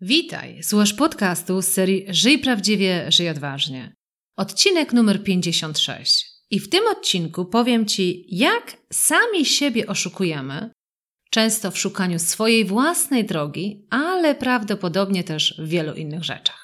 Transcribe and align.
Witaj, 0.00 0.62
słuchasz 0.62 0.92
podcastu 0.92 1.62
z 1.62 1.68
serii 1.68 2.06
Żyj 2.08 2.38
prawdziwie, 2.38 3.12
żyj 3.12 3.28
odważnie. 3.28 3.94
Odcinek 4.36 4.92
numer 4.92 5.22
56. 5.22 6.26
I 6.50 6.60
w 6.60 6.68
tym 6.68 6.86
odcinku 6.86 7.44
powiem 7.44 7.86
Ci, 7.86 8.26
jak 8.28 8.76
sami 8.92 9.44
siebie 9.44 9.86
oszukujemy, 9.86 10.70
często 11.30 11.70
w 11.70 11.78
szukaniu 11.78 12.18
swojej 12.18 12.64
własnej 12.64 13.24
drogi, 13.24 13.86
ale 13.90 14.34
prawdopodobnie 14.34 15.24
też 15.24 15.54
w 15.58 15.68
wielu 15.68 15.94
innych 15.94 16.24
rzeczach. 16.24 16.63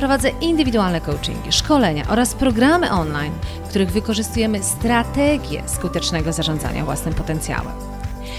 Prowadzę 0.00 0.28
indywidualne 0.40 1.00
coachingi, 1.00 1.52
szkolenia 1.52 2.04
oraz 2.08 2.34
programy 2.34 2.90
online, 2.90 3.32
w 3.64 3.68
których 3.68 3.90
wykorzystujemy 3.90 4.62
strategię 4.62 5.62
skutecznego 5.68 6.32
zarządzania 6.32 6.84
własnym 6.84 7.14
potencjałem. 7.14 7.72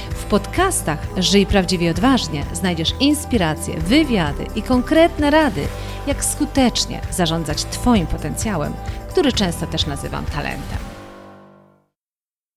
W 0.09 0.25
podcastach 0.25 0.99
Żyj 1.17 1.45
prawdziwie 1.45 1.87
i 1.87 1.89
odważnie 1.89 2.45
znajdziesz 2.53 2.93
inspiracje, 2.99 3.77
wywiady 3.77 4.45
i 4.55 4.61
konkretne 4.61 5.29
rady, 5.29 5.67
jak 6.07 6.25
skutecznie 6.25 7.01
zarządzać 7.11 7.63
Twoim 7.63 8.07
potencjałem, 8.07 8.73
który 9.09 9.31
często 9.31 9.67
też 9.67 9.85
nazywam 9.85 10.25
talentem. 10.25 10.79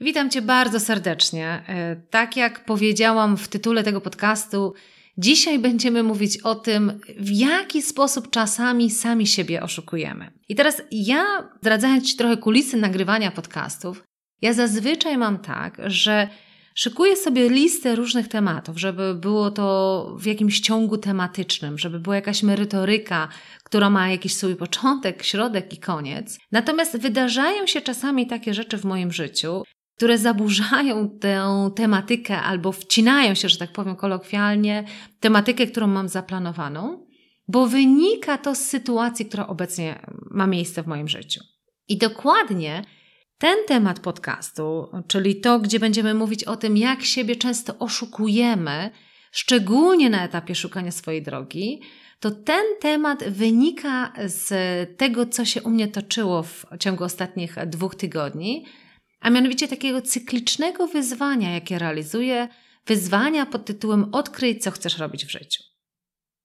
Witam 0.01 0.31
Cię 0.31 0.43
bardzo 0.43 0.81
serdecznie. 0.81 1.63
E, 1.69 1.97
tak 2.11 2.37
jak 2.37 2.65
powiedziałam 2.65 3.37
w 3.37 3.49
tytule 3.49 3.83
tego 3.83 4.01
podcastu, 4.01 4.75
Dzisiaj 5.19 5.59
będziemy 5.59 6.03
mówić 6.03 6.39
o 6.39 6.55
tym, 6.55 7.01
w 7.19 7.31
jaki 7.31 7.83
sposób 7.83 8.31
czasami 8.31 8.91
sami 8.91 9.27
siebie 9.27 9.63
oszukujemy. 9.63 10.33
I 10.49 10.55
teraz 10.55 10.83
ja, 10.91 11.49
zdradzając 11.61 12.11
Ci 12.11 12.17
trochę 12.17 12.37
kulisy 12.37 12.77
nagrywania 12.77 13.31
podcastów, 13.31 14.05
ja 14.43 14.53
zazwyczaj 14.53 15.19
mam 15.19 15.39
tak, 15.39 15.81
że 15.87 16.29
szykuję 16.75 17.17
sobie 17.17 17.49
listę 17.49 17.97
różnych 17.97 18.29
tematów, 18.29 18.81
żeby 18.81 19.15
było 19.15 19.51
to 19.51 20.17
w 20.19 20.27
jakimś 20.27 20.61
ciągu 20.61 20.99
tematycznym, 20.99 21.79
żeby 21.79 22.01
była 22.01 22.17
jakaś 22.17 22.43
merytoryka, 22.43 23.29
która 23.65 23.91
ma 23.91 24.11
jakiś 24.11 24.35
swój 24.35 24.57
początek, 24.57 25.23
środek 25.23 25.73
i 25.73 25.77
koniec. 25.77 26.39
Natomiast 26.53 26.99
wydarzają 26.99 27.67
się 27.67 27.81
czasami 27.81 28.27
takie 28.27 28.55
rzeczy 28.55 28.79
w 28.79 28.85
moim 28.85 29.13
życiu, 29.13 29.63
które 29.97 30.19
zaburzają 30.19 31.11
tę 31.21 31.71
tematykę 31.77 32.41
albo 32.41 32.73
wcinają 32.73 33.35
się, 33.35 33.49
że 33.49 33.59
tak 33.59 33.73
powiem 33.73 33.97
kolokwialnie, 33.97 34.85
tematykę, 35.21 35.67
którą 35.67 35.87
mam 35.87 36.09
zaplanowaną, 36.09 37.07
bo 37.49 37.67
wynika 37.67 38.39
to 38.39 38.55
z 38.55 38.59
sytuacji, 38.59 39.27
która 39.27 39.47
obecnie 39.47 40.07
ma 40.31 40.47
miejsce 40.47 40.83
w 40.83 40.87
moim 40.87 41.09
życiu. 41.09 41.41
I 41.89 41.99
dokładnie 41.99 42.85
ten 43.39 43.57
temat 43.67 44.01
podcastu, 44.01 44.89
czyli 45.07 45.41
to, 45.41 45.59
gdzie 45.59 45.81
będziemy 45.81 46.15
mówić 46.15 46.45
o 46.45 46.57
tym, 46.57 46.77
jak 46.77 47.03
siebie 47.03 47.37
często 47.37 47.79
oszukujemy, 47.79 48.91
szczególnie 49.33 50.11
na 50.11 50.25
etapie 50.25 50.55
szukania 50.55 50.91
swojej 50.91 51.23
drogi, 51.23 51.81
to 52.21 52.31
ten 52.31 52.65
temat 52.81 53.25
wynika 53.25 54.13
z 54.27 54.49
tego, 54.99 55.27
co 55.27 55.45
się 55.45 55.63
u 55.63 55.71
mnie 55.71 55.89
toczyło 55.89 56.43
w 56.43 56.67
ciągu 56.81 57.05
ostatnich 57.05 57.57
dwóch 57.67 57.95
tygodni, 57.95 58.65
a 59.25 59.31
mianowicie 59.31 59.69
takiego 59.69 60.03
cyklicznego 60.03 60.87
wyzwania, 60.87 61.55
jakie 61.55 61.79
realizuję, 61.79 62.49
wyzwania 62.87 63.47
pod 63.47 63.65
tytułem 63.65 64.15
Odkryj, 64.15 64.59
co 64.59 64.71
chcesz 64.71 64.99
robić 64.99 65.25
w 65.25 65.31
życiu. 65.31 65.63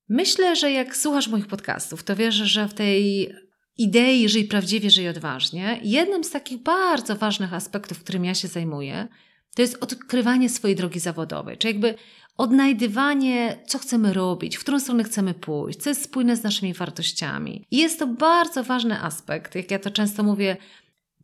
Myślę, 0.09 0.55
że 0.55 0.71
jak 0.71 0.95
słuchasz 0.95 1.27
moich 1.27 1.47
podcastów, 1.47 2.03
to 2.03 2.15
wiesz, 2.15 2.35
że 2.35 2.67
w 2.67 2.73
tej 2.73 3.29
idei 3.77 4.29
żyj 4.29 4.45
prawdziwie, 4.45 4.89
żyj 4.89 5.09
odważnie, 5.09 5.79
jednym 5.83 6.23
z 6.23 6.29
takich 6.29 6.63
bardzo 6.63 7.15
ważnych 7.15 7.53
aspektów, 7.53 8.03
którym 8.03 8.25
ja 8.25 8.33
się 8.33 8.47
zajmuję, 8.47 9.07
to 9.55 9.61
jest 9.61 9.83
odkrywanie 9.83 10.49
swojej 10.49 10.75
drogi 10.75 10.99
zawodowej, 10.99 11.57
czyli 11.57 11.73
jakby 11.73 11.95
odnajdywanie, 12.37 13.57
co 13.67 13.79
chcemy 13.79 14.13
robić, 14.13 14.57
w 14.57 14.59
którą 14.59 14.79
stronę 14.79 15.03
chcemy 15.03 15.33
pójść, 15.33 15.79
co 15.79 15.89
jest 15.89 16.03
spójne 16.03 16.35
z 16.35 16.43
naszymi 16.43 16.73
wartościami. 16.73 17.65
I 17.71 17.77
jest 17.77 17.99
to 17.99 18.07
bardzo 18.07 18.63
ważny 18.63 19.01
aspekt, 19.01 19.55
jak 19.55 19.71
ja 19.71 19.79
to 19.79 19.91
często 19.91 20.23
mówię, 20.23 20.57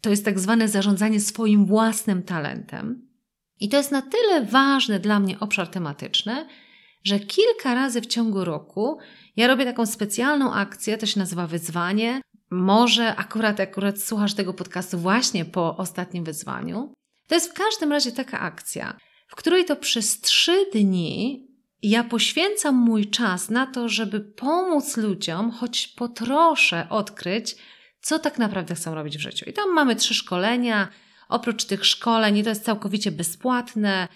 to 0.06 0.10
jest 0.10 0.26
tak 0.26 0.40
zwane 0.40 0.68
zarządzanie 0.68 1.20
swoim 1.20 1.66
własnym 1.66 2.24
talentem. 2.24 3.08
I 3.60 3.70
to 3.70 3.78
jest 3.78 3.92
na 3.92 4.02
tyle 4.02 4.46
ważny 4.46 5.00
dla 5.00 5.20
mnie 5.20 5.40
obszar 5.40 5.68
tematyczny, 5.68 6.48
że 7.04 7.20
kilka 7.20 7.76
razy 7.76 8.02
w 8.02 8.06
ciągu 8.06 8.46
roku 8.46 8.98
ja 9.36 9.48
robię 9.48 9.66
taką 9.66 9.86
specjalną 9.86 10.54
akcję, 10.54 10.98
to 10.98 11.06
się 11.06 11.20
nazywa 11.20 11.48
wyzwanie. 11.48 12.22
Może 12.50 13.16
akurat, 13.16 13.60
akurat 13.60 14.02
słuchasz 14.02 14.34
tego 14.34 14.54
podcastu 14.54 14.98
właśnie 14.98 15.46
po 15.46 15.78
ostatnim 15.78 16.24
wyzwaniu. 16.24 16.94
To 17.28 17.36
jest 17.36 17.52
w 17.52 17.54
każdym 17.54 17.92
razie 17.92 18.12
taka 18.12 18.40
akcja, 18.40 18.98
w 19.28 19.36
której 19.36 19.66
to 19.66 19.76
przez 19.76 20.22
trzy 20.22 20.66
dni 20.74 21.48
ja 21.84 22.04
poświęcam 22.04 22.76
mój 22.76 23.10
czas 23.10 23.50
na 23.50 23.68
to, 23.68 23.90
żeby 23.90 24.20
pomóc 24.20 24.98
ludziom, 24.98 25.52
choć 25.52 25.88
po 25.88 26.08
trosze 26.08 26.88
odkryć, 26.90 27.56
co 28.06 28.20
tak 28.20 28.40
naprawdę 28.40 28.76
chcą 28.76 28.96
robić 28.96 29.18
w 29.18 29.22
życiu. 29.22 29.46
I 29.50 29.54
tam 29.54 29.74
mamy 29.74 29.96
trzy 29.96 30.14
szkolenia. 30.14 30.88
Oprócz 31.30 31.66
tych 31.66 31.86
szkoleń, 31.86 32.44
to 32.44 32.50
jest 32.50 32.64
całkowicie 32.64 33.12
bezpłatne, 33.12 34.08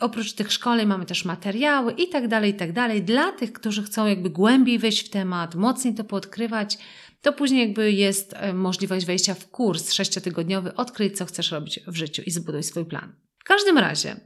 oprócz 0.00 0.32
tych 0.32 0.52
szkoleń 0.52 0.86
mamy 0.86 1.06
też 1.06 1.24
materiały 1.24 1.92
i 1.92 2.08
tak 2.08 2.28
dalej, 2.28 2.50
i 2.50 2.54
tak 2.54 2.72
dalej. 2.72 3.02
Dla 3.02 3.32
tych, 3.32 3.52
którzy 3.52 3.82
chcą 3.82 4.06
jakby 4.06 4.30
głębiej 4.30 4.78
wejść 4.78 5.06
w 5.06 5.10
temat, 5.10 5.54
mocniej 5.54 5.94
to 5.94 6.04
podkrywać, 6.04 6.78
to 7.22 7.32
później 7.32 7.60
jakby 7.60 7.92
jest 7.92 8.34
e, 8.36 8.52
możliwość 8.52 9.06
wejścia 9.06 9.34
w 9.34 9.50
kurs 9.50 9.92
sześciotygodniowy, 9.92 10.74
odkryj 10.74 11.12
co 11.12 11.24
chcesz 11.24 11.50
robić 11.50 11.80
w 11.86 11.96
życiu 11.96 12.22
i 12.26 12.30
zbuduj 12.30 12.62
swój 12.62 12.84
plan. 12.84 13.12
W 13.38 13.44
każdym 13.44 13.78
razie 13.78 14.16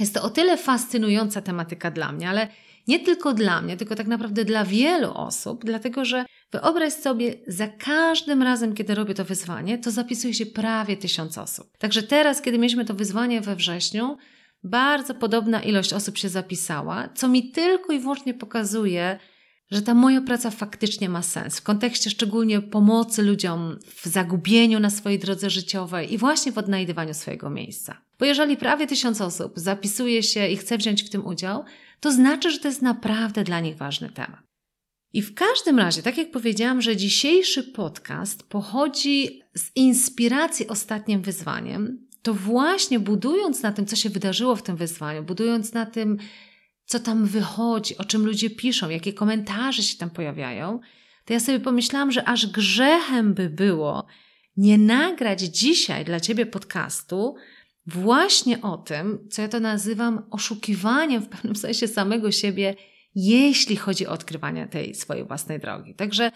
jest 0.00 0.14
to 0.14 0.22
o 0.22 0.30
tyle 0.30 0.56
fascynująca 0.56 1.42
tematyka 1.42 1.90
dla 1.90 2.12
mnie, 2.12 2.28
ale 2.28 2.48
nie 2.86 3.00
tylko 3.00 3.34
dla 3.34 3.62
mnie, 3.62 3.76
tylko 3.76 3.94
tak 3.94 4.06
naprawdę 4.06 4.44
dla 4.44 4.64
wielu 4.64 5.12
osób, 5.14 5.64
dlatego 5.64 6.04
że 6.04 6.24
wyobraź 6.52 6.92
sobie, 6.92 7.34
za 7.46 7.68
każdym 7.68 8.42
razem, 8.42 8.74
kiedy 8.74 8.94
robię 8.94 9.14
to 9.14 9.24
wyzwanie, 9.24 9.78
to 9.78 9.90
zapisuje 9.90 10.34
się 10.34 10.46
prawie 10.46 10.96
tysiąc 10.96 11.38
osób. 11.38 11.78
Także 11.78 12.02
teraz, 12.02 12.42
kiedy 12.42 12.58
mieliśmy 12.58 12.84
to 12.84 12.94
wyzwanie 12.94 13.40
we 13.40 13.56
wrześniu, 13.56 14.16
bardzo 14.62 15.14
podobna 15.14 15.62
ilość 15.62 15.92
osób 15.92 16.18
się 16.18 16.28
zapisała, 16.28 17.08
co 17.14 17.28
mi 17.28 17.50
tylko 17.50 17.92
i 17.92 17.98
wyłącznie 17.98 18.34
pokazuje, 18.34 19.18
że 19.70 19.82
ta 19.82 19.94
moja 19.94 20.20
praca 20.20 20.50
faktycznie 20.50 21.08
ma 21.08 21.22
sens 21.22 21.58
w 21.58 21.62
kontekście 21.62 22.10
szczególnie 22.10 22.60
pomocy 22.60 23.22
ludziom 23.22 23.78
w 24.02 24.06
zagubieniu 24.06 24.80
na 24.80 24.90
swojej 24.90 25.18
drodze 25.18 25.50
życiowej 25.50 26.12
i 26.12 26.18
właśnie 26.18 26.52
w 26.52 26.58
odnajdywaniu 26.58 27.14
swojego 27.14 27.50
miejsca. 27.50 28.02
Bo 28.18 28.24
jeżeli 28.24 28.56
prawie 28.56 28.86
tysiąc 28.86 29.20
osób 29.20 29.52
zapisuje 29.56 30.22
się 30.22 30.48
i 30.48 30.56
chce 30.56 30.78
wziąć 30.78 31.02
w 31.02 31.10
tym 31.10 31.26
udział, 31.26 31.64
to 32.00 32.12
znaczy, 32.12 32.50
że 32.50 32.58
to 32.58 32.68
jest 32.68 32.82
naprawdę 32.82 33.44
dla 33.44 33.60
nich 33.60 33.76
ważny 33.76 34.10
temat. 34.10 34.40
I 35.12 35.22
w 35.22 35.34
każdym 35.34 35.78
razie, 35.78 36.02
tak 36.02 36.18
jak 36.18 36.30
powiedziałam, 36.30 36.82
że 36.82 36.96
dzisiejszy 36.96 37.62
podcast 37.62 38.42
pochodzi 38.42 39.42
z 39.56 39.70
inspiracji 39.76 40.68
ostatnim 40.68 41.22
wyzwaniem, 41.22 42.06
to 42.22 42.34
właśnie 42.34 43.00
budując 43.00 43.62
na 43.62 43.72
tym, 43.72 43.86
co 43.86 43.96
się 43.96 44.10
wydarzyło 44.10 44.56
w 44.56 44.62
tym 44.62 44.76
wyzwaniu, 44.76 45.22
budując 45.22 45.72
na 45.72 45.86
tym, 45.86 46.18
co 46.86 47.00
tam 47.00 47.26
wychodzi, 47.26 47.98
o 47.98 48.04
czym 48.04 48.26
ludzie 48.26 48.50
piszą, 48.50 48.88
jakie 48.88 49.12
komentarze 49.12 49.82
się 49.82 49.98
tam 49.98 50.10
pojawiają, 50.10 50.80
to 51.24 51.32
ja 51.32 51.40
sobie 51.40 51.60
pomyślałam, 51.60 52.12
że 52.12 52.28
aż 52.28 52.46
grzechem 52.46 53.34
by 53.34 53.50
było 53.50 54.06
nie 54.56 54.78
nagrać 54.78 55.40
dzisiaj 55.40 56.04
dla 56.04 56.20
Ciebie 56.20 56.46
podcastu, 56.46 57.34
właśnie 57.86 58.62
o 58.62 58.76
tym, 58.76 59.28
co 59.30 59.42
ja 59.42 59.48
to 59.48 59.60
nazywam 59.60 60.22
oszukiwaniem 60.30 61.22
w 61.22 61.28
pewnym 61.28 61.56
sensie 61.56 61.88
samego 61.88 62.32
siebie, 62.32 62.74
jeśli 63.14 63.76
chodzi 63.76 64.06
o 64.06 64.12
odkrywanie 64.12 64.66
tej 64.66 64.94
swojej 64.94 65.24
własnej 65.24 65.60
drogi. 65.60 65.94
Także 65.94 66.32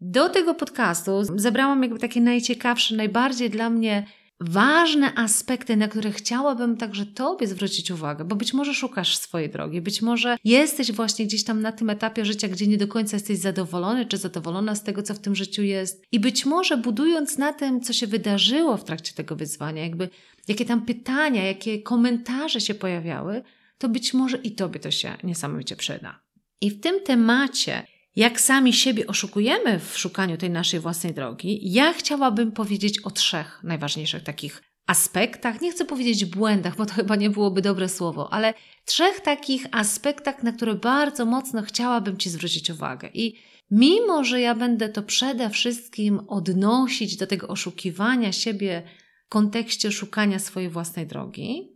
do 0.00 0.28
tego 0.28 0.54
podcastu 0.54 1.22
zebrałam 1.36 1.82
jakby 1.82 1.98
takie 1.98 2.20
najciekawsze, 2.20 2.96
najbardziej 2.96 3.50
dla 3.50 3.70
mnie 3.70 4.06
ważne 4.40 5.14
aspekty, 5.14 5.76
na 5.76 5.88
które 5.88 6.10
chciałabym 6.10 6.76
także 6.76 7.06
Tobie 7.06 7.46
zwrócić 7.46 7.90
uwagę, 7.90 8.24
bo 8.24 8.36
być 8.36 8.54
może 8.54 8.74
szukasz 8.74 9.16
swojej 9.16 9.50
drogi, 9.50 9.80
być 9.80 10.02
może 10.02 10.36
jesteś 10.44 10.92
właśnie 10.92 11.26
gdzieś 11.26 11.44
tam 11.44 11.62
na 11.62 11.72
tym 11.72 11.90
etapie 11.90 12.24
życia, 12.24 12.48
gdzie 12.48 12.66
nie 12.66 12.78
do 12.78 12.88
końca 12.88 13.16
jesteś 13.16 13.38
zadowolony 13.38 14.06
czy 14.06 14.18
zadowolona 14.18 14.74
z 14.74 14.82
tego, 14.82 15.02
co 15.02 15.14
w 15.14 15.18
tym 15.18 15.34
życiu 15.34 15.62
jest. 15.62 16.04
I 16.12 16.20
być 16.20 16.46
może 16.46 16.76
budując 16.76 17.38
na 17.38 17.52
tym, 17.52 17.80
co 17.80 17.92
się 17.92 18.06
wydarzyło 18.06 18.76
w 18.76 18.84
trakcie 18.84 19.14
tego 19.14 19.36
wyzwania, 19.36 19.82
jakby 19.82 20.08
jakie 20.48 20.64
tam 20.64 20.86
pytania, 20.86 21.44
jakie 21.44 21.82
komentarze 21.82 22.60
się 22.60 22.74
pojawiały, 22.74 23.42
to 23.78 23.88
być 23.88 24.14
może 24.14 24.36
i 24.36 24.52
Tobie 24.52 24.80
to 24.80 24.90
się 24.90 25.16
niesamowicie 25.24 25.76
przyda. 25.76 26.20
I 26.60 26.70
w 26.70 26.80
tym 26.80 27.00
temacie 27.04 27.86
jak 28.16 28.40
sami 28.40 28.72
siebie 28.72 29.06
oszukujemy 29.06 29.78
w 29.78 29.98
szukaniu 29.98 30.36
tej 30.36 30.50
naszej 30.50 30.80
własnej 30.80 31.14
drogi, 31.14 31.72
ja 31.72 31.92
chciałabym 31.92 32.52
powiedzieć 32.52 33.00
o 33.00 33.10
trzech 33.10 33.60
najważniejszych 33.62 34.22
takich 34.22 34.62
aspektach, 34.86 35.60
nie 35.60 35.72
chcę 35.72 35.84
powiedzieć 35.84 36.24
błędach, 36.24 36.76
bo 36.76 36.86
to 36.86 36.94
chyba 36.94 37.16
nie 37.16 37.30
byłoby 37.30 37.62
dobre 37.62 37.88
słowo, 37.88 38.32
ale 38.32 38.54
trzech 38.84 39.20
takich 39.20 39.66
aspektach, 39.72 40.42
na 40.42 40.52
które 40.52 40.74
bardzo 40.74 41.24
mocno 41.26 41.62
chciałabym 41.62 42.16
Ci 42.16 42.30
zwrócić 42.30 42.70
uwagę. 42.70 43.10
I 43.14 43.34
mimo, 43.70 44.24
że 44.24 44.40
ja 44.40 44.54
będę 44.54 44.88
to 44.88 45.02
przede 45.02 45.50
wszystkim 45.50 46.20
odnosić 46.28 47.16
do 47.16 47.26
tego 47.26 47.48
oszukiwania 47.48 48.32
siebie 48.32 48.82
w 49.26 49.28
kontekście 49.28 49.92
szukania 49.92 50.38
swojej 50.38 50.70
własnej 50.70 51.06
drogi, 51.06 51.68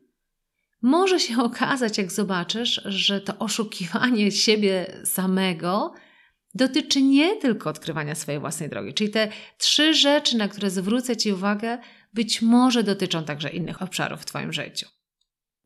może 0.82 1.20
się 1.20 1.42
okazać, 1.50 1.98
jak 1.98 2.12
zobaczysz, 2.12 2.80
że 2.84 3.20
to 3.20 3.38
oszukiwanie 3.38 4.30
siebie 4.30 5.00
samego 5.04 5.94
dotyczy 6.56 7.02
nie 7.02 7.36
tylko 7.36 7.70
odkrywania 7.70 8.14
swojej 8.14 8.40
własnej 8.40 8.68
drogi. 8.68 8.94
Czyli 8.94 9.10
te 9.10 9.28
trzy 9.58 9.94
rzeczy, 9.94 10.36
na 10.36 10.48
które 10.48 10.70
zwrócę 10.70 11.16
Ci 11.16 11.32
uwagę, 11.32 11.78
być 12.14 12.42
może 12.42 12.82
dotyczą 12.82 13.24
także 13.24 13.48
innych 13.48 13.82
obszarów 13.82 14.20
w 14.20 14.24
Twoim 14.24 14.52
życiu. 14.52 14.86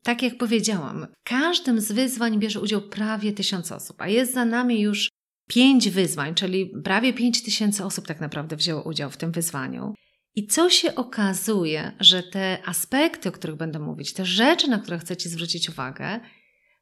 Tak 0.03 0.23
jak 0.23 0.37
powiedziałam, 0.37 1.07
każdym 1.23 1.81
z 1.81 1.91
wyzwań 1.91 2.39
bierze 2.39 2.59
udział 2.59 2.81
prawie 2.81 3.33
tysiąc 3.33 3.71
osób, 3.71 4.01
a 4.01 4.07
jest 4.07 4.33
za 4.33 4.45
nami 4.45 4.81
już 4.81 5.09
pięć 5.49 5.89
wyzwań, 5.89 6.35
czyli 6.35 6.71
prawie 6.83 7.13
pięć 7.13 7.43
tysięcy 7.43 7.85
osób 7.85 8.07
tak 8.07 8.21
naprawdę 8.21 8.55
wzięło 8.55 8.83
udział 8.83 9.09
w 9.09 9.17
tym 9.17 9.31
wyzwaniu. 9.31 9.93
I 10.35 10.47
co 10.47 10.69
się 10.69 10.95
okazuje, 10.95 11.91
że 11.99 12.23
te 12.23 12.57
aspekty, 12.65 13.29
o 13.29 13.31
których 13.31 13.55
będę 13.55 13.79
mówić, 13.79 14.13
te 14.13 14.25
rzeczy, 14.25 14.69
na 14.69 14.79
które 14.79 14.99
chcę 14.99 15.17
Ci 15.17 15.29
zwrócić 15.29 15.69
uwagę, 15.69 16.19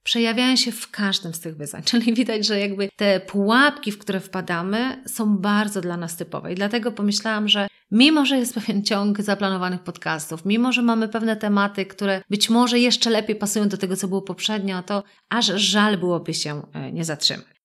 przejawiają 0.04 0.56
się 0.56 0.72
w 0.72 0.92
każdym 0.92 1.34
z 1.34 1.40
tych 1.40 1.58
wyzwań. 1.58 1.84
Czyli 1.92 2.14
widać, 2.14 2.46
że 2.46 2.60
jakby 2.60 2.90
te 2.96 3.20
pułapki, 3.20 3.92
w 3.92 3.98
które 3.98 4.20
wpadamy, 4.20 5.04
są 5.08 5.38
bardzo 5.38 5.82
dla 5.82 5.98
nas 5.98 6.18
typowe. 6.18 6.54
I 6.54 6.56
dlatego 6.56 6.92
pomyślałam, 6.92 7.48
że 7.48 7.68
mimo, 7.92 8.26
że 8.26 8.38
jest 8.38 8.54
pewien 8.60 8.84
ciąg 8.84 9.22
zaplanowanych 9.22 9.84
podcastów, 9.84 10.46
mimo, 10.46 10.72
że 10.72 10.82
mamy 10.82 11.08
pewne 11.08 11.36
tematy, 11.36 11.86
które 11.86 12.22
być 12.30 12.50
może 12.50 12.80
jeszcze 12.80 13.10
lepiej 13.10 13.36
pasują 13.36 13.70
do 13.70 13.78
tego, 13.78 13.96
co 13.96 14.08
było 14.08 14.22
poprzednio, 14.22 14.84
to 14.84 15.04
aż 15.30 15.46
żal 15.46 15.98
byłoby 15.98 16.34
się 16.34 16.62
e, 16.74 16.92
nie 16.92 17.06
zatrzymać. 17.06 17.60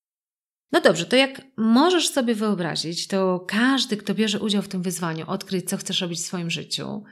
No 0.73 0.81
dobrze, 0.81 1.07
to 1.07 1.17
jak 1.17 1.43
możesz 1.57 2.09
sobie 2.09 2.35
wyobrazić, 2.35 3.07
to 3.07 3.45
każdy, 3.49 3.97
kto 3.97 4.15
bierze 4.15 4.41
udział 4.41 4.63
w 4.63 4.69
tym 4.69 4.83
wyzwaniu, 4.83 5.25
odkryć, 5.29 5.69
co 5.69 5.77
chcesz 5.77 6.01
robić 6.01 6.19
w 6.19 6.25
swoim 6.25 6.51
życiu, 6.51 7.03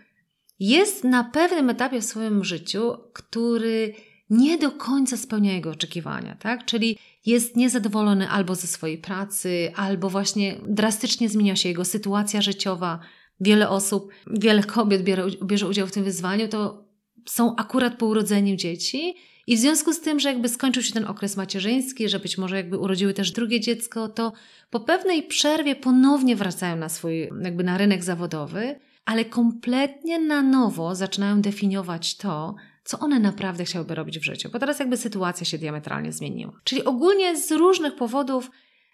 jest 0.59 1.05
na 1.05 1.25
pewnym 1.25 1.71
etapie 1.71 2.01
w 2.01 2.05
swoim 2.05 2.45
życiu, 2.45 2.97
który 3.13 3.95
nie 4.33 4.59
do 4.59 4.71
końca 4.71 5.17
spełnia 5.17 5.53
jego 5.53 5.71
oczekiwania, 5.71 6.37
tak? 6.37 6.65
Czyli 6.65 6.99
jest 7.27 7.57
niezadowolony 7.57 8.29
albo 8.29 8.55
ze 8.55 8.67
swojej 8.67 8.99
pracy, 8.99 9.73
albo 9.77 10.11
właśnie 10.11 10.57
drastycznie 10.67 11.29
zmienia 11.29 11.57
się 11.57 11.69
jego 11.69 11.85
sytuacja 11.85 12.43
życiowa. 12.43 12.99
Wiele 13.41 13.69
osób, 13.69 14.13
wiele 14.27 14.63
kobiet 14.63 15.03
bierze, 15.03 15.27
bierze 15.45 15.69
udział 15.69 15.87
w 15.87 15.93
tym 15.93 16.05
wyzwaniu, 16.05 16.49
to 16.49 16.85
są 17.29 17.57
akurat 17.57 17.99
po 17.99 18.07
urodzeniu 18.07 18.57
dzieci. 18.57 19.15
I 19.47 19.57
w 19.57 19.61
związku 19.61 19.93
z 19.93 20.01
tym, 20.01 20.21
że 20.21 20.29
jakby 20.29 20.49
skończył 20.49 20.83
się 20.83 20.93
ten 20.93 21.05
okres 21.05 21.37
macierzyński, 21.37 22.09
że 22.09 22.21
być 22.21 22.39
może 22.39 22.57
jakby 22.57 22.79
urodziły 22.79 23.15
też 23.15 23.31
drugie 23.31 23.61
dziecko, 23.61 24.09
to 24.09 24.33
po 24.71 24.81
pewnej 24.81 25.23
przerwie 25.23 25.77
ponownie 25.77 26.37
wracają 26.37 26.77
na 26.77 26.89
swój, 26.89 27.29
jakby 27.43 27.65
na 27.65 27.79
rynek 27.79 28.05
zawodowy, 28.05 28.81
ale 29.05 29.25
kompletnie 29.25 30.19
na 30.19 30.43
nowo 30.43 30.95
zaczynają 30.95 31.41
definiować 31.41 32.17
to, 32.17 32.55
co 32.85 32.99
one 32.99 33.19
naprawdę 33.19 33.65
chciałyby 33.65 33.95
robić 33.95 34.19
w 34.19 34.25
życiu, 34.25 34.49
bo 34.53 34.59
teraz 34.59 34.79
jakby 34.79 34.97
sytuacja 34.97 35.47
się 35.47 35.59
diametralnie 35.59 36.13
zmieniła. 36.13 36.53
Czyli 36.65 36.85
ogólnie 36.85 37.37
z 37.37 37.53
różnych 37.53 37.97
powodów 37.97 38.51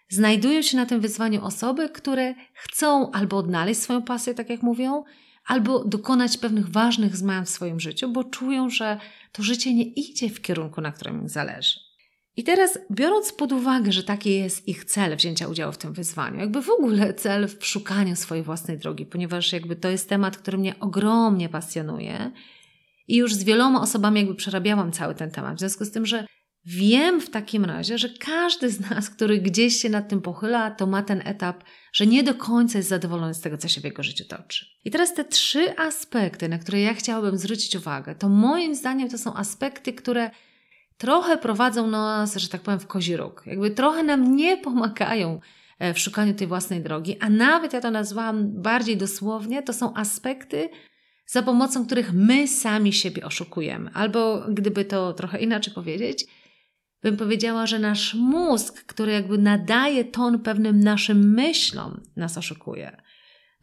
znajdują 0.09 0.61
się 0.61 0.77
na 0.77 0.85
tym 0.85 1.01
wyzwaniu 1.01 1.45
osoby, 1.45 1.89
które 1.89 2.35
chcą 2.53 3.11
albo 3.11 3.37
odnaleźć 3.37 3.81
swoją 3.81 4.01
pasję, 4.01 4.33
tak 4.33 4.49
jak 4.49 4.61
mówią, 4.61 5.03
albo 5.45 5.83
dokonać 5.83 6.37
pewnych 6.37 6.69
ważnych 6.69 7.17
zmian 7.17 7.45
w 7.45 7.49
swoim 7.49 7.79
życiu, 7.79 8.09
bo 8.09 8.23
czują, 8.23 8.69
że 8.69 8.99
to 9.31 9.43
życie 9.43 9.73
nie 9.73 9.83
idzie 9.83 10.29
w 10.29 10.41
kierunku, 10.41 10.81
na 10.81 10.91
którym 10.91 11.21
im 11.21 11.29
zależy. 11.29 11.79
I 12.35 12.43
teraz, 12.43 12.79
biorąc 12.91 13.31
pod 13.31 13.51
uwagę, 13.51 13.91
że 13.91 14.03
taki 14.03 14.35
jest 14.35 14.67
ich 14.67 14.85
cel 14.85 15.15
wzięcia 15.15 15.47
udziału 15.47 15.71
w 15.71 15.77
tym 15.77 15.93
wyzwaniu, 15.93 16.39
jakby 16.39 16.61
w 16.61 16.69
ogóle 16.69 17.13
cel 17.13 17.47
w 17.47 17.65
szukaniu 17.65 18.15
swojej 18.15 18.43
własnej 18.43 18.77
drogi, 18.77 19.05
ponieważ 19.05 19.53
jakby 19.53 19.75
to 19.75 19.89
jest 19.89 20.09
temat, 20.09 20.37
który 20.37 20.57
mnie 20.57 20.79
ogromnie 20.79 21.49
pasjonuje 21.49 22.31
i 23.09 23.15
już 23.15 23.33
z 23.33 23.43
wieloma 23.43 23.81
osobami 23.81 24.19
jakby 24.19 24.35
przerabiałam 24.35 24.91
cały 24.91 25.15
ten 25.15 25.31
temat. 25.31 25.55
W 25.55 25.59
związku 25.59 25.85
z 25.85 25.91
tym, 25.91 26.05
że 26.05 26.25
wiem 26.65 27.21
w 27.21 27.29
takim 27.29 27.65
razie, 27.65 27.97
że 27.97 28.09
każdy 28.09 28.69
z 28.69 28.89
nas, 28.89 29.09
który 29.09 29.39
gdzieś 29.39 29.81
się 29.81 29.89
nad 29.89 30.09
tym 30.09 30.21
pochyla, 30.21 30.71
to 30.71 30.87
ma 30.87 31.03
ten 31.03 31.21
etap, 31.25 31.63
że 31.93 32.07
nie 32.07 32.23
do 32.23 32.33
końca 32.33 32.77
jest 32.77 32.89
zadowolony 32.89 33.33
z 33.33 33.41
tego, 33.41 33.57
co 33.57 33.67
się 33.67 33.81
w 33.81 33.83
jego 33.83 34.03
życiu 34.03 34.25
toczy. 34.25 34.65
I 34.85 34.91
teraz 34.91 35.13
te 35.13 35.25
trzy 35.25 35.77
aspekty, 35.77 36.49
na 36.49 36.57
które 36.57 36.81
ja 36.81 36.93
chciałabym 36.93 37.37
zwrócić 37.37 37.75
uwagę, 37.75 38.15
to 38.15 38.29
moim 38.29 38.75
zdaniem 38.75 39.09
to 39.09 39.17
są 39.17 39.33
aspekty, 39.33 39.93
które 39.93 40.31
trochę 40.97 41.37
prowadzą 41.37 41.87
nas, 41.87 42.35
że 42.35 42.49
tak 42.49 42.61
powiem, 42.61 42.79
w 42.79 42.87
kozi 42.87 43.17
róg. 43.17 43.43
Jakby 43.45 43.71
trochę 43.71 44.03
nam 44.03 44.35
nie 44.35 44.57
pomagają 44.57 45.39
e, 45.79 45.93
w 45.93 45.99
szukaniu 45.99 46.33
tej 46.33 46.47
własnej 46.47 46.81
drogi, 46.81 47.17
a 47.19 47.29
nawet 47.29 47.73
ja 47.73 47.81
to 47.81 47.91
nazwałam 47.91 48.61
bardziej 48.61 48.97
dosłownie, 48.97 49.63
to 49.63 49.73
są 49.73 49.93
aspekty, 49.93 50.69
za 51.29 51.43
pomocą 51.43 51.85
których 51.85 52.13
my 52.13 52.47
sami 52.47 52.93
siebie 52.93 53.25
oszukujemy. 53.25 53.91
Albo 53.93 54.45
gdyby 54.49 54.85
to 54.85 55.13
trochę 55.13 55.39
inaczej 55.39 55.73
powiedzieć, 55.73 56.25
bym 57.03 57.17
powiedziała, 57.17 57.67
że 57.67 57.79
nasz 57.79 58.13
mózg, 58.13 58.83
który 58.83 59.11
jakby 59.11 59.37
nadaje 59.37 60.05
ton 60.05 60.39
pewnym 60.39 60.79
naszym 60.79 61.33
myślom, 61.33 62.01
nas 62.15 62.37
oszukuje. 62.37 63.01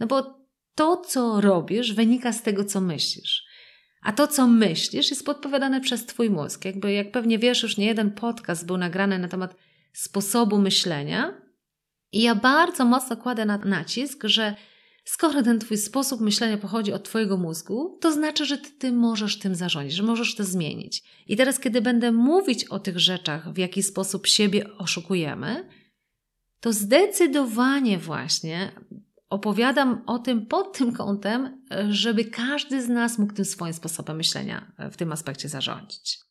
No 0.00 0.06
bo 0.06 0.46
to, 0.74 0.96
co 0.96 1.40
robisz, 1.40 1.92
wynika 1.92 2.32
z 2.32 2.42
tego, 2.42 2.64
co 2.64 2.80
myślisz. 2.80 3.46
A 4.02 4.12
to, 4.12 4.26
co 4.26 4.46
myślisz, 4.46 5.10
jest 5.10 5.26
podpowiadane 5.26 5.80
przez 5.80 6.06
Twój 6.06 6.30
mózg. 6.30 6.64
Jakby, 6.64 6.92
jak 6.92 7.12
pewnie 7.12 7.38
wiesz, 7.38 7.62
już 7.62 7.76
nie 7.76 7.86
jeden 7.86 8.10
podcast 8.10 8.66
był 8.66 8.76
nagrany 8.76 9.18
na 9.18 9.28
temat 9.28 9.56
sposobu 9.92 10.58
myślenia. 10.58 11.40
I 12.12 12.22
ja 12.22 12.34
bardzo 12.34 12.84
mocno 12.84 13.16
kładę 13.16 13.44
na 13.44 13.58
nacisk, 13.58 14.24
że 14.24 14.54
Skoro 15.08 15.42
ten 15.42 15.58
Twój 15.58 15.76
sposób 15.76 16.20
myślenia 16.20 16.58
pochodzi 16.58 16.92
od 16.92 17.04
Twojego 17.04 17.36
mózgu, 17.36 17.98
to 18.00 18.12
znaczy, 18.12 18.46
że 18.46 18.58
ty, 18.58 18.70
ty 18.70 18.92
możesz 18.92 19.38
tym 19.38 19.54
zarządzić, 19.54 19.92
że 19.92 20.02
możesz 20.02 20.34
to 20.34 20.44
zmienić. 20.44 21.04
I 21.26 21.36
teraz, 21.36 21.60
kiedy 21.60 21.80
będę 21.80 22.12
mówić 22.12 22.64
o 22.64 22.78
tych 22.78 22.98
rzeczach, 22.98 23.52
w 23.52 23.58
jaki 23.58 23.82
sposób 23.82 24.26
siebie 24.26 24.76
oszukujemy, 24.78 25.68
to 26.60 26.72
zdecydowanie 26.72 27.98
właśnie 27.98 28.72
opowiadam 29.28 30.02
o 30.06 30.18
tym 30.18 30.46
pod 30.46 30.78
tym 30.78 30.92
kątem, 30.92 31.62
żeby 31.88 32.24
każdy 32.24 32.82
z 32.82 32.88
nas 32.88 33.18
mógł 33.18 33.32
tym 33.32 33.44
swoim 33.44 33.72
sposobem 33.72 34.16
myślenia 34.16 34.72
w 34.92 34.96
tym 34.96 35.12
aspekcie 35.12 35.48
zarządzić. 35.48 36.25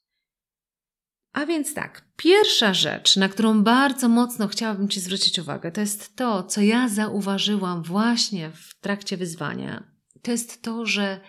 A 1.35 1.45
więc 1.45 1.73
tak, 1.73 2.01
pierwsza 2.17 2.73
rzecz, 2.73 3.17
na 3.17 3.29
którą 3.29 3.63
bardzo 3.63 4.09
mocno 4.09 4.47
chciałabym 4.47 4.89
Ci 4.89 4.99
zwrócić 4.99 5.39
uwagę, 5.39 5.71
to 5.71 5.81
jest 5.81 6.15
to, 6.15 6.43
co 6.43 6.61
ja 6.61 6.89
zauważyłam 6.89 7.83
właśnie 7.83 8.51
w 8.51 8.79
trakcie 8.79 9.17
wyzwania. 9.17 9.83
To 10.21 10.31
jest 10.31 10.61
to, 10.61 10.85
że 10.85 11.19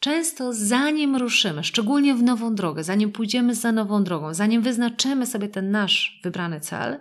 często 0.00 0.52
zanim 0.52 1.16
ruszymy, 1.16 1.64
szczególnie 1.64 2.14
w 2.14 2.22
nową 2.22 2.54
drogę, 2.54 2.84
zanim 2.84 3.12
pójdziemy 3.12 3.54
za 3.54 3.72
nową 3.72 4.04
drogą, 4.04 4.34
zanim 4.34 4.62
wyznaczymy 4.62 5.26
sobie 5.26 5.48
ten 5.48 5.70
nasz 5.70 6.20
wybrany 6.24 6.60
cel, 6.60 7.00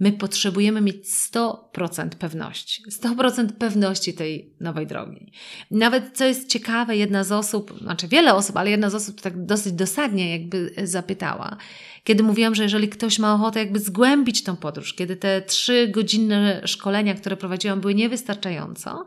My 0.00 0.12
potrzebujemy 0.12 0.80
mieć 0.80 0.96
100% 1.06 2.08
pewności. 2.08 2.82
100% 2.90 3.52
pewności 3.52 4.14
tej 4.14 4.54
nowej 4.60 4.86
drogi. 4.86 5.32
Nawet 5.70 6.16
co 6.16 6.24
jest 6.24 6.48
ciekawe, 6.48 6.96
jedna 6.96 7.24
z 7.24 7.32
osób, 7.32 7.78
znaczy 7.80 8.08
wiele 8.08 8.34
osób, 8.34 8.56
ale 8.56 8.70
jedna 8.70 8.90
z 8.90 8.94
osób 8.94 9.20
tak 9.20 9.44
dosyć 9.46 9.72
dosadnie 9.72 10.32
jakby 10.32 10.74
zapytała, 10.84 11.56
kiedy 12.04 12.22
mówiłam, 12.22 12.54
że 12.54 12.62
jeżeli 12.62 12.88
ktoś 12.88 13.18
ma 13.18 13.34
ochotę 13.34 13.58
jakby 13.58 13.80
zgłębić 13.80 14.44
tą 14.44 14.56
podróż, 14.56 14.94
kiedy 14.94 15.16
te 15.16 15.42
trzy 15.42 15.88
godzinne 15.88 16.62
szkolenia, 16.66 17.14
które 17.14 17.36
prowadziłam, 17.36 17.80
były 17.80 17.94
niewystarczająco, 17.94 19.06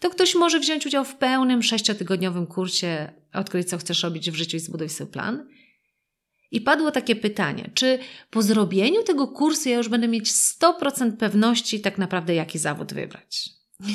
to 0.00 0.10
ktoś 0.10 0.34
może 0.34 0.60
wziąć 0.60 0.86
udział 0.86 1.04
w 1.04 1.14
pełnym 1.14 1.62
sześciotygodniowym 1.62 2.46
kursie 2.46 3.12
Odkryć, 3.32 3.68
co 3.68 3.78
chcesz 3.78 4.02
robić 4.02 4.30
w 4.30 4.34
życiu 4.34 4.56
i 4.56 4.60
zbuduj 4.60 4.88
sobie 4.88 5.12
plan– 5.12 5.44
i 6.52 6.60
padło 6.60 6.90
takie 6.90 7.16
pytanie, 7.16 7.70
czy 7.74 7.98
po 8.30 8.42
zrobieniu 8.42 9.02
tego 9.02 9.28
kursu 9.28 9.68
ja 9.68 9.76
już 9.76 9.88
będę 9.88 10.08
mieć 10.08 10.30
100% 10.30 11.16
pewności 11.16 11.80
tak 11.80 11.98
naprawdę, 11.98 12.34
jaki 12.34 12.58
zawód 12.58 12.94
wybrać? 12.94 13.50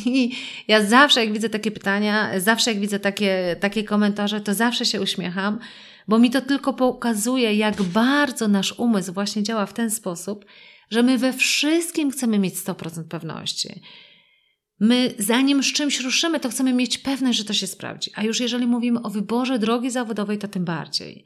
I 0.06 0.32
ja 0.68 0.86
zawsze, 0.86 1.26
jak 1.26 1.34
widzę 1.34 1.50
takie 1.50 1.72
pytania, 1.72 2.40
zawsze 2.40 2.72
jak 2.72 2.80
widzę 2.80 3.00
takie, 3.00 3.56
takie 3.60 3.84
komentarze, 3.84 4.42
to 4.42 4.54
zawsze 4.54 4.86
się 4.86 5.02
uśmiecham, 5.02 5.60
bo 6.08 6.20
mi 6.20 6.30
to 6.30 6.42
tylko 6.42 6.74
pokazuje, 6.74 7.54
jak 7.54 7.82
bardzo 7.82 8.48
nasz 8.48 8.80
umysł 8.80 9.14
właśnie 9.14 9.44
działa 9.44 9.66
w 9.66 9.74
ten 9.74 9.92
sposób, 9.92 10.46
że 10.92 11.04
my 11.04 11.18
we 11.18 11.34
wszystkim 11.34 12.12
chcemy 12.12 12.40
mieć 12.40 12.56
100% 12.56 13.04
pewności. 13.04 13.82
My, 14.80 15.14
zanim 15.20 15.64
z 15.64 15.74
czymś 15.74 16.00
ruszymy, 16.00 16.40
to 16.40 16.50
chcemy 16.50 16.74
mieć 16.74 16.98
pewność, 16.98 17.38
że 17.38 17.46
to 17.46 17.54
się 17.54 17.68
sprawdzi. 17.68 18.12
A 18.16 18.24
już 18.24 18.40
jeżeli 18.40 18.68
mówimy 18.68 19.02
o 19.02 19.10
wyborze 19.10 19.60
drogi 19.60 19.92
zawodowej, 19.92 20.38
to 20.38 20.48
tym 20.48 20.66
bardziej. 20.66 21.26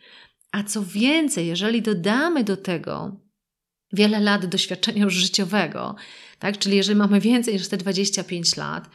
A 0.51 0.63
co 0.63 0.83
więcej, 0.83 1.47
jeżeli 1.47 1.81
dodamy 1.81 2.43
do 2.43 2.57
tego 2.57 3.21
wiele 3.93 4.19
lat 4.19 4.45
doświadczenia 4.45 5.03
już 5.03 5.13
życiowego, 5.13 5.95
tak? 6.39 6.57
czyli 6.57 6.77
jeżeli 6.77 6.99
mamy 6.99 7.19
więcej 7.19 7.53
niż 7.53 7.67
te 7.67 7.77
25 7.77 8.57
lat, 8.57 8.89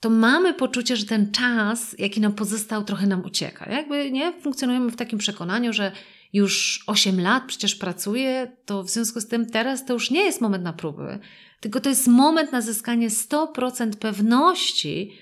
to 0.00 0.10
mamy 0.10 0.54
poczucie, 0.54 0.96
że 0.96 1.06
ten 1.06 1.32
czas, 1.32 1.96
jaki 1.98 2.20
nam 2.20 2.32
pozostał, 2.32 2.84
trochę 2.84 3.06
nam 3.06 3.24
ucieka. 3.24 3.70
Jakby 3.70 4.10
nie 4.10 4.32
funkcjonujemy 4.40 4.90
w 4.90 4.96
takim 4.96 5.18
przekonaniu, 5.18 5.72
że 5.72 5.92
już 6.32 6.84
8 6.86 7.20
lat 7.20 7.44
przecież 7.46 7.74
pracuję, 7.74 8.56
to 8.64 8.82
w 8.82 8.90
związku 8.90 9.20
z 9.20 9.28
tym 9.28 9.46
teraz 9.46 9.84
to 9.84 9.92
już 9.92 10.10
nie 10.10 10.24
jest 10.24 10.40
moment 10.40 10.64
na 10.64 10.72
próby, 10.72 11.18
tylko 11.60 11.80
to 11.80 11.88
jest 11.88 12.06
moment 12.06 12.52
na 12.52 12.60
zyskanie 12.60 13.10
100% 13.10 13.96
pewności 13.96 15.12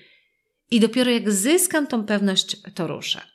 i 0.71 0.79
dopiero 0.79 1.11
jak 1.11 1.31
zyskam 1.31 1.87
tą 1.87 2.05
pewność, 2.05 2.57
to 2.75 2.87
ruszę. 2.87 3.34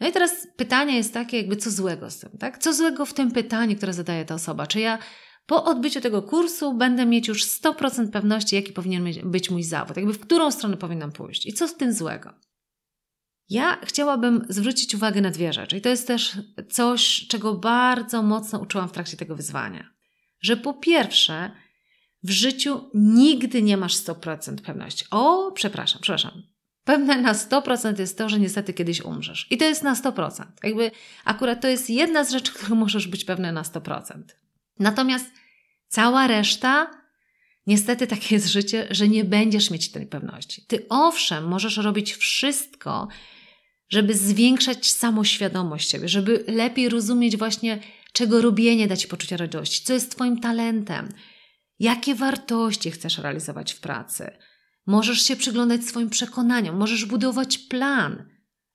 No 0.00 0.08
i 0.08 0.12
teraz 0.12 0.46
pytanie 0.56 0.96
jest 0.96 1.14
takie, 1.14 1.36
jakby 1.36 1.56
co 1.56 1.70
złego 1.70 2.10
z 2.10 2.18
tym, 2.18 2.30
tak? 2.38 2.58
Co 2.58 2.74
złego 2.74 3.06
w 3.06 3.14
tym 3.14 3.32
pytaniu, 3.32 3.76
które 3.76 3.92
zadaje 3.92 4.24
ta 4.24 4.34
osoba? 4.34 4.66
Czy 4.66 4.80
ja 4.80 4.98
po 5.46 5.64
odbyciu 5.64 6.00
tego 6.00 6.22
kursu 6.22 6.74
będę 6.74 7.06
mieć 7.06 7.28
już 7.28 7.44
100% 7.44 8.10
pewności, 8.10 8.56
jaki 8.56 8.72
powinien 8.72 9.04
być 9.24 9.50
mój 9.50 9.62
zawód, 9.62 9.96
jakby 9.96 10.12
w 10.12 10.20
którą 10.20 10.50
stronę 10.50 10.76
powinnam 10.76 11.12
pójść 11.12 11.46
i 11.46 11.52
co 11.52 11.68
z 11.68 11.76
tym 11.76 11.92
złego? 11.92 12.34
Ja 13.48 13.80
chciałabym 13.84 14.46
zwrócić 14.48 14.94
uwagę 14.94 15.20
na 15.20 15.30
dwie 15.30 15.52
rzeczy, 15.52 15.76
i 15.76 15.80
to 15.80 15.88
jest 15.88 16.06
też 16.06 16.38
coś, 16.70 17.26
czego 17.28 17.54
bardzo 17.54 18.22
mocno 18.22 18.58
uczyłam 18.58 18.88
w 18.88 18.92
trakcie 18.92 19.16
tego 19.16 19.36
wyzwania. 19.36 19.90
Że 20.40 20.56
po 20.56 20.74
pierwsze, 20.74 21.50
w 22.22 22.30
życiu 22.30 22.90
nigdy 22.94 23.62
nie 23.62 23.76
masz 23.76 23.94
100% 23.94 24.60
pewności. 24.60 25.04
O, 25.10 25.52
przepraszam, 25.52 26.02
przepraszam. 26.02 26.42
Pewne 26.90 27.16
na 27.20 27.32
100% 27.34 27.98
jest 27.98 28.18
to, 28.18 28.28
że 28.28 28.40
niestety 28.40 28.74
kiedyś 28.74 29.00
umrzesz. 29.00 29.46
I 29.50 29.58
to 29.58 29.64
jest 29.64 29.82
na 29.82 29.94
100%. 29.94 30.44
Jakby 30.64 30.90
akurat 31.24 31.60
to 31.60 31.68
jest 31.68 31.90
jedna 31.90 32.24
z 32.24 32.30
rzeczy, 32.30 32.52
którą 32.54 32.76
możesz 32.76 33.08
być 33.08 33.24
pewny 33.24 33.52
na 33.52 33.62
100%. 33.62 34.22
Natomiast 34.78 35.26
cała 35.88 36.26
reszta, 36.26 36.90
niestety 37.66 38.06
takie 38.06 38.34
jest 38.34 38.46
życie, 38.46 38.86
że 38.90 39.08
nie 39.08 39.24
będziesz 39.24 39.70
mieć 39.70 39.90
tej 39.90 40.06
pewności. 40.06 40.64
Ty 40.66 40.86
owszem, 40.88 41.48
możesz 41.48 41.76
robić 41.76 42.14
wszystko, 42.14 43.08
żeby 43.88 44.14
zwiększać 44.14 44.90
samoświadomość 44.90 45.90
siebie, 45.90 46.08
żeby 46.08 46.44
lepiej 46.48 46.88
rozumieć 46.88 47.36
właśnie, 47.36 47.78
czego 48.12 48.40
robienie 48.42 48.88
da 48.88 48.96
ci 48.96 49.08
poczucie 49.08 49.36
radości, 49.36 49.84
co 49.84 49.92
jest 49.92 50.10
Twoim 50.10 50.40
talentem, 50.40 51.08
jakie 51.78 52.14
wartości 52.14 52.90
chcesz 52.90 53.18
realizować 53.18 53.72
w 53.72 53.80
pracy. 53.80 54.30
Możesz 54.90 55.22
się 55.22 55.36
przyglądać 55.36 55.84
swoim 55.84 56.10
przekonaniom, 56.10 56.76
możesz 56.76 57.04
budować 57.04 57.58
plan, 57.58 58.28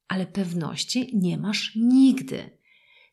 ale 0.07 0.25
pewności 0.25 1.09
nie 1.13 1.37
masz 1.37 1.71
nigdy. 1.75 2.57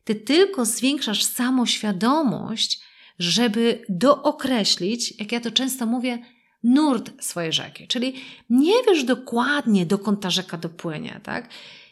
Ty 0.03 0.15
tylko 0.15 0.65
zwiększasz 0.65 1.23
samoświadomość, 1.23 2.81
żeby 3.19 3.85
dookreślić, 3.89 5.19
jak 5.19 5.31
ja 5.31 5.39
to 5.39 5.51
często 5.51 5.85
mówię, 5.85 6.19
nurt 6.63 7.23
swojej 7.23 7.53
rzeki. 7.53 7.87
Czyli 7.87 8.15
nie 8.49 8.73
wiesz 8.87 9.03
dokładnie, 9.03 9.85
dokąd 9.85 10.21
ta 10.21 10.29
rzeka 10.29 10.57
dopłynie, 10.57 11.19
tak? 11.23 11.49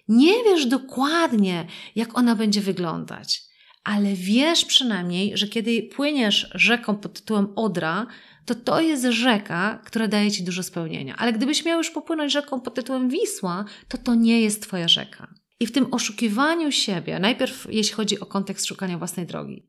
Nie 0.07 0.43
wiesz 0.43 0.65
dokładnie, 0.65 1.67
jak 1.95 2.17
ona 2.17 2.35
będzie 2.35 2.61
wyglądać, 2.61 3.43
ale 3.83 4.13
wiesz 4.13 4.65
przynajmniej, 4.65 5.37
że 5.37 5.47
kiedy 5.47 5.83
płyniesz 5.83 6.49
rzeką 6.55 6.95
pod 6.95 7.13
tytułem 7.13 7.47
Odra, 7.55 8.07
to 8.45 8.55
to 8.55 8.81
jest 8.81 9.03
rzeka, 9.03 9.81
która 9.85 10.07
daje 10.07 10.31
ci 10.31 10.43
dużo 10.43 10.63
spełnienia. 10.63 11.15
Ale 11.17 11.33
gdybyś 11.33 11.65
miał 11.65 11.77
już 11.77 11.89
popłynąć 11.89 12.31
rzeką 12.33 12.61
pod 12.61 12.75
tytułem 12.75 13.09
Wisła, 13.09 13.65
to 13.87 13.97
to 13.97 14.15
nie 14.15 14.41
jest 14.41 14.61
twoja 14.61 14.87
rzeka. 14.87 15.33
I 15.59 15.67
w 15.67 15.71
tym 15.71 15.93
oszukiwaniu 15.93 16.71
siebie, 16.71 17.19
najpierw 17.19 17.67
jeśli 17.69 17.95
chodzi 17.95 18.19
o 18.19 18.25
kontekst 18.25 18.65
szukania 18.65 18.97
własnej 18.97 19.25
drogi, 19.25 19.67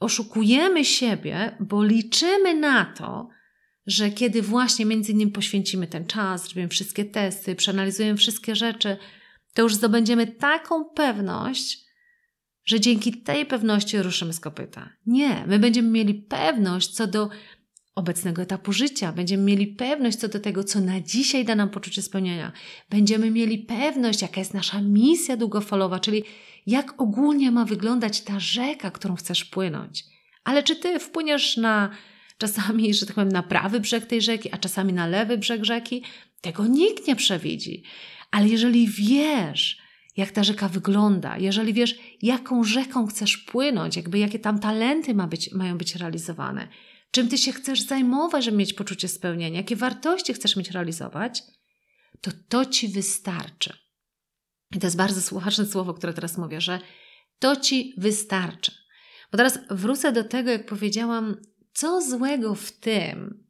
oszukujemy 0.00 0.84
siebie, 0.84 1.56
bo 1.60 1.84
liczymy 1.84 2.54
na 2.54 2.84
to, 2.84 3.28
że 3.86 4.10
kiedy 4.10 4.42
właśnie 4.42 4.84
między 4.84 5.12
innymi 5.12 5.32
poświęcimy 5.32 5.86
ten 5.86 6.06
czas, 6.06 6.44
zrobimy 6.44 6.68
wszystkie 6.68 7.04
testy, 7.04 7.54
przeanalizujemy 7.54 8.16
wszystkie 8.16 8.56
rzeczy, 8.56 8.96
to 9.54 9.62
już 9.62 9.74
zdobędziemy 9.74 10.26
taką 10.26 10.84
pewność, 10.84 11.87
że 12.68 12.80
dzięki 12.80 13.12
tej 13.12 13.46
pewności 13.46 14.02
ruszymy 14.02 14.32
z 14.32 14.40
kopyta. 14.40 14.90
Nie, 15.06 15.44
my 15.46 15.58
będziemy 15.58 15.88
mieli 15.90 16.14
pewność 16.14 16.88
co 16.88 17.06
do 17.06 17.28
obecnego 17.94 18.42
etapu 18.42 18.72
życia, 18.72 19.12
będziemy 19.12 19.42
mieli 19.42 19.66
pewność 19.66 20.18
co 20.18 20.28
do 20.28 20.40
tego, 20.40 20.64
co 20.64 20.80
na 20.80 21.00
dzisiaj 21.00 21.44
da 21.44 21.54
nam 21.54 21.70
poczucie 21.70 22.02
spełnienia. 22.02 22.52
Będziemy 22.90 23.30
mieli 23.30 23.58
pewność, 23.58 24.22
jaka 24.22 24.40
jest 24.40 24.54
nasza 24.54 24.82
misja 24.82 25.36
długofalowa, 25.36 26.00
czyli 26.00 26.24
jak 26.66 27.00
ogólnie 27.00 27.50
ma 27.50 27.64
wyglądać 27.64 28.20
ta 28.20 28.40
rzeka, 28.40 28.90
którą 28.90 29.16
chcesz 29.16 29.44
płynąć. 29.44 30.04
Ale 30.44 30.62
czy 30.62 30.76
ty 30.76 30.98
wpłyniesz 30.98 31.56
na 31.56 31.90
czasami, 32.38 32.94
że 32.94 33.06
tak 33.06 33.14
powiem, 33.14 33.32
na 33.32 33.42
prawy 33.42 33.80
brzeg 33.80 34.06
tej 34.06 34.22
rzeki, 34.22 34.52
a 34.52 34.58
czasami 34.58 34.92
na 34.92 35.06
lewy 35.06 35.38
brzeg 35.38 35.64
rzeki? 35.64 36.02
Tego 36.40 36.66
nikt 36.66 37.06
nie 37.06 37.16
przewidzi. 37.16 37.82
Ale 38.30 38.48
jeżeli 38.48 38.88
wiesz, 38.88 39.87
jak 40.18 40.30
ta 40.30 40.44
rzeka 40.44 40.68
wygląda, 40.68 41.38
jeżeli 41.38 41.72
wiesz, 41.72 41.98
jaką 42.22 42.64
rzeką 42.64 43.06
chcesz 43.06 43.36
płynąć, 43.36 43.96
jakby 43.96 44.18
jakie 44.18 44.38
tam 44.38 44.58
talenty 44.58 45.14
ma 45.14 45.26
być, 45.26 45.52
mają 45.52 45.78
być 45.78 45.96
realizowane, 45.96 46.68
czym 47.10 47.28
ty 47.28 47.38
się 47.38 47.52
chcesz 47.52 47.80
zajmować, 47.80 48.44
żeby 48.44 48.56
mieć 48.56 48.72
poczucie 48.72 49.08
spełnienia, 49.08 49.56
jakie 49.56 49.76
wartości 49.76 50.34
chcesz 50.34 50.56
mieć 50.56 50.70
realizować, 50.70 51.42
to 52.20 52.30
to 52.48 52.64
ci 52.66 52.88
wystarczy. 52.88 53.72
I 54.76 54.78
to 54.78 54.86
jest 54.86 54.96
bardzo 54.96 55.22
słuchaczne 55.22 55.66
słowo, 55.66 55.94
które 55.94 56.12
teraz 56.12 56.38
mówię, 56.38 56.60
że 56.60 56.80
to 57.38 57.56
ci 57.56 57.94
wystarczy. 57.96 58.72
Bo 59.32 59.38
teraz 59.38 59.58
wrócę 59.70 60.12
do 60.12 60.24
tego, 60.24 60.50
jak 60.50 60.66
powiedziałam, 60.66 61.36
co 61.72 62.02
złego 62.02 62.54
w 62.54 62.72
tym, 62.72 63.44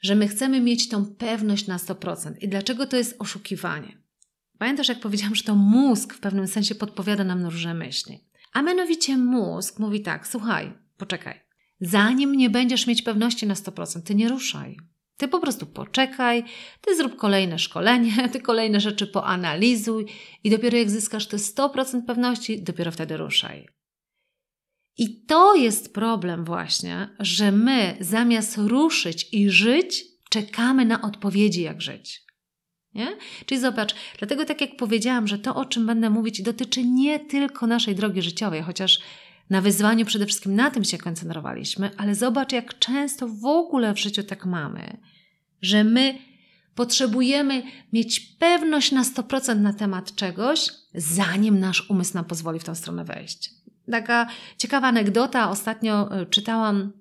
że 0.00 0.14
my 0.14 0.28
chcemy 0.28 0.60
mieć 0.60 0.88
tą 0.88 1.06
pewność 1.06 1.66
na 1.66 1.76
100% 1.76 2.32
i 2.40 2.48
dlaczego 2.48 2.86
to 2.86 2.96
jest 2.96 3.16
oszukiwanie. 3.18 4.07
Pamiętasz, 4.58 4.88
jak 4.88 5.00
powiedziałam, 5.00 5.34
że 5.34 5.42
to 5.42 5.54
mózg 5.54 6.14
w 6.14 6.20
pewnym 6.20 6.46
sensie 6.46 6.74
podpowiada 6.74 7.24
nam 7.24 7.42
na 7.42 7.50
różne 7.50 7.74
myśli. 7.74 8.24
A 8.52 8.62
mianowicie 8.62 9.16
mózg 9.16 9.78
mówi 9.78 10.02
tak: 10.02 10.28
słuchaj, 10.28 10.72
poczekaj. 10.96 11.40
Zanim 11.80 12.34
nie 12.34 12.50
będziesz 12.50 12.86
mieć 12.86 13.02
pewności 13.02 13.46
na 13.46 13.54
100%, 13.54 14.02
ty 14.02 14.14
nie 14.14 14.28
ruszaj. 14.28 14.76
Ty 15.16 15.28
po 15.28 15.40
prostu 15.40 15.66
poczekaj, 15.66 16.44
ty 16.80 16.96
zrób 16.96 17.16
kolejne 17.16 17.58
szkolenie, 17.58 18.12
ty 18.32 18.40
kolejne 18.40 18.80
rzeczy 18.80 19.06
poanalizuj 19.06 20.06
i 20.44 20.50
dopiero 20.50 20.78
jak 20.78 20.90
zyskasz 20.90 21.26
te 21.26 21.36
100% 21.36 22.06
pewności, 22.06 22.62
dopiero 22.62 22.92
wtedy 22.92 23.16
ruszaj. 23.16 23.68
I 24.98 25.24
to 25.24 25.54
jest 25.54 25.94
problem 25.94 26.44
właśnie, 26.44 27.08
że 27.18 27.52
my 27.52 27.96
zamiast 28.00 28.56
ruszyć 28.56 29.28
i 29.32 29.50
żyć, 29.50 30.04
czekamy 30.30 30.84
na 30.84 31.02
odpowiedzi, 31.02 31.62
jak 31.62 31.82
żyć. 31.82 32.27
Nie? 32.98 33.16
Czyli 33.46 33.60
zobacz, 33.60 33.94
dlatego 34.18 34.44
tak 34.44 34.60
jak 34.60 34.76
powiedziałam, 34.76 35.28
że 35.28 35.38
to, 35.38 35.54
o 35.54 35.64
czym 35.64 35.86
będę 35.86 36.10
mówić, 36.10 36.42
dotyczy 36.42 36.84
nie 36.84 37.20
tylko 37.20 37.66
naszej 37.66 37.94
drogi 37.94 38.22
życiowej, 38.22 38.62
chociaż 38.62 39.00
na 39.50 39.60
wyzwaniu 39.60 40.06
przede 40.06 40.26
wszystkim 40.26 40.54
na 40.54 40.70
tym 40.70 40.84
się 40.84 40.98
koncentrowaliśmy, 40.98 41.90
ale 41.96 42.14
zobacz, 42.14 42.52
jak 42.52 42.78
często 42.78 43.28
w 43.28 43.44
ogóle 43.44 43.94
w 43.94 43.98
życiu 43.98 44.22
tak 44.22 44.46
mamy, 44.46 44.96
że 45.62 45.84
my 45.84 46.18
potrzebujemy 46.74 47.62
mieć 47.92 48.20
pewność 48.20 48.92
na 48.92 49.02
100% 49.02 49.60
na 49.60 49.72
temat 49.72 50.14
czegoś, 50.14 50.68
zanim 50.94 51.60
nasz 51.60 51.90
umysł 51.90 52.14
nam 52.14 52.24
pozwoli 52.24 52.60
w 52.60 52.64
tą 52.64 52.74
stronę 52.74 53.04
wejść. 53.04 53.50
Taka 53.90 54.26
ciekawa 54.58 54.88
anegdota. 54.88 55.50
Ostatnio 55.50 56.20
e, 56.20 56.26
czytałam 56.26 56.92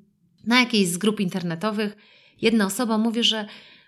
na 0.43 0.59
jakiejś 0.59 0.87
z 0.87 0.97
grup 0.97 1.19
internetowych. 1.19 1.97
Jedna 2.41 2.65
osoba 2.65 2.97
mówi, 2.97 3.23
że 3.23 3.47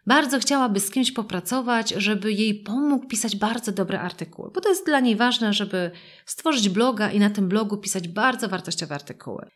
bardzo 0.10 0.40
chciałaby 0.40 0.80
z 0.80 0.92
kimś 0.92 1.12
popracować, 1.12 1.90
żeby 1.98 2.32
jej 2.34 2.56
pomógł 2.56 3.08
pisać 3.08 3.36
bardzo 3.36 3.72
dobre 3.72 4.02
artykuły, 4.02 4.52
bo 4.54 4.62
to 4.62 4.70
jest 4.70 4.86
dla 4.86 5.00
niej 5.00 5.16
ważne, 5.16 5.54
żeby 5.54 5.92
stworzyć 6.26 6.70
bloga 6.70 7.12
i 7.12 7.20
na 7.20 7.30
tym 7.30 7.50
blogu 7.50 7.78
pisać 7.78 8.08
bardzo 8.08 8.50
wartościowe 8.50 8.96
artykuły. 8.96 9.50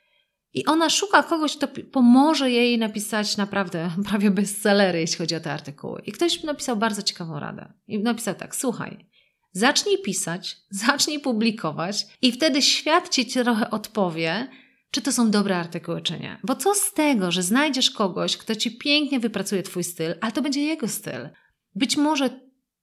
I 0.54 0.66
ona 0.66 0.90
szuka 0.90 1.24
kogoś, 1.24 1.58
kto 1.58 1.68
pomoże 1.92 2.52
jej 2.52 2.80
napisać 2.80 3.38
naprawdę 3.38 3.90
prawie 4.10 4.32
bestsellery, 4.32 5.00
jeśli 5.00 5.18
chodzi 5.18 5.36
o 5.36 5.40
te 5.40 5.54
artykuły. 5.54 6.02
I 6.06 6.12
ktoś 6.12 6.44
napisał 6.44 6.78
bardzo 6.78 7.02
ciekawą 7.02 7.40
radę. 7.40 7.74
I 7.88 8.00
napisał 8.00 8.36
tak: 8.36 8.56
Słuchaj, 8.56 9.06
zacznij 9.52 9.98
pisać, 10.02 10.58
zacznij 10.86 11.20
publikować, 11.20 12.08
i 12.22 12.32
wtedy 12.32 12.62
świat 12.62 13.10
ci 13.10 13.26
trochę 13.26 13.70
odpowie, 13.70 14.48
czy 14.94 15.02
to 15.02 15.12
są 15.12 15.32
dobre 15.32 15.58
artykuły, 15.58 16.02
czy 16.02 16.20
nie. 16.20 16.40
Bo 16.44 16.56
co 16.56 16.76
z 16.76 16.94
tego, 16.94 17.32
że 17.32 17.44
znajdziesz 17.44 17.92
kogoś, 17.92 18.38
kto 18.38 18.56
ci 18.56 18.78
pięknie 18.78 19.20
wypracuje 19.20 19.64
Twój 19.64 19.84
styl, 19.84 20.16
ale 20.22 20.32
to 20.32 20.42
będzie 20.42 20.64
jego 20.64 20.88
styl. 20.88 21.30
Być 21.76 21.98
może 21.98 22.30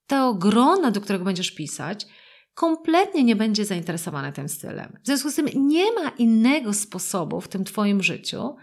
to 0.06 0.34
grono, 0.34 0.90
do 0.90 1.00
którego 1.00 1.24
będziesz 1.24 1.50
pisać, 1.50 2.06
kompletnie 2.54 3.24
nie 3.24 3.36
będzie 3.36 3.64
zainteresowane 3.64 4.32
tym 4.32 4.48
stylem. 4.48 4.98
W 5.02 5.06
związku 5.06 5.30
z 5.30 5.34
tym 5.34 5.48
nie 5.54 5.92
ma 5.92 6.08
innego 6.08 6.72
sposobu 6.72 7.40
w 7.40 7.48
tym 7.48 7.64
Twoim 7.64 8.02
życiu 8.02 8.56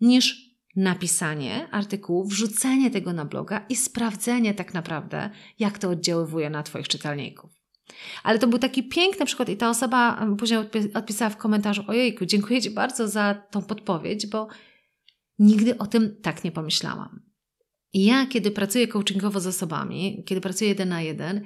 niż 0.00 0.48
napisanie 0.76 1.68
artykułu, 1.70 2.24
wrzucenie 2.24 2.90
tego 2.90 3.12
na 3.12 3.24
bloga 3.24 3.66
i 3.68 3.76
sprawdzenie 3.76 4.54
tak 4.54 4.74
naprawdę, 4.74 5.30
jak 5.58 5.78
to 5.78 5.90
oddziaływuje 5.90 6.50
na 6.50 6.62
Twoich 6.62 6.88
czytelników. 6.88 7.57
Ale 8.22 8.38
to 8.38 8.46
był 8.46 8.58
taki 8.58 8.82
piękny 8.82 9.26
przykład 9.26 9.48
i 9.48 9.56
ta 9.56 9.70
osoba 9.70 10.26
później 10.38 10.60
odpisała 10.94 11.30
w 11.30 11.36
komentarzu: 11.36 11.84
Ojejku, 11.86 12.26
dziękuję 12.26 12.62
Ci 12.62 12.70
bardzo 12.70 13.08
za 13.08 13.34
tą 13.50 13.62
podpowiedź, 13.62 14.26
bo 14.26 14.48
nigdy 15.38 15.78
o 15.78 15.86
tym 15.86 16.16
tak 16.22 16.44
nie 16.44 16.52
pomyślałam. 16.52 17.20
I 17.92 18.04
ja, 18.04 18.26
kiedy 18.26 18.50
pracuję 18.50 18.88
coachingowo 18.88 19.40
z 19.40 19.46
osobami, 19.46 20.24
kiedy 20.26 20.40
pracuję 20.40 20.70
jeden 20.70 20.88
na 20.88 21.02
jeden, 21.02 21.42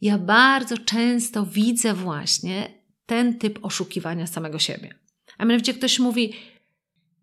ja 0.00 0.18
bardzo 0.18 0.78
często 0.78 1.46
widzę 1.46 1.94
właśnie 1.94 2.82
ten 3.06 3.38
typ 3.38 3.58
oszukiwania 3.62 4.26
samego 4.26 4.58
siebie. 4.58 4.94
A 5.38 5.44
mianowicie 5.44 5.74
ktoś 5.74 5.98
mówi, 5.98 6.32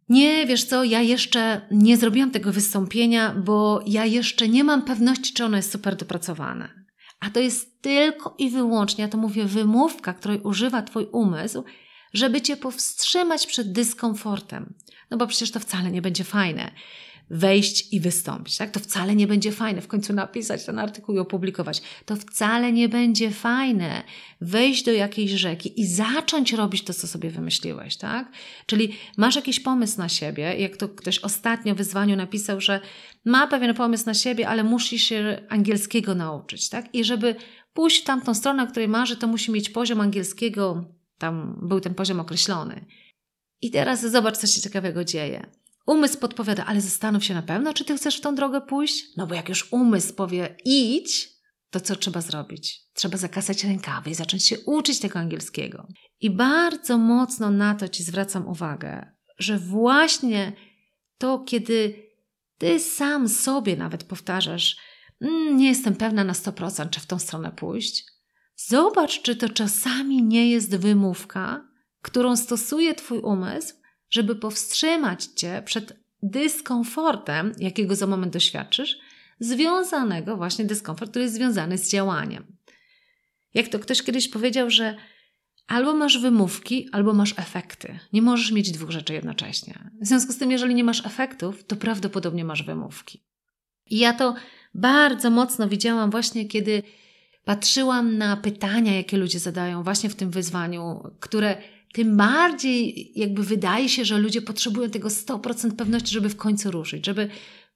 nie, 0.09 0.45
wiesz 0.45 0.63
co, 0.63 0.83
ja 0.83 1.01
jeszcze 1.01 1.67
nie 1.71 1.97
zrobiłam 1.97 2.31
tego 2.31 2.51
wystąpienia, 2.51 3.35
bo 3.45 3.83
ja 3.87 4.05
jeszcze 4.05 4.47
nie 4.47 4.63
mam 4.63 4.81
pewności, 4.81 5.33
czy 5.33 5.45
ono 5.45 5.57
jest 5.57 5.71
super 5.71 5.95
dopracowane. 5.95 6.82
A 7.25 7.29
to 7.29 7.39
jest 7.39 7.81
tylko 7.81 8.35
i 8.37 8.49
wyłącznie, 8.49 9.01
ja 9.01 9.07
to 9.07 9.17
mówię, 9.17 9.45
wymówka, 9.45 10.13
której 10.13 10.39
używa 10.39 10.81
Twój 10.81 11.07
umysł, 11.11 11.63
żeby 12.13 12.41
Cię 12.41 12.57
powstrzymać 12.57 13.47
przed 13.47 13.71
dyskomfortem. 13.71 14.73
No 15.09 15.17
bo 15.17 15.27
przecież 15.27 15.51
to 15.51 15.59
wcale 15.59 15.91
nie 15.91 16.01
będzie 16.01 16.23
fajne 16.23 16.71
wejść 17.33 17.93
i 17.93 17.99
wystąpić. 17.99 18.57
Tak? 18.57 18.71
To 18.71 18.79
wcale 18.79 19.15
nie 19.15 19.27
będzie 19.27 19.51
fajne 19.51 19.81
w 19.81 19.87
końcu 19.87 20.13
napisać 20.13 20.65
ten 20.65 20.79
artykuł 20.79 21.15
i 21.15 21.19
opublikować. 21.19 21.81
To 22.05 22.15
wcale 22.15 22.71
nie 22.71 22.89
będzie 22.89 23.31
fajne 23.31 24.03
wejść 24.41 24.83
do 24.83 24.91
jakiejś 24.91 25.31
rzeki 25.31 25.81
i 25.81 25.87
zacząć 25.87 26.53
robić 26.53 26.83
to, 26.83 26.93
co 26.93 27.07
sobie 27.07 27.29
wymyśliłeś. 27.29 27.97
Tak? 27.97 28.31
Czyli 28.65 28.95
masz 29.17 29.35
jakiś 29.35 29.59
pomysł 29.59 29.97
na 29.97 30.09
siebie, 30.09 30.55
jak 30.55 30.77
to 30.77 30.89
ktoś 30.89 31.19
ostatnio 31.19 31.75
w 31.75 31.77
wyzwaniu 31.77 32.15
napisał, 32.15 32.61
że 32.61 32.79
ma 33.25 33.47
pewien 33.47 33.73
pomysł 33.73 34.05
na 34.05 34.13
siebie, 34.13 34.47
ale 34.47 34.63
musi 34.63 34.99
się 34.99 35.41
angielskiego 35.49 36.15
nauczyć. 36.15 36.69
Tak? 36.69 36.95
I 36.95 37.03
żeby 37.03 37.35
pójść 37.73 38.01
w 38.01 38.05
tamtą 38.05 38.33
stronę, 38.33 38.63
o 38.63 38.67
której 38.67 38.87
marzy, 38.87 39.17
to 39.17 39.27
musi 39.27 39.51
mieć 39.51 39.69
poziom 39.69 40.01
angielskiego, 40.01 40.85
tam 41.17 41.59
był 41.61 41.79
ten 41.79 41.93
poziom 41.93 42.19
określony. 42.19 42.85
I 43.61 43.71
teraz 43.71 44.11
zobacz, 44.11 44.37
co 44.37 44.47
się 44.47 44.61
ciekawego 44.61 45.03
dzieje. 45.03 45.62
Umysł 45.85 46.17
podpowiada, 46.19 46.65
ale 46.65 46.81
zastanów 46.81 47.23
się 47.23 47.33
na 47.33 47.41
pewno, 47.41 47.73
czy 47.73 47.85
ty 47.85 47.97
chcesz 47.97 48.17
w 48.17 48.21
tą 48.21 48.35
drogę 48.35 48.61
pójść? 48.61 49.05
No 49.17 49.27
bo 49.27 49.35
jak 49.35 49.49
już 49.49 49.73
umysł 49.73 50.13
powie 50.13 50.55
idź, 50.65 51.29
to 51.69 51.79
co 51.79 51.95
trzeba 51.95 52.21
zrobić? 52.21 52.81
Trzeba 52.93 53.17
zakasać 53.17 53.63
rękawy 53.63 54.09
i 54.09 54.15
zacząć 54.15 54.47
się 54.47 54.59
uczyć 54.59 54.99
tego 54.99 55.19
angielskiego. 55.19 55.87
I 56.19 56.29
bardzo 56.29 56.97
mocno 56.97 57.51
na 57.51 57.75
to 57.75 57.87
ci 57.87 58.03
zwracam 58.03 58.47
uwagę, 58.47 59.11
że 59.39 59.59
właśnie 59.59 60.53
to, 61.17 61.39
kiedy 61.39 62.03
ty 62.57 62.79
sam 62.79 63.29
sobie 63.29 63.75
nawet 63.75 64.03
powtarzasz, 64.03 64.77
mmm, 65.21 65.57
nie 65.57 65.67
jestem 65.67 65.95
pewna 65.95 66.23
na 66.23 66.33
100%, 66.33 66.89
czy 66.89 66.99
w 66.99 67.05
tą 67.05 67.19
stronę 67.19 67.51
pójść, 67.51 68.05
zobacz, 68.55 69.21
czy 69.21 69.35
to 69.35 69.49
czasami 69.49 70.23
nie 70.23 70.51
jest 70.51 70.75
wymówka, 70.75 71.67
którą 72.01 72.35
stosuje 72.35 72.95
twój 72.95 73.19
umysł, 73.19 73.75
żeby 74.13 74.35
powstrzymać 74.35 75.25
cię 75.25 75.61
przed 75.65 75.99
dyskomfortem, 76.23 77.53
jakiego 77.57 77.95
za 77.95 78.07
moment 78.07 78.33
doświadczysz, 78.33 78.97
związanego 79.39 80.37
właśnie 80.37 80.65
dyskomfort, 80.65 81.11
który 81.11 81.23
jest 81.23 81.35
związany 81.35 81.77
z 81.77 81.89
działaniem. 81.91 82.57
Jak 83.53 83.67
to 83.67 83.79
ktoś 83.79 84.03
kiedyś 84.03 84.27
powiedział, 84.27 84.69
że 84.69 84.95
albo 85.67 85.93
masz 85.93 86.17
wymówki, 86.17 86.89
albo 86.91 87.13
masz 87.13 87.33
efekty. 87.37 87.99
Nie 88.13 88.21
możesz 88.21 88.51
mieć 88.51 88.71
dwóch 88.71 88.91
rzeczy 88.91 89.13
jednocześnie. 89.13 89.89
W 90.01 90.07
związku 90.07 90.33
z 90.33 90.37
tym, 90.37 90.51
jeżeli 90.51 90.75
nie 90.75 90.83
masz 90.83 91.05
efektów, 91.05 91.63
to 91.63 91.75
prawdopodobnie 91.75 92.45
masz 92.45 92.63
wymówki. 92.63 93.23
I 93.89 93.97
ja 93.97 94.13
to 94.13 94.35
bardzo 94.73 95.29
mocno 95.29 95.69
widziałam 95.69 96.11
właśnie, 96.11 96.45
kiedy 96.45 96.83
patrzyłam 97.45 98.17
na 98.17 98.37
pytania, 98.37 98.95
jakie 98.95 99.17
ludzie 99.17 99.39
zadają 99.39 99.83
właśnie 99.83 100.09
w 100.09 100.15
tym 100.15 100.31
wyzwaniu, 100.31 101.03
które 101.19 101.57
tym 101.93 102.17
bardziej 102.17 103.11
jakby 103.15 103.43
wydaje 103.43 103.89
się, 103.89 104.05
że 104.05 104.17
ludzie 104.17 104.41
potrzebują 104.41 104.89
tego 104.89 105.09
100% 105.09 105.71
pewności, 105.71 106.13
żeby 106.13 106.29
w 106.29 106.35
końcu 106.35 106.71
ruszyć, 106.71 107.05
żeby 107.05 107.29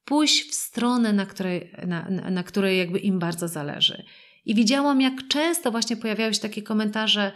pójść 0.06 0.50
w 0.50 0.56
stronę, 0.56 1.14
na 1.14 1.26
której, 1.26 1.72
na, 1.88 2.10
na, 2.10 2.30
na 2.30 2.44
której 2.44 2.78
jakby 2.78 3.00
im 3.00 3.20
bardzo 3.20 3.48
zależy. 3.48 4.04
I 4.46 4.56
widziałam, 4.56 5.02
jak 5.02 5.28
często 5.28 5.72
właśnie 5.72 5.98
pojawiały 5.98 6.34
się 6.34 6.40
takie 6.40 6.62
komentarze, 6.62 7.32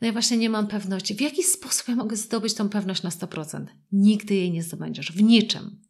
no 0.00 0.06
ja 0.06 0.12
właśnie 0.12 0.36
nie 0.36 0.50
mam 0.50 0.66
pewności. 0.66 1.14
W 1.14 1.20
jaki 1.20 1.42
sposób 1.42 1.88
ja 1.88 1.94
mogę 1.94 2.16
zdobyć 2.16 2.54
tą 2.54 2.68
pewność 2.68 3.02
na 3.02 3.10
100%? 3.10 3.66
Nigdy 3.92 4.34
jej 4.34 4.50
nie 4.50 4.62
zdobędziesz. 4.62 5.12
W 5.12 5.22
niczym. 5.22 5.80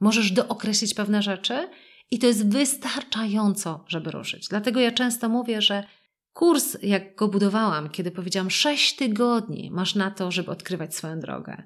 Możesz 0.00 0.32
dookreślić 0.32 0.94
pewne 0.94 1.22
rzeczy 1.22 1.68
i 2.10 2.18
to 2.18 2.26
jest 2.26 2.48
wystarczająco, 2.48 3.84
żeby 3.88 4.10
ruszyć. 4.10 4.48
Dlatego 4.48 4.80
ja 4.80 4.92
często 4.92 5.28
mówię, 5.28 5.62
że 5.62 5.84
Kurs, 6.38 6.76
jak 6.82 7.14
go 7.14 7.28
budowałam, 7.28 7.90
kiedy 7.90 8.10
powiedziałam 8.10 8.50
6 8.50 8.96
tygodni 8.96 9.70
masz 9.70 9.94
na 9.94 10.10
to, 10.10 10.30
żeby 10.30 10.50
odkrywać 10.50 10.96
swoją 10.96 11.20
drogę. 11.20 11.62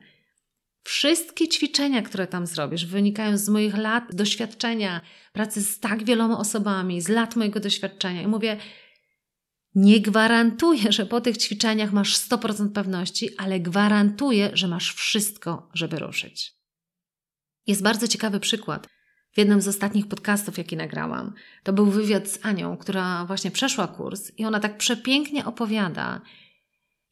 Wszystkie 0.83 1.49
ćwiczenia, 1.49 2.03
które 2.03 2.27
tam 2.27 2.47
zrobisz, 2.47 2.87
wynikają 2.87 3.39
z 3.39 3.49
moich 3.49 3.77
lat 3.77 4.05
doświadczenia, 4.15 5.01
pracy 5.33 5.63
z 5.63 5.81
tak 5.81 6.05
wieloma 6.05 6.39
osobami, 6.39 7.01
z 7.01 7.09
lat 7.09 7.37
mojego 7.37 7.61
doświadczenia. 7.61 8.23
I 8.23 8.27
mówię, 8.27 8.57
nie 9.75 10.01
gwarantuję, 10.01 10.93
że 10.93 11.07
po 11.07 11.21
tych 11.21 11.37
ćwiczeniach 11.37 11.93
masz 11.93 12.17
100% 12.17 12.73
pewności, 12.73 13.37
ale 13.39 13.61
gwarantuję, 13.61 14.51
że 14.53 14.69
masz 14.69 14.95
wszystko, 14.95 15.71
żeby 15.75 15.99
ruszyć. 15.99 16.55
Jest 17.67 17.83
bardzo 17.83 18.09
ciekawy 18.09 18.41
przykład 18.41 18.87
w 19.33 19.39
jednym 19.39 19.61
z 19.61 19.69
ostatnich 19.69 20.09
podcastów, 20.09 20.59
jaki 20.59 20.77
nagrałam. 20.77 21.35
To 21.63 21.73
był 21.73 21.87
wywiad 21.87 22.29
z 22.29 22.39
Anią, 22.43 22.77
która 22.77 23.25
właśnie 23.25 23.51
przeszła 23.51 23.87
kurs 23.87 24.33
i 24.39 24.45
ona 24.45 24.61
tak 24.61 24.79
przepięknie 24.79 25.45
opowiada, 25.45 26.21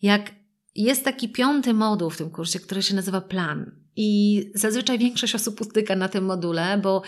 jak 0.02 0.30
jest 0.74 1.04
taki 1.04 1.28
piąty 1.28 1.74
moduł 1.74 2.10
w 2.10 2.16
tym 2.16 2.30
kursie, 2.30 2.60
który 2.60 2.82
się 2.82 2.94
nazywa 2.94 3.20
plan. 3.20 3.70
I 3.96 4.42
zazwyczaj 4.54 4.98
większość 4.98 5.34
osób 5.34 5.60
ustyka 5.60 5.96
na 5.96 6.08
tym 6.08 6.24
module, 6.24 6.78
bo 6.78 7.02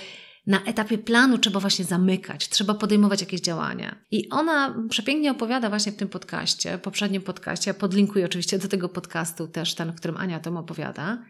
na 0.46 0.64
etapie 0.64 0.98
planu 0.98 1.38
trzeba 1.38 1.60
właśnie 1.60 1.84
zamykać, 1.84 2.48
trzeba 2.48 2.74
podejmować 2.74 3.20
jakieś 3.20 3.40
działania. 3.40 3.96
I 4.10 4.28
ona 4.28 4.74
przepięknie 4.88 5.30
opowiada 5.30 5.68
właśnie 5.68 5.92
w 5.92 5.96
tym 5.96 6.08
podcaście, 6.08 6.78
poprzednim 6.78 7.22
podcaście, 7.22 7.70
ja 7.70 7.74
podlinkuję 7.74 8.24
oczywiście 8.24 8.58
do 8.58 8.68
tego 8.68 8.88
podcastu 8.88 9.48
też 9.48 9.74
ten, 9.74 9.92
w 9.92 9.96
którym 9.96 10.16
Ania 10.16 10.36
o 10.36 10.40
tym 10.40 10.56
opowiada, 10.56 11.24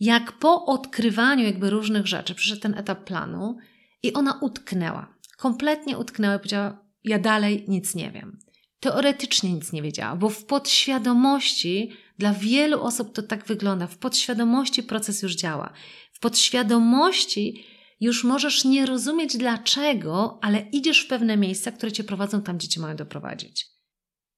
jak 0.00 0.32
po 0.32 0.66
odkrywaniu 0.66 1.44
jakby 1.44 1.70
różnych 1.70 2.06
rzeczy 2.06 2.34
przyszedł 2.34 2.60
ten 2.60 2.74
etap 2.74 3.04
planu 3.04 3.56
i 4.02 4.12
ona 4.12 4.38
utknęła. 4.40 5.14
Kompletnie 5.36 5.98
utknęła 5.98 6.34
i 6.34 6.38
powiedziała, 6.38 6.84
ja 7.04 7.18
dalej 7.18 7.64
nic 7.68 7.94
nie 7.94 8.10
wiem. 8.10 8.38
Teoretycznie 8.80 9.52
nic 9.52 9.72
nie 9.72 9.82
wiedziała, 9.82 10.16
bo 10.16 10.28
w 10.28 10.44
podświadomości 10.44 11.92
dla 12.18 12.32
wielu 12.32 12.82
osób 12.82 13.14
to 13.14 13.22
tak 13.22 13.46
wygląda. 13.46 13.86
W 13.86 13.98
podświadomości 13.98 14.82
proces 14.82 15.22
już 15.22 15.34
działa. 15.34 15.72
W 16.12 16.20
podświadomości 16.20 17.64
już 18.00 18.24
możesz 18.24 18.64
nie 18.64 18.86
rozumieć 18.86 19.36
dlaczego, 19.36 20.38
ale 20.42 20.60
idziesz 20.72 21.04
w 21.04 21.08
pewne 21.08 21.36
miejsca, 21.36 21.72
które 21.72 21.92
cię 21.92 22.04
prowadzą 22.04 22.42
tam, 22.42 22.56
gdzie 22.56 22.68
cię 22.68 22.80
mają 22.80 22.96
doprowadzić. 22.96 23.66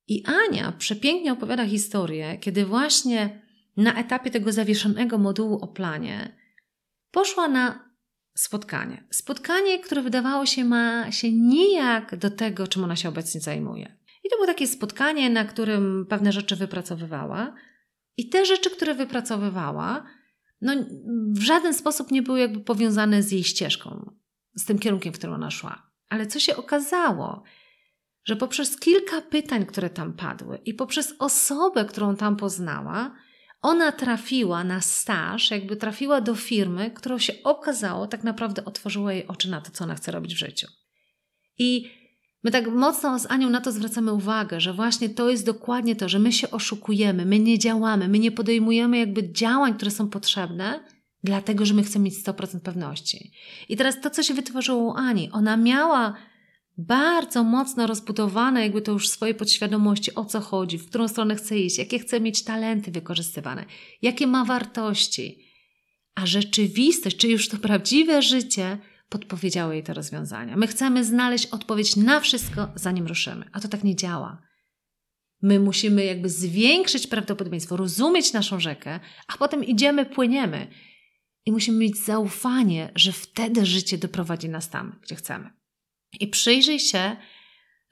I 0.08 0.24
Ania 0.26 0.72
przepięknie 0.72 1.32
opowiada 1.32 1.66
historię, 1.66 2.38
kiedy 2.40 2.66
właśnie 2.66 3.42
na 3.76 3.94
etapie 3.94 4.30
tego 4.30 4.52
zawieszonego 4.52 5.18
modułu 5.18 5.58
o 5.58 5.68
planie 5.68 6.36
poszła 7.10 7.48
na 7.48 7.92
spotkanie. 8.34 9.04
Spotkanie, 9.10 9.78
które 9.78 10.02
wydawało 10.02 10.46
się 10.46 10.64
ma 10.64 11.12
się 11.12 11.32
nijak 11.32 12.16
do 12.16 12.30
tego, 12.30 12.66
czym 12.66 12.84
ona 12.84 12.96
się 12.96 13.08
obecnie 13.08 13.40
zajmuje. 13.40 13.98
I 14.24 14.30
to 14.30 14.36
było 14.36 14.46
takie 14.46 14.66
spotkanie, 14.66 15.30
na 15.30 15.44
którym 15.44 16.06
pewne 16.08 16.32
rzeczy 16.32 16.56
wypracowywała. 16.56 17.54
I 18.16 18.28
te 18.28 18.46
rzeczy, 18.46 18.70
które 18.70 18.94
wypracowywała, 18.94 20.06
no, 20.60 20.72
w 21.32 21.40
żaden 21.40 21.74
sposób 21.74 22.10
nie 22.10 22.22
były 22.22 22.40
jakby 22.40 22.60
powiązane 22.60 23.22
z 23.22 23.32
jej 23.32 23.44
ścieżką, 23.44 24.14
z 24.54 24.64
tym 24.64 24.78
kierunkiem, 24.78 25.12
w 25.12 25.18
którym 25.18 25.34
ona 25.34 25.50
szła. 25.50 25.90
Ale 26.08 26.26
co 26.26 26.40
się 26.40 26.56
okazało, 26.56 27.42
że 28.24 28.36
poprzez 28.36 28.80
kilka 28.80 29.20
pytań, 29.20 29.66
które 29.66 29.90
tam 29.90 30.12
padły 30.12 30.58
i 30.64 30.74
poprzez 30.74 31.14
osobę, 31.18 31.84
którą 31.84 32.16
tam 32.16 32.36
poznała, 32.36 33.14
ona 33.62 33.92
trafiła 33.92 34.64
na 34.64 34.80
staż, 34.80 35.50
jakby 35.50 35.76
trafiła 35.76 36.20
do 36.20 36.34
firmy, 36.34 36.90
którą 36.90 37.18
się 37.18 37.32
okazało, 37.44 38.06
tak 38.06 38.24
naprawdę 38.24 38.64
otworzyła 38.64 39.12
jej 39.12 39.26
oczy 39.26 39.50
na 39.50 39.60
to, 39.60 39.70
co 39.70 39.84
ona 39.84 39.94
chce 39.94 40.12
robić 40.12 40.34
w 40.34 40.38
życiu. 40.38 40.66
I 41.58 41.90
My 42.44 42.50
tak 42.50 42.68
mocno 42.68 43.18
z 43.18 43.26
Anią 43.30 43.50
na 43.50 43.60
to 43.60 43.72
zwracamy 43.72 44.12
uwagę, 44.12 44.60
że 44.60 44.72
właśnie 44.72 45.08
to 45.08 45.30
jest 45.30 45.46
dokładnie 45.46 45.96
to, 45.96 46.08
że 46.08 46.18
my 46.18 46.32
się 46.32 46.50
oszukujemy, 46.50 47.26
my 47.26 47.38
nie 47.38 47.58
działamy, 47.58 48.08
my 48.08 48.18
nie 48.18 48.32
podejmujemy 48.32 48.98
jakby 48.98 49.32
działań, 49.32 49.74
które 49.74 49.90
są 49.90 50.08
potrzebne, 50.08 50.84
dlatego 51.24 51.66
że 51.66 51.74
my 51.74 51.82
chcemy 51.82 52.04
mieć 52.04 52.14
100% 52.14 52.60
pewności. 52.60 53.32
I 53.68 53.76
teraz 53.76 54.00
to, 54.00 54.10
co 54.10 54.22
się 54.22 54.34
wytworzyło 54.34 54.82
u 54.82 54.96
Ani, 54.96 55.30
ona 55.30 55.56
miała 55.56 56.14
bardzo 56.78 57.44
mocno 57.44 57.86
rozbudowane 57.86 58.62
jakby 58.62 58.82
to 58.82 58.92
już 58.92 59.08
w 59.08 59.12
swojej 59.12 59.34
podświadomości, 59.34 60.14
o 60.14 60.24
co 60.24 60.40
chodzi, 60.40 60.78
w 60.78 60.88
którą 60.88 61.08
stronę 61.08 61.36
chce 61.36 61.58
iść, 61.58 61.78
jakie 61.78 61.98
chce 61.98 62.20
mieć 62.20 62.44
talenty 62.44 62.90
wykorzystywane, 62.90 63.64
jakie 64.02 64.26
ma 64.26 64.44
wartości. 64.44 65.52
A 66.14 66.26
rzeczywistość, 66.26 67.16
czy 67.16 67.28
już 67.28 67.48
to 67.48 67.56
prawdziwe 67.56 68.22
życie, 68.22 68.78
podpowiedziały 69.08 69.74
jej 69.74 69.82
te 69.82 69.94
rozwiązania. 69.94 70.56
My 70.56 70.66
chcemy 70.66 71.04
znaleźć 71.04 71.46
odpowiedź 71.46 71.96
na 71.96 72.20
wszystko, 72.20 72.68
zanim 72.74 73.06
ruszymy, 73.06 73.44
a 73.52 73.60
to 73.60 73.68
tak 73.68 73.84
nie 73.84 73.96
działa. 73.96 74.42
My 75.42 75.60
musimy 75.60 76.04
jakby 76.04 76.28
zwiększyć 76.28 77.06
prawdopodobieństwo, 77.06 77.76
rozumieć 77.76 78.32
naszą 78.32 78.60
rzekę, 78.60 79.00
a 79.26 79.36
potem 79.36 79.64
idziemy, 79.64 80.06
płyniemy. 80.06 80.66
I 81.46 81.52
musimy 81.52 81.78
mieć 81.78 81.96
zaufanie, 81.96 82.92
że 82.94 83.12
wtedy 83.12 83.66
życie 83.66 83.98
doprowadzi 83.98 84.48
nas 84.48 84.70
tam, 84.70 84.98
gdzie 85.02 85.14
chcemy. 85.14 85.61
I 86.20 86.28
przyjrzyj 86.28 86.80
się, 86.80 87.16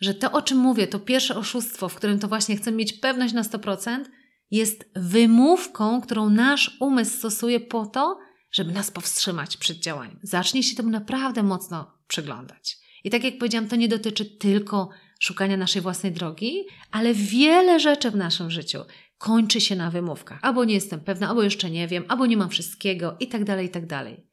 że 0.00 0.14
to, 0.14 0.32
o 0.32 0.42
czym 0.42 0.58
mówię, 0.58 0.86
to 0.86 0.98
pierwsze 0.98 1.36
oszustwo, 1.36 1.88
w 1.88 1.94
którym 1.94 2.18
to 2.18 2.28
właśnie 2.28 2.56
chcę 2.56 2.72
mieć 2.72 2.92
pewność 2.92 3.34
na 3.34 3.42
100%, 3.42 4.04
jest 4.50 4.90
wymówką, 4.96 6.00
którą 6.00 6.30
nasz 6.30 6.76
umysł 6.80 7.16
stosuje 7.18 7.60
po 7.60 7.86
to, 7.86 8.18
żeby 8.52 8.72
nas 8.72 8.90
powstrzymać 8.90 9.56
przed 9.56 9.78
działaniem. 9.78 10.18
Zacznij 10.22 10.62
się 10.62 10.76
temu 10.76 10.90
naprawdę 10.90 11.42
mocno 11.42 11.92
przyglądać. 12.06 12.78
I 13.04 13.10
tak 13.10 13.24
jak 13.24 13.38
powiedziałam, 13.38 13.68
to 13.68 13.76
nie 13.76 13.88
dotyczy 13.88 14.24
tylko 14.24 14.88
szukania 15.20 15.56
naszej 15.56 15.82
własnej 15.82 16.12
drogi, 16.12 16.64
ale 16.90 17.14
wiele 17.14 17.80
rzeczy 17.80 18.10
w 18.10 18.16
naszym 18.16 18.50
życiu 18.50 18.78
kończy 19.18 19.60
się 19.60 19.76
na 19.76 19.90
wymówkach. 19.90 20.38
Albo 20.42 20.64
nie 20.64 20.74
jestem 20.74 21.00
pewna, 21.00 21.28
albo 21.28 21.42
jeszcze 21.42 21.70
nie 21.70 21.88
wiem, 21.88 22.04
albo 22.08 22.26
nie 22.26 22.36
mam 22.36 22.50
wszystkiego 22.50 23.16
i 23.20 23.28
tak 23.28 23.44
dalej, 23.44 23.66
i 23.66 23.70
tak 23.70 23.86
dalej. 23.86 24.26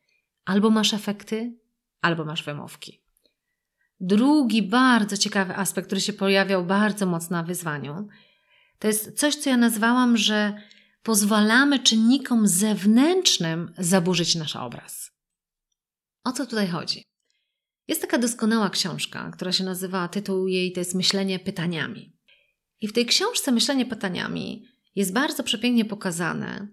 Albo 0.45 0.69
masz 0.69 0.93
efekty, 0.93 1.58
albo 2.02 2.26
masz 2.26 2.43
wymówki. 2.43 3.06
Drugi 3.99 4.63
bardzo 4.63 5.17
ciekawy 5.17 5.55
aspekt, 5.55 5.88
który 5.88 6.01
się 6.01 6.13
pojawiał 6.13 6.65
bardzo 6.65 7.05
mocno 7.05 7.38
na 7.38 7.43
wyzwaniu, 7.43 8.07
to 8.79 8.88
jest 8.88 9.19
coś, 9.19 9.36
co 9.36 9.49
ja 9.49 9.57
nazwałam, 9.57 10.17
że 10.17 10.62
pozwalamy 11.03 11.79
czynnikom 11.79 12.47
zewnętrznym 12.47 13.73
zaburzyć 13.77 14.36
nasz 14.36 14.55
obraz. 14.55 15.12
O 16.23 16.31
co 16.31 16.45
tutaj 16.45 16.67
chodzi? 16.67 17.03
Jest 17.88 18.01
taka 18.01 18.17
doskonała 18.17 18.69
książka, 18.69 19.31
która 19.31 19.51
się 19.51 19.63
nazywa, 19.63 20.07
tytuł 20.07 20.47
jej 20.47 20.71
to 20.71 20.79
jest 20.79 20.95
Myślenie 20.95 21.39
pytaniami. 21.39 22.13
I 22.81 22.88
w 22.88 22.93
tej 22.93 23.05
książce 23.05 23.51
Myślenie 23.51 23.86
pytaniami 23.86 24.65
jest 24.95 25.13
bardzo 25.13 25.43
przepięknie 25.43 25.86
pokazane, 25.86 26.67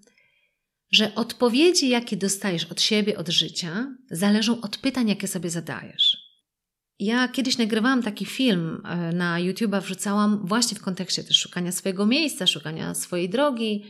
że 0.92 1.14
odpowiedzi, 1.14 1.88
jakie 1.88 2.16
dostajesz 2.16 2.64
od 2.64 2.80
siebie, 2.80 3.18
od 3.18 3.28
życia, 3.28 3.87
zależą 4.10 4.60
od 4.60 4.76
pytań, 4.76 5.08
jakie 5.08 5.28
sobie 5.28 5.50
zadajesz. 5.50 6.23
Ja 6.98 7.28
kiedyś 7.28 7.59
nagrywałam 7.59 8.02
taki 8.02 8.26
film 8.26 8.83
e, 8.85 9.12
na 9.12 9.37
YouTube'a, 9.37 9.83
wrzucałam 9.83 10.46
właśnie 10.46 10.78
w 10.78 10.83
kontekście 10.83 11.24
też 11.24 11.40
szukania 11.40 11.72
swojego 11.72 12.07
miejsca, 12.07 12.46
szukania 12.46 12.94
swojej 12.94 13.28
drogi 13.28 13.85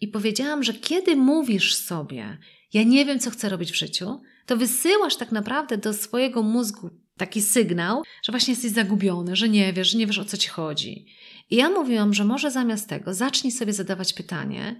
i 0.00 0.08
powiedziałam, 0.08 0.62
że 0.62 0.74
kiedy 0.74 1.16
mówisz 1.16 1.74
sobie, 1.74 2.38
ja 2.72 2.82
nie 2.82 3.04
wiem, 3.04 3.18
co 3.18 3.30
chcę 3.30 3.48
robić 3.48 3.72
w 3.72 3.76
życiu, 3.76 4.20
to 4.46 4.56
wysyłasz 4.56 5.16
tak 5.16 5.32
naprawdę 5.32 5.78
do 5.78 5.92
swojego 5.92 6.42
mózgu 6.42 6.90
taki 7.16 7.42
sygnał, 7.42 8.02
że 8.22 8.32
właśnie 8.32 8.52
jesteś 8.52 8.70
zagubiony, 8.72 9.36
że 9.36 9.48
nie 9.48 9.72
wiesz, 9.72 9.90
że 9.90 9.98
nie 9.98 10.06
wiesz 10.06 10.18
o 10.18 10.24
co 10.24 10.36
ci 10.36 10.48
chodzi. 10.48 11.06
I 11.50 11.56
ja 11.56 11.70
mówiłam, 11.70 12.14
że 12.14 12.24
może 12.24 12.50
zamiast 12.50 12.88
tego 12.88 13.14
zacznij 13.14 13.52
sobie 13.52 13.72
zadawać 13.72 14.12
pytanie, 14.12 14.76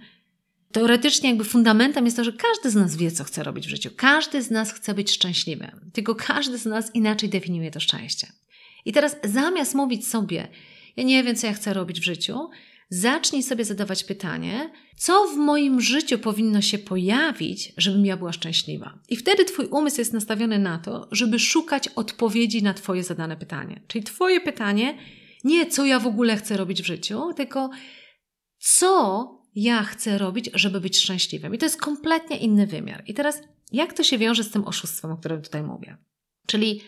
Teoretycznie 0.71 1.29
jakby 1.29 1.43
fundamentem 1.43 2.05
jest 2.05 2.17
to, 2.17 2.23
że 2.23 2.33
każdy 2.33 2.69
z 2.69 2.75
nas 2.75 2.95
wie, 2.95 3.11
co 3.11 3.23
chce 3.23 3.43
robić 3.43 3.67
w 3.67 3.69
życiu. 3.69 3.89
Każdy 3.95 4.41
z 4.41 4.51
nas 4.51 4.73
chce 4.73 4.93
być 4.93 5.11
szczęśliwym. 5.11 5.91
Tylko 5.93 6.15
każdy 6.15 6.57
z 6.57 6.65
nas 6.65 6.95
inaczej 6.95 7.29
definiuje 7.29 7.71
to 7.71 7.79
szczęście. 7.79 8.27
I 8.85 8.91
teraz 8.93 9.15
zamiast 9.23 9.75
mówić 9.75 10.07
sobie, 10.07 10.47
ja 10.97 11.03
nie 11.03 11.23
wiem, 11.23 11.35
co 11.35 11.47
ja 11.47 11.53
chcę 11.53 11.73
robić 11.73 11.99
w 11.99 12.03
życiu, 12.03 12.49
zacznij 12.89 13.43
sobie 13.43 13.65
zadawać 13.65 14.03
pytanie, 14.03 14.71
co 14.97 15.27
w 15.27 15.37
moim 15.37 15.81
życiu 15.81 16.19
powinno 16.19 16.61
się 16.61 16.77
pojawić, 16.77 17.73
żebym 17.77 18.05
ja 18.05 18.17
była 18.17 18.33
szczęśliwa. 18.33 18.99
I 19.09 19.15
wtedy 19.15 19.45
Twój 19.45 19.65
umysł 19.65 19.97
jest 19.97 20.13
nastawiony 20.13 20.59
na 20.59 20.77
to, 20.79 21.07
żeby 21.11 21.39
szukać 21.39 21.87
odpowiedzi 21.87 22.63
na 22.63 22.73
Twoje 22.73 23.03
zadane 23.03 23.37
pytanie. 23.37 23.81
Czyli 23.87 24.03
Twoje 24.03 24.41
pytanie 24.41 24.97
nie 25.43 25.65
co 25.65 25.85
ja 25.85 25.99
w 25.99 26.07
ogóle 26.07 26.37
chcę 26.37 26.57
robić 26.57 26.81
w 26.81 26.85
życiu, 26.85 27.33
tylko 27.35 27.69
co 28.59 29.36
ja 29.59 29.83
chcę 29.83 30.17
robić, 30.17 30.49
żeby 30.53 30.81
być 30.81 30.99
szczęśliwym. 30.99 31.55
I 31.55 31.57
to 31.57 31.65
jest 31.65 31.81
kompletnie 31.81 32.37
inny 32.37 32.67
wymiar. 32.67 33.03
I 33.05 33.13
teraz, 33.13 33.41
jak 33.71 33.93
to 33.93 34.03
się 34.03 34.17
wiąże 34.17 34.43
z 34.43 34.51
tym 34.51 34.67
oszustwem, 34.67 35.11
o 35.11 35.17
którym 35.17 35.41
tutaj 35.41 35.63
mówię? 35.63 35.97
Czyli 36.47 36.81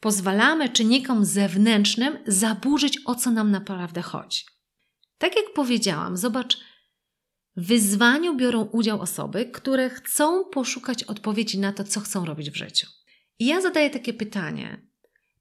pozwalamy 0.00 0.68
czynnikom 0.68 1.24
zewnętrznym 1.24 2.18
zaburzyć, 2.26 2.98
o 3.04 3.14
co 3.14 3.30
nam 3.30 3.50
naprawdę 3.50 4.02
chodzi. 4.02 4.44
Tak 5.18 5.36
jak 5.36 5.44
powiedziałam, 5.54 6.16
zobacz, 6.16 6.58
w 7.56 7.66
wyzwaniu 7.66 8.36
biorą 8.36 8.62
udział 8.62 9.00
osoby, 9.00 9.46
które 9.46 9.90
chcą 9.90 10.44
poszukać 10.44 11.04
odpowiedzi 11.04 11.58
na 11.58 11.72
to, 11.72 11.84
co 11.84 12.00
chcą 12.00 12.24
robić 12.24 12.50
w 12.50 12.56
życiu. 12.56 12.86
I 13.38 13.46
ja 13.46 13.60
zadaję 13.60 13.90
takie 13.90 14.14
pytanie: 14.14 14.82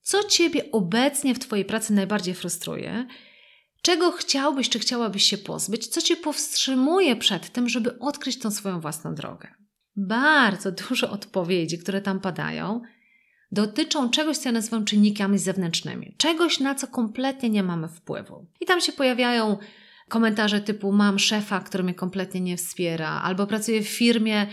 co 0.02 0.24
Ciebie 0.24 0.72
obecnie 0.72 1.36
w 1.36 1.40
Twojej 1.40 1.66
pracy 1.66 1.94
najbardziej 1.94 2.36
frustruje 2.36 3.08
Czego 3.88 4.12
chciałbyś 4.12 4.70
czy 4.70 4.80
chciałabyś 4.80 5.24
się 5.24 5.38
pozbyć? 5.38 5.88
Co 5.88 6.02
cię 6.02 6.16
powstrzymuje 6.16 7.16
przed 7.16 7.50
tym, 7.50 7.70
żeby 7.70 8.00
odkryć 8.00 8.40
tą 8.40 8.52
swoją 8.52 8.80
własną 8.80 9.16
drogę? 9.16 9.48
Bardzo 9.96 10.72
dużo 10.72 11.12
odpowiedzi, 11.12 11.80
które 11.80 12.02
tam 12.02 12.20
padają, 12.20 12.82
dotyczą 13.52 14.10
czegoś, 14.10 14.38
co 14.38 14.50
ja 14.50 14.54
nazywam 14.54 14.86
czynnikami 14.86 15.40
zewnętrznymi, 15.40 16.16
czegoś, 16.18 16.60
na 16.60 16.76
co 16.76 16.88
kompletnie 16.88 17.50
nie 17.50 17.64
mamy 17.64 17.88
wpływu. 17.88 18.48
I 18.62 18.66
tam 18.66 18.82
się 18.82 18.92
pojawiają 18.92 19.58
komentarze 20.10 20.62
typu: 20.62 20.92
Mam 20.92 21.20
szefa, 21.20 21.60
który 21.60 21.84
mnie 21.84 21.94
kompletnie 21.94 22.42
nie 22.42 22.58
wspiera, 22.58 23.10
albo 23.10 23.48
pracuję 23.48 23.82
w 23.82 23.88
firmie, 23.88 24.48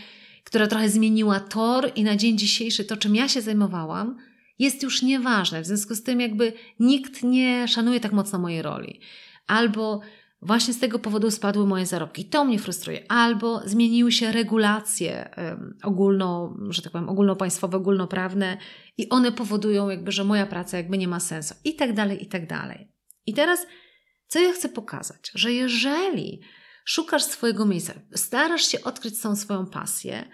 która 0.44 0.66
trochę 0.66 0.88
zmieniła 0.88 1.40
tor, 1.40 1.92
i 1.94 2.04
na 2.04 2.16
dzień 2.16 2.38
dzisiejszy 2.38 2.84
to, 2.84 2.96
czym 2.96 3.16
ja 3.16 3.28
się 3.28 3.40
zajmowałam, 3.40 4.16
jest 4.58 4.82
już 4.82 5.02
nieważne. 5.02 5.60
W 5.60 5.66
związku 5.66 5.94
z 5.94 6.02
tym, 6.02 6.20
jakby 6.20 6.52
nikt 6.80 7.22
nie 7.22 7.68
szanuje 7.68 8.00
tak 8.00 8.12
mocno 8.12 8.38
mojej 8.38 8.62
roli. 8.62 9.00
Albo 9.46 10.00
właśnie 10.42 10.74
z 10.74 10.78
tego 10.78 10.98
powodu 10.98 11.30
spadły 11.30 11.66
moje 11.66 11.86
zarobki. 11.86 12.24
To 12.24 12.44
mnie 12.44 12.58
frustruje. 12.58 13.04
Albo 13.08 13.60
zmieniły 13.64 14.12
się 14.12 14.32
regulacje 14.32 15.34
ogólno, 15.82 16.56
że 16.68 16.82
tak 16.82 16.92
powiem, 16.92 17.08
ogólnopaństwowe, 17.08 17.76
ogólnoprawne 17.76 18.58
i 18.98 19.08
one 19.08 19.32
powodują 19.32 19.88
jakby, 19.88 20.12
że 20.12 20.24
moja 20.24 20.46
praca 20.46 20.76
jakby 20.76 20.98
nie 20.98 21.08
ma 21.08 21.20
sensu. 21.20 21.54
I 21.64 21.76
tak 21.76 21.92
dalej, 21.92 22.24
i 22.24 22.26
tak 22.26 22.46
dalej. 22.46 22.92
I 23.26 23.34
teraz, 23.34 23.66
co 24.26 24.40
ja 24.40 24.52
chcę 24.52 24.68
pokazać? 24.68 25.30
Że 25.34 25.52
jeżeli 25.52 26.40
szukasz 26.84 27.22
swojego 27.22 27.66
miejsca, 27.66 27.94
starasz 28.14 28.66
się 28.66 28.82
odkryć 28.82 29.20
tą 29.20 29.36
swoją 29.36 29.66
pasję, 29.66 30.28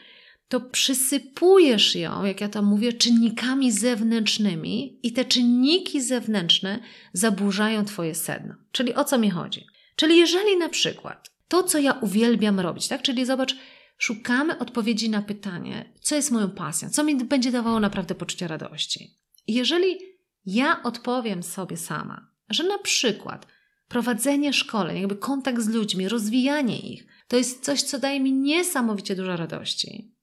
to 0.51 0.61
przysypujesz 0.61 1.95
ją, 1.95 2.25
jak 2.25 2.41
ja 2.41 2.49
to 2.49 2.63
mówię, 2.63 2.93
czynnikami 2.93 3.73
zewnętrznymi 3.73 4.99
i 5.03 5.13
te 5.13 5.25
czynniki 5.25 6.03
zewnętrzne 6.03 6.79
zaburzają 7.13 7.85
Twoje 7.85 8.15
sedno. 8.15 8.55
Czyli 8.73 8.95
o 8.95 9.05
co 9.05 9.19
mi 9.19 9.31
chodzi? 9.31 9.67
Czyli 9.97 10.19
jeżeli 10.19 10.57
na 10.57 10.69
przykład 10.69 11.31
to, 11.49 11.63
co 11.63 11.79
ja 11.79 11.93
uwielbiam 11.93 12.61
robić, 12.61 12.89
tak? 12.89 13.03
Czyli 13.03 13.27
zobacz, 13.27 13.57
szukamy 13.99 14.59
odpowiedzi 14.59 15.11
na 15.11 15.23
pytanie, 15.23 15.93
co 16.01 16.15
jest 16.15 16.31
moją 16.31 16.51
pasją, 16.51 16.91
co 16.91 17.05
mi 17.05 17.25
będzie 17.25 17.53
dawało 17.53 17.81
naprawdę 17.81 18.15
poczucie 18.15 18.49
radości. 18.49 19.17
Jeżeli 19.47 19.99
ja 20.47 20.83
odpowiem 20.83 21.43
sobie 21.43 21.77
sama, 21.77 22.31
że 22.49 22.65
na 22.65 22.79
przykład 22.79 23.47
prowadzenie 23.89 24.53
szkoleń, 24.53 24.99
jakby 24.99 25.17
kontakt 25.17 25.61
z 25.63 25.69
ludźmi, 25.69 26.09
rozwijanie 26.09 26.79
ich, 26.79 27.07
to 27.29 27.37
jest 27.37 27.65
coś, 27.65 27.83
co 27.83 27.99
daje 27.99 28.21
mi 28.21 28.33
niesamowicie 28.33 29.17
dużo 29.17 29.37
radości, 29.37 30.20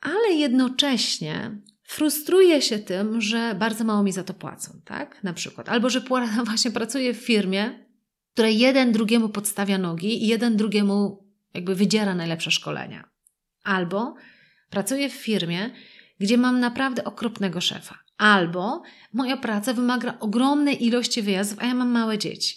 ale 0.00 0.34
jednocześnie 0.34 1.50
frustruję 1.82 2.62
się 2.62 2.78
tym, 2.78 3.20
że 3.20 3.54
bardzo 3.54 3.84
mało 3.84 4.02
mi 4.02 4.12
za 4.12 4.24
to 4.24 4.34
płacą, 4.34 4.80
tak? 4.84 5.22
Na 5.22 5.32
przykład. 5.32 5.68
Albo 5.68 5.90
że 5.90 6.00
właśnie 6.46 6.70
pracuję 6.70 7.14
w 7.14 7.16
firmie, 7.16 7.86
która 8.32 8.48
jeden 8.48 8.92
drugiemu 8.92 9.28
podstawia 9.28 9.78
nogi 9.78 10.24
i 10.24 10.26
jeden 10.26 10.56
drugiemu 10.56 11.24
jakby 11.54 11.74
wydziera 11.74 12.14
najlepsze 12.14 12.50
szkolenia. 12.50 13.08
Albo 13.64 14.14
pracuję 14.70 15.10
w 15.10 15.12
firmie, 15.12 15.70
gdzie 16.20 16.38
mam 16.38 16.60
naprawdę 16.60 17.04
okropnego 17.04 17.60
szefa. 17.60 17.98
Albo 18.18 18.82
moja 19.12 19.36
praca 19.36 19.74
wymaga 19.74 20.18
ogromnej 20.20 20.86
ilości 20.86 21.22
wyjazdów, 21.22 21.58
a 21.58 21.66
ja 21.66 21.74
mam 21.74 21.88
małe 21.88 22.18
dzieci. 22.18 22.56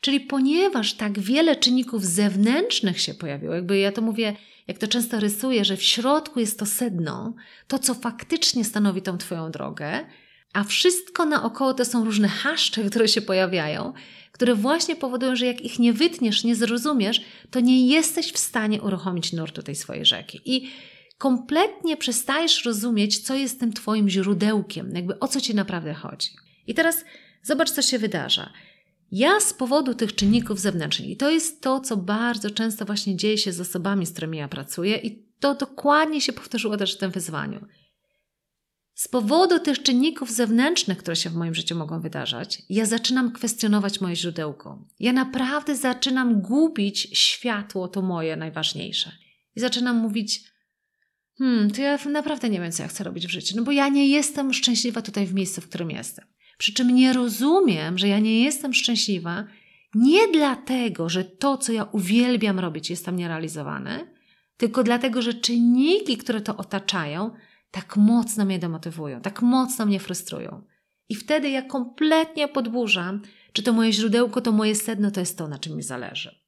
Czyli 0.00 0.20
ponieważ 0.20 0.94
tak 0.94 1.18
wiele 1.18 1.56
czynników 1.56 2.04
zewnętrznych 2.04 3.00
się 3.00 3.14
pojawiło, 3.14 3.54
jakby 3.54 3.78
ja 3.78 3.92
to 3.92 4.02
mówię, 4.02 4.36
jak 4.68 4.78
to 4.78 4.88
często 4.88 5.20
rysuję, 5.20 5.64
że 5.64 5.76
w 5.76 5.82
środku 5.82 6.40
jest 6.40 6.58
to 6.58 6.66
sedno, 6.66 7.34
to 7.68 7.78
co 7.78 7.94
faktycznie 7.94 8.64
stanowi 8.64 9.02
tą 9.02 9.18
Twoją 9.18 9.50
drogę, 9.50 10.06
A 10.52 10.64
wszystko 10.64 11.24
naokoło 11.26 11.74
to 11.74 11.84
są 11.84 12.04
różne 12.04 12.28
haszcze, 12.28 12.84
które 12.84 13.08
się 13.08 13.20
pojawiają, 13.20 13.92
które 14.32 14.54
właśnie 14.54 14.96
powodują, 14.96 15.36
że 15.36 15.46
jak 15.46 15.60
ich 15.60 15.78
nie 15.78 15.92
wytniesz, 15.92 16.44
nie 16.44 16.56
zrozumiesz, 16.56 17.20
to 17.50 17.60
nie 17.60 17.86
jesteś 17.86 18.32
w 18.32 18.38
stanie 18.38 18.82
uruchomić 18.82 19.32
nurtu 19.32 19.62
tej 19.62 19.74
swojej 19.74 20.04
rzeki. 20.04 20.40
I 20.44 20.70
kompletnie 21.18 21.96
przestajesz 21.96 22.64
rozumieć, 22.64 23.18
co 23.18 23.34
jest 23.34 23.60
tym 23.60 23.72
Twoim 23.72 24.08
źródełkiem, 24.08 24.90
jakby 24.94 25.18
o 25.18 25.28
co 25.28 25.40
Ci 25.40 25.54
naprawdę 25.54 25.94
chodzi. 25.94 26.30
I 26.66 26.74
teraz 26.74 27.04
zobacz, 27.42 27.70
co 27.70 27.82
się 27.82 27.98
wydarza. 27.98 28.52
Ja 29.12 29.40
z 29.40 29.54
powodu 29.54 29.94
tych 29.94 30.14
czynników 30.14 30.60
zewnętrznych, 30.60 31.08
i 31.08 31.16
to 31.16 31.30
jest 31.30 31.62
to, 31.62 31.80
co 31.80 31.96
bardzo 31.96 32.50
często 32.50 32.84
właśnie 32.84 33.16
dzieje 33.16 33.38
się 33.38 33.52
z 33.52 33.60
osobami, 33.60 34.06
z 34.06 34.12
którymi 34.12 34.38
ja 34.38 34.48
pracuję, 34.48 34.96
i 34.96 35.26
to 35.40 35.54
dokładnie 35.54 36.20
się 36.20 36.32
powtórzyło 36.32 36.76
też 36.76 36.94
w 36.94 36.98
tym 36.98 37.10
wyzwaniu. 37.10 37.66
Z 38.94 39.08
powodu 39.08 39.58
tych 39.58 39.82
czynników 39.82 40.30
zewnętrznych, 40.30 40.98
które 40.98 41.16
się 41.16 41.30
w 41.30 41.34
moim 41.34 41.54
życiu 41.54 41.76
mogą 41.76 42.00
wydarzać, 42.00 42.62
ja 42.68 42.86
zaczynam 42.86 43.32
kwestionować 43.32 44.00
moje 44.00 44.16
źródełko. 44.16 44.84
Ja 45.00 45.12
naprawdę 45.12 45.76
zaczynam 45.76 46.40
gubić 46.40 47.08
światło, 47.12 47.88
to 47.88 48.02
moje 48.02 48.36
najważniejsze. 48.36 49.12
I 49.56 49.60
zaczynam 49.60 49.96
mówić, 49.96 50.40
hmm, 51.38 51.70
to 51.70 51.82
ja 51.82 51.98
naprawdę 52.10 52.50
nie 52.50 52.60
wiem, 52.60 52.72
co 52.72 52.82
ja 52.82 52.88
chcę 52.88 53.04
robić 53.04 53.26
w 53.26 53.30
życiu, 53.30 53.56
no 53.56 53.62
bo 53.62 53.72
ja 53.72 53.88
nie 53.88 54.08
jestem 54.08 54.52
szczęśliwa 54.52 55.02
tutaj 55.02 55.26
w 55.26 55.34
miejscu, 55.34 55.60
w 55.60 55.68
którym 55.68 55.90
jestem. 55.90 56.24
Przy 56.58 56.74
czym 56.74 56.94
nie 56.94 57.12
rozumiem, 57.12 57.98
że 57.98 58.08
ja 58.08 58.18
nie 58.18 58.44
jestem 58.44 58.74
szczęśliwa 58.74 59.44
nie 59.94 60.28
dlatego, 60.28 61.08
że 61.08 61.24
to, 61.24 61.58
co 61.58 61.72
ja 61.72 61.84
uwielbiam 61.84 62.58
robić, 62.58 62.90
jest 62.90 63.04
tam 63.04 63.16
nierealizowane, 63.16 64.06
tylko 64.56 64.82
dlatego, 64.82 65.22
że 65.22 65.34
czynniki, 65.34 66.16
które 66.16 66.40
to 66.40 66.56
otaczają, 66.56 67.30
tak 67.70 67.96
mocno 67.96 68.44
mnie 68.44 68.58
demotywują, 68.58 69.20
tak 69.20 69.42
mocno 69.42 69.86
mnie 69.86 70.00
frustrują. 70.00 70.62
I 71.08 71.14
wtedy 71.14 71.50
ja 71.50 71.62
kompletnie 71.62 72.48
podburzam, 72.48 73.22
czy 73.52 73.62
to 73.62 73.72
moje 73.72 73.92
źródełko, 73.92 74.40
to 74.40 74.52
moje 74.52 74.74
sedno, 74.74 75.10
to 75.10 75.20
jest 75.20 75.38
to, 75.38 75.48
na 75.48 75.58
czym 75.58 75.76
mi 75.76 75.82
zależy. 75.82 76.40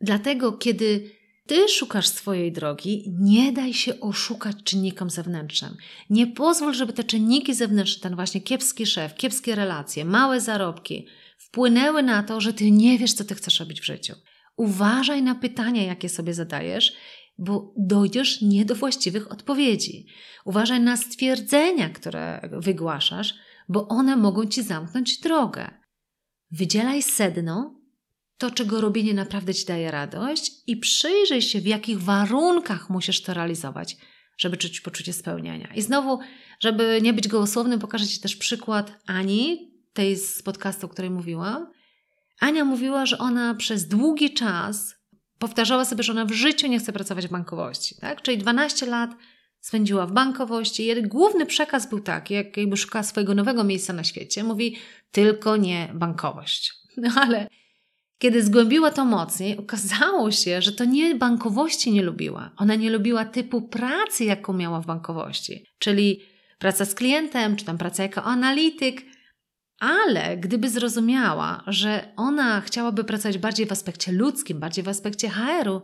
Dlatego, 0.00 0.52
kiedy 0.52 1.10
ty 1.46 1.68
szukasz 1.68 2.08
swojej 2.08 2.52
drogi, 2.52 3.14
nie 3.20 3.52
daj 3.52 3.74
się 3.74 4.00
oszukać 4.00 4.56
czynnikom 4.64 5.10
zewnętrznym. 5.10 5.76
Nie 6.10 6.26
pozwól, 6.26 6.74
żeby 6.74 6.92
te 6.92 7.04
czynniki 7.04 7.54
zewnętrzne, 7.54 8.02
ten 8.02 8.14
właśnie 8.14 8.40
kiepski 8.40 8.86
szef, 8.86 9.14
kiepskie 9.14 9.54
relacje, 9.54 10.04
małe 10.04 10.40
zarobki, 10.40 11.06
wpłynęły 11.38 12.02
na 12.02 12.22
to, 12.22 12.40
że 12.40 12.52
ty 12.52 12.70
nie 12.70 12.98
wiesz, 12.98 13.12
co 13.12 13.24
ty 13.24 13.34
chcesz 13.34 13.60
robić 13.60 13.80
w 13.80 13.84
życiu. 13.84 14.14
Uważaj 14.56 15.22
na 15.22 15.34
pytania, 15.34 15.82
jakie 15.82 16.08
sobie 16.08 16.34
zadajesz, 16.34 16.96
bo 17.38 17.74
dojdziesz 17.76 18.40
nie 18.40 18.64
do 18.64 18.74
właściwych 18.74 19.32
odpowiedzi. 19.32 20.06
Uważaj 20.44 20.80
na 20.80 20.96
stwierdzenia, 20.96 21.88
które 21.88 22.48
wygłaszasz, 22.52 23.34
bo 23.68 23.88
one 23.88 24.16
mogą 24.16 24.46
ci 24.46 24.62
zamknąć 24.62 25.20
drogę. 25.20 25.70
Wydzielaj 26.50 27.02
sedno, 27.02 27.83
to, 28.38 28.50
czego 28.50 28.80
robienie 28.80 29.14
naprawdę 29.14 29.54
ci 29.54 29.66
daje 29.66 29.90
radość, 29.90 30.52
i 30.66 30.76
przyjrzyj 30.76 31.42
się, 31.42 31.60
w 31.60 31.66
jakich 31.66 32.02
warunkach 32.02 32.90
musisz 32.90 33.22
to 33.22 33.34
realizować, 33.34 33.96
żeby 34.38 34.56
czuć 34.56 34.80
poczucie 34.80 35.12
spełnienia. 35.12 35.68
I 35.74 35.82
znowu, 35.82 36.18
żeby 36.60 36.98
nie 37.02 37.12
być 37.12 37.28
gołosłownym, 37.28 37.80
pokażę 37.80 38.06
Ci 38.06 38.20
też 38.20 38.36
przykład 38.36 38.92
Ani, 39.06 39.70
tej 39.92 40.16
z 40.16 40.42
podcastu, 40.42 40.86
o 40.86 40.88
której 40.88 41.10
mówiłam. 41.10 41.66
Ania 42.40 42.64
mówiła, 42.64 43.06
że 43.06 43.18
ona 43.18 43.54
przez 43.54 43.88
długi 43.88 44.34
czas 44.34 44.94
powtarzała 45.38 45.84
sobie, 45.84 46.02
że 46.02 46.12
ona 46.12 46.24
w 46.24 46.32
życiu 46.32 46.66
nie 46.66 46.78
chce 46.78 46.92
pracować 46.92 47.28
w 47.28 47.30
bankowości. 47.30 47.94
Tak? 48.00 48.22
Czyli 48.22 48.38
12 48.38 48.86
lat 48.86 49.10
spędziła 49.60 50.06
w 50.06 50.12
bankowości. 50.12 50.86
Jej 50.86 51.02
główny 51.02 51.46
przekaz 51.46 51.88
był 51.90 52.00
taki, 52.00 52.34
jak 52.34 52.56
jakby 52.56 52.76
szukała 52.76 53.02
swojego 53.02 53.34
nowego 53.34 53.64
miejsca 53.64 53.92
na 53.92 54.04
świecie. 54.04 54.44
Mówi, 54.44 54.76
tylko 55.12 55.56
nie 55.56 55.90
bankowość. 55.94 56.72
No 56.96 57.10
ale 57.16 57.48
kiedy 58.18 58.42
zgłębiła 58.42 58.90
to 58.90 59.04
mocniej, 59.04 59.56
okazało 59.56 60.30
się, 60.30 60.62
że 60.62 60.72
to 60.72 60.84
nie 60.84 61.14
bankowości 61.14 61.92
nie 61.92 62.02
lubiła. 62.02 62.50
Ona 62.56 62.74
nie 62.74 62.90
lubiła 62.90 63.24
typu 63.24 63.62
pracy, 63.62 64.24
jaką 64.24 64.52
miała 64.52 64.80
w 64.80 64.86
bankowości, 64.86 65.66
czyli 65.78 66.20
praca 66.58 66.84
z 66.84 66.94
klientem, 66.94 67.56
czy 67.56 67.64
tam 67.64 67.78
praca 67.78 68.02
jako 68.02 68.22
analityk. 68.22 69.02
Ale 69.78 70.36
gdyby 70.36 70.70
zrozumiała, 70.70 71.62
że 71.66 72.12
ona 72.16 72.60
chciałaby 72.60 73.04
pracować 73.04 73.38
bardziej 73.38 73.66
w 73.66 73.72
aspekcie 73.72 74.12
ludzkim, 74.12 74.60
bardziej 74.60 74.84
w 74.84 74.88
aspekcie 74.88 75.30
HR-u, 75.30 75.82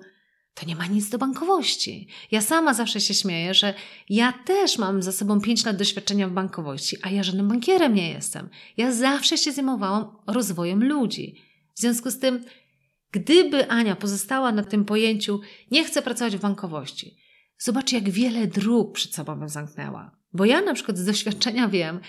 to 0.55 0.67
nie 0.67 0.77
ma 0.77 0.87
nic 0.87 1.09
do 1.09 1.19
bankowości. 1.19 2.09
Ja 2.31 2.41
sama 2.41 2.75
zawsze 2.75 3.01
się 3.01 3.15
śmieję, 3.15 3.55
że 3.55 3.75
ja 4.09 4.33
też 4.33 4.79
mam 4.79 5.03
za 5.03 5.13
sobą 5.13 5.41
5 5.41 5.65
lat 5.65 5.77
doświadczenia 5.77 6.29
w 6.29 6.33
bankowości, 6.33 6.97
a 7.03 7.11
ja 7.11 7.23
żadnym 7.23 7.49
bankierem 7.49 7.95
nie 7.95 8.11
jestem. 8.11 8.49
Ja 8.77 8.93
zawsze 8.93 9.39
się 9.39 9.53
zajmowałam 9.53 10.17
rozwojem 10.27 10.85
ludzi. 10.85 11.50
W 11.81 11.83
związku 11.83 12.11
z 12.11 12.19
tym, 12.19 12.45
gdyby 13.11 13.69
Ania 13.69 13.97
pozostała 13.97 14.53
na 14.53 14.63
tym 14.63 14.85
pojęciu, 14.85 15.41
nie 15.71 15.85
chcę 15.85 16.03
pracować 16.03 16.37
w 16.37 16.41
bankowości, 16.41 17.17
zobacz, 17.59 17.93
jak 17.93 18.11
wiele 18.11 18.47
dróg 18.47 18.95
przed 18.95 19.15
sobą 19.15 19.49
zamknęła. 19.49 20.17
Bo 20.33 20.45
ja 20.45 20.61
na 20.61 20.75
przykład 20.75 20.99
z 20.99 21.05
doświadczenia 21.05 21.69
wiem, 21.69 22.01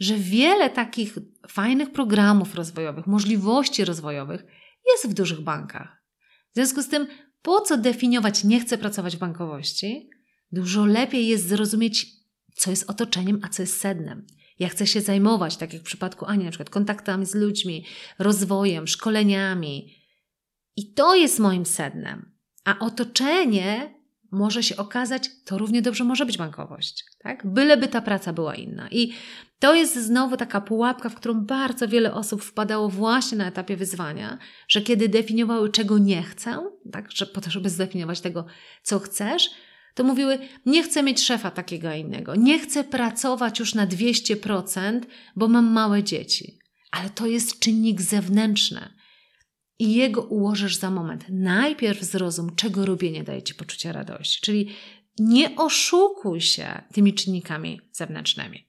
że 0.00 0.16
wiele 0.16 0.70
takich 0.70 1.18
fajnych 1.48 1.90
programów 1.92 2.54
rozwojowych, 2.54 3.06
możliwości 3.06 3.84
rozwojowych 3.84 4.44
jest 4.92 5.08
w 5.08 5.14
dużych 5.14 5.40
bankach. 5.40 6.02
W 6.52 6.54
związku 6.54 6.82
z 6.82 6.88
tym, 6.88 7.06
po 7.42 7.60
co 7.60 7.76
definiować 7.76 8.44
nie 8.44 8.60
chcę 8.60 8.78
pracować 8.78 9.16
w 9.16 9.20
bankowości? 9.20 10.10
Dużo 10.52 10.86
lepiej 10.86 11.26
jest 11.26 11.48
zrozumieć, 11.48 12.06
co 12.54 12.70
jest 12.70 12.90
otoczeniem, 12.90 13.40
a 13.42 13.48
co 13.48 13.62
jest 13.62 13.80
sednem. 13.80 14.26
Ja 14.58 14.68
chcę 14.68 14.86
się 14.86 15.00
zajmować, 15.00 15.56
tak 15.56 15.72
jak 15.72 15.82
w 15.82 15.84
przypadku 15.84 16.26
Ani, 16.26 16.44
na 16.44 16.50
przykład 16.50 16.70
kontaktami 16.70 17.26
z 17.26 17.34
ludźmi, 17.34 17.84
rozwojem, 18.18 18.86
szkoleniami. 18.86 19.94
I 20.76 20.92
to 20.92 21.14
jest 21.14 21.38
moim 21.38 21.66
sednem. 21.66 22.32
A 22.64 22.78
otoczenie 22.78 23.98
może 24.32 24.62
się 24.62 24.76
okazać, 24.76 25.30
to 25.44 25.58
równie 25.58 25.82
dobrze 25.82 26.04
może 26.04 26.26
być 26.26 26.38
bankowość, 26.38 27.04
tak? 27.18 27.46
Byleby 27.46 27.88
ta 27.88 28.02
praca 28.02 28.32
była 28.32 28.54
inna. 28.54 28.88
I 28.90 29.12
to 29.58 29.74
jest 29.74 29.96
znowu 29.96 30.36
taka 30.36 30.60
pułapka, 30.60 31.08
w 31.08 31.14
którą 31.14 31.34
bardzo 31.34 31.88
wiele 31.88 32.14
osób 32.14 32.42
wpadało 32.42 32.88
właśnie 32.88 33.38
na 33.38 33.46
etapie 33.46 33.76
wyzwania, 33.76 34.38
że 34.68 34.82
kiedy 34.82 35.08
definiowały, 35.08 35.70
czego 35.70 35.98
nie 35.98 36.22
chcę, 36.22 36.70
tak, 36.92 37.12
że 37.12 37.26
po 37.26 37.40
to, 37.40 37.50
żeby 37.50 37.70
zdefiniować 37.70 38.20
tego, 38.20 38.46
co 38.82 38.98
chcesz, 38.98 39.50
to 39.94 40.04
mówiły: 40.04 40.38
Nie 40.66 40.82
chcę 40.82 41.02
mieć 41.02 41.24
szefa 41.24 41.50
takiego 41.50 41.94
innego, 41.94 42.34
nie 42.34 42.58
chcę 42.58 42.84
pracować 42.84 43.58
już 43.58 43.74
na 43.74 43.86
200%, 43.86 45.00
bo 45.36 45.48
mam 45.48 45.72
małe 45.72 46.02
dzieci. 46.02 46.58
Ale 46.90 47.10
to 47.10 47.26
jest 47.26 47.58
czynnik 47.58 48.02
zewnętrzny 48.02 48.98
i 49.78 49.94
jego 49.94 50.22
ułożysz 50.22 50.76
za 50.76 50.90
moment. 50.90 51.24
Najpierw 51.28 52.02
zrozum, 52.02 52.56
czego 52.56 52.86
robienie 52.86 53.24
daje 53.24 53.42
ci 53.42 53.54
poczucie 53.54 53.92
radości, 53.92 54.40
czyli 54.40 54.74
nie 55.18 55.56
oszukuj 55.56 56.40
się 56.40 56.82
tymi 56.92 57.14
czynnikami 57.14 57.80
zewnętrznymi. 57.92 58.68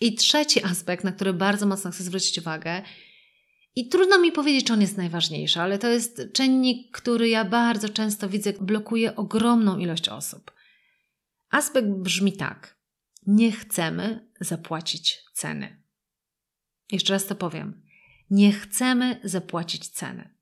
I 0.00 0.14
trzeci 0.14 0.64
aspekt, 0.64 1.04
na 1.04 1.12
który 1.12 1.32
bardzo 1.32 1.66
mocno 1.66 1.90
chcę 1.90 2.04
zwrócić 2.04 2.38
uwagę, 2.38 2.82
i 3.74 3.88
trudno 3.88 4.18
mi 4.18 4.32
powiedzieć, 4.32 4.66
czy 4.66 4.72
on 4.72 4.80
jest 4.80 4.96
najważniejszy, 4.96 5.60
ale 5.60 5.78
to 5.78 5.88
jest 5.88 6.20
czynnik, 6.32 6.96
który 6.96 7.28
ja 7.28 7.44
bardzo 7.44 7.88
często 7.88 8.28
widzę, 8.28 8.52
blokuje 8.52 9.16
ogromną 9.16 9.78
ilość 9.78 10.08
osób. 10.08 10.52
Aspekt 11.50 11.88
brzmi 11.88 12.32
tak: 12.32 12.78
nie 13.26 13.52
chcemy 13.52 14.30
zapłacić 14.40 15.18
ceny. 15.34 15.82
Jeszcze 16.92 17.12
raz 17.12 17.26
to 17.26 17.34
powiem. 17.34 17.82
Nie 18.30 18.52
chcemy 18.52 19.20
zapłacić 19.24 19.88
ceny. 19.88 20.34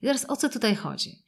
I 0.00 0.06
teraz 0.06 0.30
o 0.30 0.36
co 0.36 0.48
tutaj 0.48 0.76
chodzi? 0.76 1.24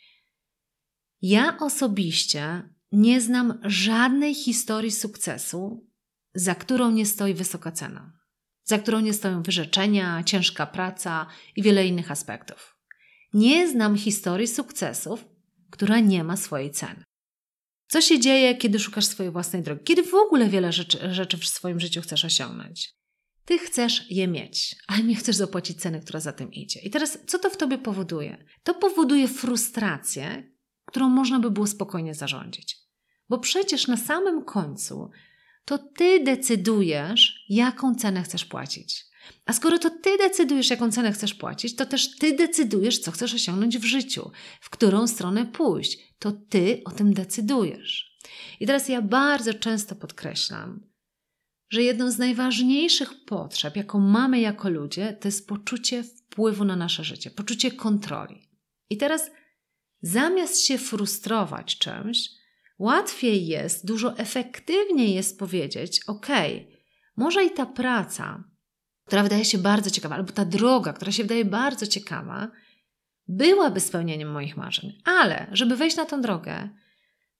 Ja 1.23 1.59
osobiście 1.59 2.63
nie 2.93 3.21
znam 3.21 3.61
żadnej 3.65 4.35
historii 4.35 4.91
sukcesu, 4.91 5.91
za 6.35 6.55
którą 6.55 6.91
nie 6.91 7.07
stoi 7.07 7.35
wysoka 7.35 7.73
cena 7.73 8.22
za 8.65 8.79
którą 8.79 9.01
nie 9.01 9.13
stoją 9.13 9.43
wyrzeczenia, 9.43 10.23
ciężka 10.25 10.67
praca 10.67 11.27
i 11.57 11.63
wiele 11.63 11.87
innych 11.87 12.11
aspektów. 12.11 12.77
Nie 13.35 13.69
znam 13.69 13.97
historii 13.97 14.49
sukcesów, 14.49 15.25
która 15.71 16.01
nie 16.01 16.25
ma 16.25 16.37
swojej 16.37 16.71
ceny. 16.71 17.05
Co 17.89 18.01
się 18.01 18.21
dzieje, 18.21 18.55
kiedy 18.55 18.79
szukasz 18.79 19.05
swojej 19.05 19.33
własnej 19.33 19.63
drogi? 19.63 19.85
Kiedy 19.85 20.03
w 20.03 20.15
ogóle 20.15 20.49
wiele 20.49 20.73
rzeczy, 20.73 21.15
rzeczy 21.15 21.37
w 21.37 21.49
swoim 21.49 21.81
życiu 21.81 22.03
chcesz 22.03 22.25
osiągnąć? 22.25 22.95
Ty 23.45 23.59
chcesz 23.59 24.11
je 24.11 24.29
mieć, 24.29 24.77
ale 24.87 25.03
nie 25.03 25.15
chcesz 25.15 25.37
zapłacić 25.37 25.81
ceny, 25.81 26.01
która 26.01 26.21
za 26.21 26.33
tym 26.33 26.53
idzie. 26.53 26.81
I 26.81 26.91
teraz, 26.91 27.19
co 27.27 27.39
to 27.39 27.51
w 27.51 27.57
tobie 27.57 27.79
powoduje? 27.79 28.45
To 28.63 28.75
powoduje 28.75 29.29
frustrację, 29.29 30.53
którą 30.85 31.09
można 31.09 31.41
by 31.41 31.51
było 31.51 31.67
spokojnie 31.67 32.15
zarządzić. 32.15 32.77
Bo 33.29 33.39
przecież 33.39 33.87
na 33.87 33.97
samym 33.97 34.45
końcu 34.45 35.11
to 35.65 35.79
ty 35.79 36.25
decydujesz, 36.25 37.45
jaką 37.49 37.95
cenę 37.95 38.23
chcesz 38.23 38.45
płacić. 38.45 39.05
A 39.47 39.53
skoro 39.53 39.79
to 39.79 39.91
ty 39.91 40.19
decydujesz, 40.19 40.71
jaką 40.71 40.91
cenę 40.93 41.13
chcesz 41.13 41.35
płacić, 41.35 41.77
to 41.77 41.87
też 41.87 42.17
ty 42.17 42.37
decydujesz, 42.37 42.99
co 42.99 43.11
chcesz 43.11 43.35
osiągnąć 43.35 43.79
w 43.79 43.85
życiu, 43.85 44.31
w 44.61 44.71
którą 44.71 45.07
stronę 45.07 45.47
pójść. 45.47 45.99
To 46.19 46.33
ty 46.33 46.83
o 46.85 46.91
tym 46.91 47.15
decydujesz. 47.15 48.19
I 48.61 48.67
teraz 48.67 48.89
ja 48.89 49.03
bardzo 49.03 49.55
często 49.55 49.95
podkreślam, 49.95 50.93
że 51.71 51.83
jedną 51.83 52.11
z 52.11 52.19
najważniejszych 52.19 53.25
potrzeb, 53.25 53.77
jaką 53.77 54.01
mamy 54.01 54.41
jako 54.41 54.71
ludzie, 54.71 55.17
to 55.21 55.29
jest 55.29 55.49
poczucie 55.49 56.05
wpływu 56.05 56.65
na 56.65 56.77
nasze 56.77 57.05
życie, 57.05 57.31
poczucie 57.31 57.71
kontroli. 57.71 58.49
I 58.91 58.97
teraz 58.97 59.31
zamiast 60.03 60.61
się 60.61 60.79
frustrować 60.79 61.79
czymś, 61.79 62.29
łatwiej 62.83 63.47
jest, 63.47 63.87
dużo 63.87 64.19
efektywniej 64.19 65.15
jest 65.15 65.39
powiedzieć: 65.39 66.01
OK, 66.07 66.27
może 67.17 67.45
i 67.45 67.51
ta 67.51 67.67
praca, 67.67 68.45
która 69.07 69.23
wydaje 69.23 69.45
się 69.45 69.59
bardzo 69.59 69.91
ciekawa, 69.91 70.15
albo 70.15 70.33
ta 70.33 70.45
droga, 70.45 70.93
która 70.93 71.13
się 71.13 71.23
wydaje 71.23 71.45
bardzo 71.45 71.87
ciekawa, 71.87 72.51
byłaby 73.29 73.81
spełnieniem 73.81 74.31
moich 74.31 74.57
marzeń, 74.57 74.93
ale 75.05 75.47
żeby 75.53 75.77
wejść 75.77 75.97
na 75.97 76.05
tę 76.05 76.21
drogę, 76.21 76.69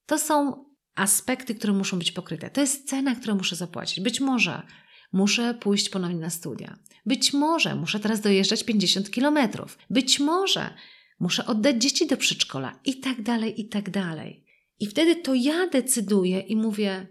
to 0.05 0.17
są 0.17 0.65
aspekty, 0.95 1.55
które 1.55 1.73
muszą 1.73 1.99
być 1.99 2.11
pokryte. 2.11 2.49
To 2.49 2.61
jest 2.61 2.89
cena, 2.89 3.15
którą 3.15 3.35
muszę 3.35 3.55
zapłacić. 3.55 3.99
Być 3.99 4.21
może 4.21 4.61
muszę 5.13 5.53
pójść 5.53 5.89
ponownie 5.89 6.19
na 6.19 6.29
studia. 6.29 6.77
Być 7.05 7.33
może 7.33 7.75
muszę 7.75 7.99
teraz 7.99 8.21
dojeżdżać 8.21 8.63
50 8.63 9.11
kilometrów. 9.11 9.77
Być 9.89 10.19
może 10.19 10.73
muszę 11.19 11.45
oddać 11.45 11.81
dzieci 11.81 12.07
do 12.07 12.17
przedszkola 12.17 12.79
i 12.85 12.99
tak 12.99 13.21
dalej, 13.21 13.61
i 13.61 13.69
tak 13.69 13.89
dalej. 13.89 14.43
I 14.79 14.87
wtedy 14.87 15.15
to 15.15 15.33
ja 15.33 15.67
decyduję 15.67 16.39
i 16.39 16.55
mówię, 16.55 17.07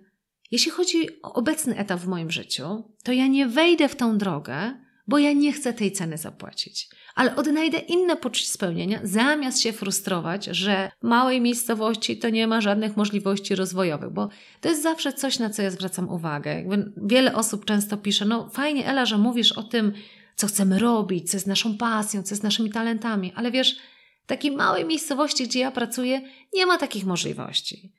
jeśli 0.50 0.70
chodzi 0.70 1.22
o 1.22 1.32
obecny 1.32 1.76
etap 1.76 2.00
w 2.00 2.06
moim 2.06 2.30
życiu, 2.30 2.84
to 3.04 3.12
ja 3.12 3.26
nie 3.26 3.46
wejdę 3.46 3.88
w 3.88 3.96
tą 3.96 4.18
drogę, 4.18 4.74
bo 5.06 5.18
ja 5.18 5.32
nie 5.32 5.52
chcę 5.52 5.72
tej 5.72 5.92
ceny 5.92 6.18
zapłacić. 6.18 6.88
Ale 7.14 7.36
odnajdę 7.36 7.78
inne 7.78 8.16
poczucie 8.16 8.46
spełnienia, 8.46 9.00
zamiast 9.02 9.60
się 9.60 9.72
frustrować, 9.72 10.44
że 10.44 10.90
małej 11.02 11.40
miejscowości 11.40 12.16
to 12.16 12.28
nie 12.28 12.46
ma 12.46 12.60
żadnych 12.60 12.96
możliwości 12.96 13.54
rozwojowych, 13.54 14.10
bo 14.10 14.28
to 14.60 14.68
jest 14.68 14.82
zawsze 14.82 15.12
coś, 15.12 15.38
na 15.38 15.50
co 15.50 15.62
ja 15.62 15.70
zwracam 15.70 16.08
uwagę. 16.08 16.54
Jakby 16.54 16.92
wiele 16.96 17.34
osób 17.34 17.64
często 17.64 17.96
pisze: 17.96 18.24
No, 18.24 18.50
fajnie, 18.50 18.86
Ela, 18.86 19.06
że 19.06 19.18
mówisz 19.18 19.52
o 19.52 19.62
tym, 19.62 19.92
co 20.36 20.46
chcemy 20.46 20.78
robić, 20.78 21.30
co 21.30 21.36
jest 21.36 21.46
naszą 21.46 21.76
pasją, 21.76 22.22
co 22.22 22.34
jest 22.34 22.42
naszymi 22.42 22.70
talentami, 22.70 23.32
ale 23.34 23.50
wiesz, 23.50 23.76
w 24.24 24.26
takiej 24.26 24.50
małej 24.50 24.84
miejscowości, 24.84 25.44
gdzie 25.44 25.60
ja 25.60 25.70
pracuję, 25.70 26.20
nie 26.54 26.66
ma 26.66 26.78
takich 26.78 27.04
możliwości 27.04 27.92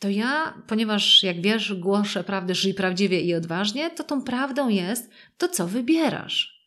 to 0.00 0.08
ja, 0.08 0.62
ponieważ 0.66 1.22
jak 1.22 1.40
wiesz, 1.42 1.74
głoszę 1.74 2.24
prawdę, 2.24 2.54
żyj 2.54 2.74
prawdziwie 2.74 3.20
i 3.20 3.34
odważnie, 3.34 3.90
to 3.90 4.04
tą 4.04 4.22
prawdą 4.22 4.68
jest 4.68 5.10
to, 5.38 5.48
co 5.48 5.66
wybierasz. 5.66 6.60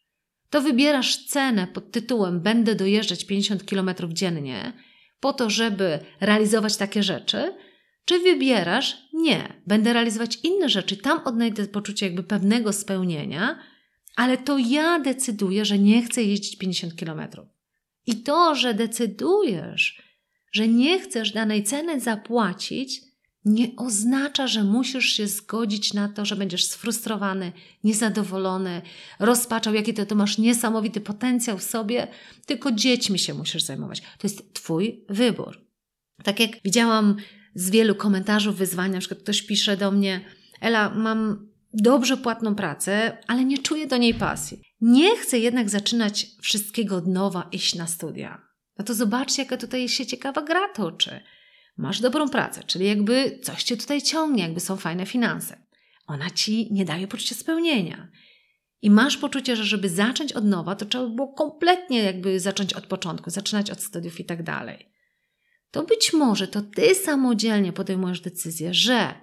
To 0.50 0.62
wybierasz 0.62 1.26
cenę 1.26 1.68
pod 1.68 1.92
tytułem 1.92 2.42
Będę 2.42 2.76
dojeżdżać 2.76 3.26
50 3.26 3.64
km 3.64 3.90
dziennie 4.08 4.74
po 5.20 5.34
to, 5.34 5.50
żeby 5.50 6.00
realizować 6.22 6.78
takie 6.78 7.04
rzeczy, 7.04 7.56
czy 8.06 8.20
wybierasz 8.20 8.98
nie, 9.14 9.62
będę 9.68 9.94
realizować 9.94 10.40
inne 10.44 10.70
rzeczy, 10.70 10.98
tam 10.98 11.20
odnajdę 11.26 11.68
poczucie 11.68 12.06
jakby 12.06 12.24
pewnego 12.24 12.74
spełnienia, 12.74 13.60
ale 14.16 14.38
to 14.38 14.58
ja 14.58 15.00
decyduję, 15.00 15.66
że 15.66 15.80
nie 15.80 16.02
chcę 16.02 16.24
jeździć 16.24 16.58
50 16.58 16.94
km. 16.94 17.22
I 18.06 18.16
to, 18.16 18.56
że 18.56 18.74
decydujesz, 18.74 20.04
że 20.52 20.68
nie 20.68 21.00
chcesz 21.00 21.32
danej 21.32 21.64
ceny 21.64 22.00
zapłacić, 22.00 23.02
nie 23.46 23.76
oznacza, 23.78 24.48
że 24.48 24.64
musisz 24.64 25.06
się 25.06 25.28
zgodzić 25.28 25.94
na 25.94 26.10
to, 26.10 26.26
że 26.26 26.36
będziesz 26.36 26.66
sfrustrowany, 26.66 27.52
niezadowolony, 27.84 28.82
rozpaczał, 29.20 29.74
jaki 29.74 29.94
ty 29.94 30.06
to 30.06 30.16
masz 30.16 30.38
niesamowity 30.38 31.02
potencjał 31.02 31.58
w 31.58 31.64
sobie, 31.64 32.08
tylko 32.46 32.72
dziećmi 32.72 33.20
się 33.20 33.34
musisz 33.34 33.64
zajmować. 33.64 34.02
To 34.02 34.28
jest 34.28 34.54
Twój 34.54 35.06
wybór. 35.10 35.62
Tak 36.24 36.40
jak 36.40 36.52
widziałam 36.64 37.16
z 37.56 37.70
wielu 37.70 37.96
komentarzy 37.96 38.52
wyzwania, 38.52 38.94
na 38.94 39.00
przykład 39.00 39.20
ktoś 39.20 39.42
pisze 39.42 39.78
do 39.78 39.92
mnie, 39.92 40.26
Ela, 40.62 40.90
mam 40.90 41.48
dobrze 41.74 42.18
płatną 42.18 42.56
pracę, 42.56 43.18
ale 43.28 43.46
nie 43.46 43.58
czuję 43.58 43.88
do 43.88 43.98
niej 43.98 44.14
pasji. 44.14 44.62
Nie 44.82 45.18
chcę 45.18 45.40
jednak 45.40 45.70
zaczynać 45.70 46.28
wszystkiego 46.42 46.96
od 46.96 47.08
nowa, 47.08 47.50
iść 47.52 47.76
na 47.76 47.88
studia. 47.88 48.42
No 48.78 48.86
to 48.86 48.94
zobaczcie, 48.94 49.42
jaka 49.42 49.58
tutaj 49.58 49.90
się 49.90 50.06
ciekawa 50.06 50.42
gra 50.42 50.70
toczy 50.70 51.20
masz 51.78 52.02
dobrą 52.02 52.30
pracę, 52.30 52.64
czyli 52.64 52.86
jakby 52.86 53.40
coś 53.44 53.64
cię 53.64 53.78
tutaj 53.78 54.02
ciągnie, 54.02 54.44
jakby 54.44 54.60
są 54.60 54.78
fajne 54.78 55.06
finanse. 55.06 55.58
Ona 56.08 56.30
ci 56.30 56.74
nie 56.74 56.86
daje 56.86 57.08
poczucia 57.08 57.36
spełnienia. 57.36 58.12
I 58.82 58.90
masz 58.90 59.18
poczucie, 59.18 59.56
że 59.56 59.64
żeby 59.64 59.90
zacząć 59.90 60.34
od 60.34 60.46
nowa, 60.46 60.76
to 60.76 60.86
trzeba 60.86 61.08
było 61.08 61.34
kompletnie 61.34 62.04
jakby 62.04 62.40
zacząć 62.40 62.74
od 62.74 62.88
początku, 62.88 63.30
zaczynać 63.30 63.72
od 63.72 63.82
studiów 63.82 64.20
i 64.20 64.26
tak 64.26 64.44
dalej. 64.44 64.90
To 65.72 65.84
być 65.84 66.14
może 66.14 66.48
to 66.48 66.62
ty 66.62 66.96
samodzielnie 66.96 67.74
podejmujesz 67.74 68.22
decyzję, 68.22 68.74
że 68.74 69.14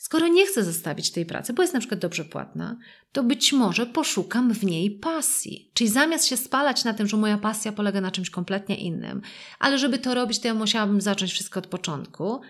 Skoro 0.00 0.28
nie 0.28 0.46
chcę 0.46 0.64
zostawić 0.64 1.10
tej 1.10 1.26
pracy, 1.26 1.52
bo 1.52 1.62
jest 1.62 1.74
na 1.74 1.80
przykład 1.80 2.00
dobrze 2.00 2.24
płatna, 2.24 2.76
to 3.12 3.22
być 3.22 3.52
może 3.52 3.86
poszukam 3.86 4.54
w 4.54 4.64
niej 4.64 4.90
pasji. 4.90 5.70
Czyli 5.74 5.90
zamiast 5.90 6.26
się 6.26 6.36
spalać 6.36 6.84
na 6.84 6.94
tym, 6.94 7.08
że 7.08 7.16
moja 7.16 7.38
pasja 7.38 7.72
polega 7.72 8.00
na 8.00 8.10
czymś 8.10 8.30
kompletnie 8.30 8.76
innym, 8.76 9.22
ale 9.58 9.78
żeby 9.78 9.98
to 9.98 10.14
robić, 10.14 10.38
to 10.38 10.48
ja 10.48 10.54
musiałabym 10.54 11.00
zacząć 11.00 11.32
wszystko 11.32 11.58
od 11.60 11.66
początku, 11.66 12.40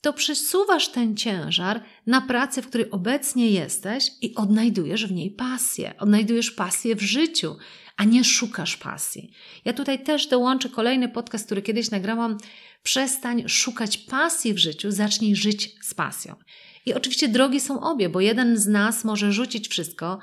to 0.00 0.12
przesuwasz 0.12 0.88
ten 0.88 1.16
ciężar 1.16 1.84
na 2.06 2.20
pracę, 2.20 2.62
w 2.62 2.68
której 2.68 2.90
obecnie 2.90 3.50
jesteś 3.50 4.10
i 4.22 4.34
odnajdujesz 4.34 5.06
w 5.06 5.12
niej 5.12 5.30
pasję. 5.30 5.94
Odnajdujesz 5.98 6.50
pasję 6.50 6.96
w 6.96 7.02
życiu, 7.02 7.56
a 7.96 8.04
nie 8.04 8.24
szukasz 8.24 8.76
pasji. 8.76 9.32
Ja 9.64 9.72
tutaj 9.72 10.04
też 10.04 10.26
dołączę 10.26 10.68
kolejny 10.68 11.08
podcast, 11.08 11.46
który 11.46 11.62
kiedyś 11.62 11.90
nagrałam. 11.90 12.38
Przestań 12.82 13.48
szukać 13.48 13.98
pasji 13.98 14.54
w 14.54 14.58
życiu, 14.58 14.90
zacznij 14.90 15.36
żyć 15.36 15.76
z 15.82 15.94
pasją. 15.94 16.36
I 16.88 16.94
oczywiście 16.94 17.28
drogi 17.28 17.60
są 17.60 17.80
obie, 17.80 18.08
bo 18.08 18.20
jeden 18.20 18.56
z 18.56 18.66
nas 18.66 19.04
może 19.04 19.32
rzucić 19.32 19.68
wszystko, 19.68 20.18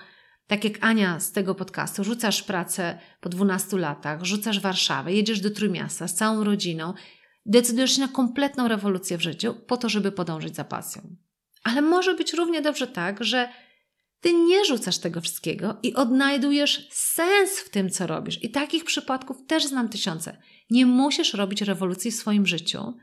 tak 0.47 0.63
jak 0.63 0.73
Ania 0.81 1.19
z 1.19 1.31
tego 1.31 1.55
podcastu, 1.55 2.03
rzucasz 2.03 2.43
pracę 2.43 2.99
po 3.21 3.29
12 3.29 3.77
latach, 3.77 4.23
rzucasz 4.23 4.59
Warszawę, 4.59 5.13
jedziesz 5.13 5.39
do 5.39 5.51
Trójmiasta 5.51 6.07
z 6.07 6.15
całą 6.15 6.43
rodziną, 6.43 6.93
decydujesz 7.45 7.95
się 7.95 8.01
na 8.01 8.07
kompletną 8.07 8.67
rewolucję 8.67 9.17
w 9.17 9.21
życiu 9.21 9.53
po 9.67 9.77
to, 9.77 9.89
żeby 9.89 10.11
podążyć 10.11 10.55
za 10.55 10.63
pasją. 10.63 11.01
Ale 11.63 11.81
może 11.81 12.13
być 12.13 12.33
równie 12.33 12.61
dobrze 12.61 12.87
tak, 12.87 13.23
że 13.23 13.49
ty 14.21 14.33
nie 14.33 14.65
rzucasz 14.65 14.97
tego 14.97 15.21
wszystkiego 15.21 15.77
i 15.83 15.93
odnajdujesz 15.93 16.87
sens 16.91 17.59
w 17.59 17.69
tym, 17.69 17.89
co 17.89 18.07
robisz. 18.07 18.43
I 18.43 18.51
takich 18.51 18.83
przypadków 18.83 19.37
też 19.47 19.65
znam 19.65 19.89
tysiące. 19.89 20.37
Nie 20.69 20.85
musisz 20.85 21.33
robić 21.33 21.61
rewolucji 21.61 22.11
w 22.11 22.15
swoim 22.15 22.47
życiu, 22.47 22.93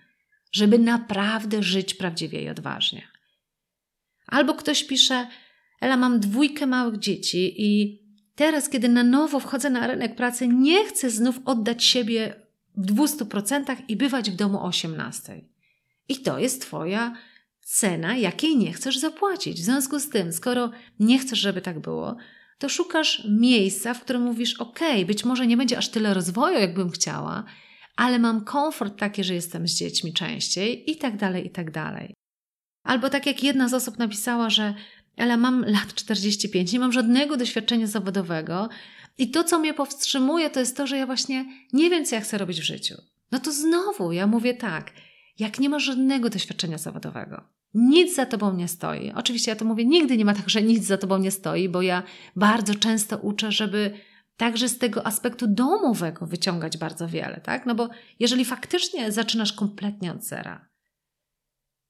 żeby 0.52 0.78
naprawdę 0.78 1.62
żyć 1.62 1.94
prawdziwie 1.94 2.42
i 2.42 2.48
odważnie. 2.48 3.11
Albo 4.32 4.54
ktoś 4.54 4.84
pisze: 4.84 5.26
Ela, 5.80 5.96
mam 5.96 6.20
dwójkę 6.20 6.66
małych 6.66 6.98
dzieci 6.98 7.54
i 7.56 8.00
teraz, 8.34 8.68
kiedy 8.68 8.88
na 8.88 9.02
nowo 9.02 9.40
wchodzę 9.40 9.70
na 9.70 9.86
rynek 9.86 10.16
pracy, 10.16 10.48
nie 10.48 10.84
chcę 10.86 11.10
znów 11.10 11.38
oddać 11.44 11.84
siebie 11.84 12.34
w 12.76 12.86
200% 12.86 13.76
i 13.88 13.96
bywać 13.96 14.30
w 14.30 14.36
domu 14.36 14.58
o 14.58 14.64
18. 14.64 15.44
I 16.08 16.16
to 16.16 16.38
jest 16.38 16.62
Twoja 16.62 17.14
cena, 17.60 18.16
jakiej 18.16 18.56
nie 18.56 18.72
chcesz 18.72 18.98
zapłacić. 18.98 19.60
W 19.60 19.64
związku 19.64 19.98
z 19.98 20.08
tym, 20.08 20.32
skoro 20.32 20.70
nie 21.00 21.18
chcesz, 21.18 21.38
żeby 21.38 21.60
tak 21.60 21.80
było, 21.80 22.16
to 22.58 22.68
szukasz 22.68 23.26
miejsca, 23.28 23.94
w 23.94 24.00
którym 24.00 24.22
mówisz: 24.22 24.54
OK, 24.60 24.80
być 25.06 25.24
może 25.24 25.46
nie 25.46 25.56
będzie 25.56 25.78
aż 25.78 25.88
tyle 25.88 26.14
rozwoju, 26.14 26.58
jakbym 26.58 26.90
chciała, 26.90 27.44
ale 27.96 28.18
mam 28.18 28.44
komfort 28.44 28.98
taki, 28.98 29.24
że 29.24 29.34
jestem 29.34 29.68
z 29.68 29.74
dziećmi 29.74 30.12
częściej 30.12 30.90
i 30.90 30.96
tak 30.96 31.16
dalej, 31.16 31.46
i 31.46 31.50
tak 31.50 31.70
dalej. 31.70 32.14
Albo 32.82 33.10
tak 33.10 33.26
jak 33.26 33.42
jedna 33.42 33.68
z 33.68 33.74
osób 33.74 33.98
napisała, 33.98 34.50
że 34.50 34.74
ale 35.16 35.36
mam 35.36 35.64
lat 35.64 35.94
45, 35.94 36.72
nie 36.72 36.78
mam 36.78 36.92
żadnego 36.92 37.36
doświadczenia 37.36 37.86
zawodowego 37.86 38.68
i 39.18 39.30
to, 39.30 39.44
co 39.44 39.58
mnie 39.58 39.74
powstrzymuje, 39.74 40.50
to 40.50 40.60
jest 40.60 40.76
to, 40.76 40.86
że 40.86 40.96
ja 40.96 41.06
właśnie 41.06 41.44
nie 41.72 41.90
wiem, 41.90 42.04
co 42.04 42.14
ja 42.14 42.20
chcę 42.20 42.38
robić 42.38 42.60
w 42.60 42.64
życiu. 42.64 42.94
No 43.32 43.38
to 43.38 43.52
znowu 43.52 44.12
ja 44.12 44.26
mówię 44.26 44.54
tak, 44.54 44.92
jak 45.38 45.58
nie 45.58 45.68
masz 45.68 45.84
żadnego 45.84 46.30
doświadczenia 46.30 46.78
zawodowego, 46.78 47.44
nic 47.74 48.14
za 48.14 48.26
tobą 48.26 48.54
nie 48.54 48.68
stoi. 48.68 49.12
Oczywiście 49.12 49.50
ja 49.50 49.56
to 49.56 49.64
mówię, 49.64 49.84
nigdy 49.84 50.16
nie 50.16 50.24
ma 50.24 50.34
tak, 50.34 50.50
że 50.50 50.62
nic 50.62 50.84
za 50.84 50.98
tobą 50.98 51.18
nie 51.18 51.30
stoi, 51.30 51.68
bo 51.68 51.82
ja 51.82 52.02
bardzo 52.36 52.74
często 52.74 53.18
uczę, 53.18 53.52
żeby 53.52 53.94
także 54.36 54.68
z 54.68 54.78
tego 54.78 55.06
aspektu 55.06 55.46
domowego 55.46 56.26
wyciągać 56.26 56.78
bardzo 56.78 57.08
wiele, 57.08 57.40
tak? 57.40 57.66
No 57.66 57.74
bo 57.74 57.88
jeżeli 58.20 58.44
faktycznie 58.44 59.12
zaczynasz 59.12 59.52
kompletnie 59.52 60.12
od 60.12 60.24
zera, 60.24 60.68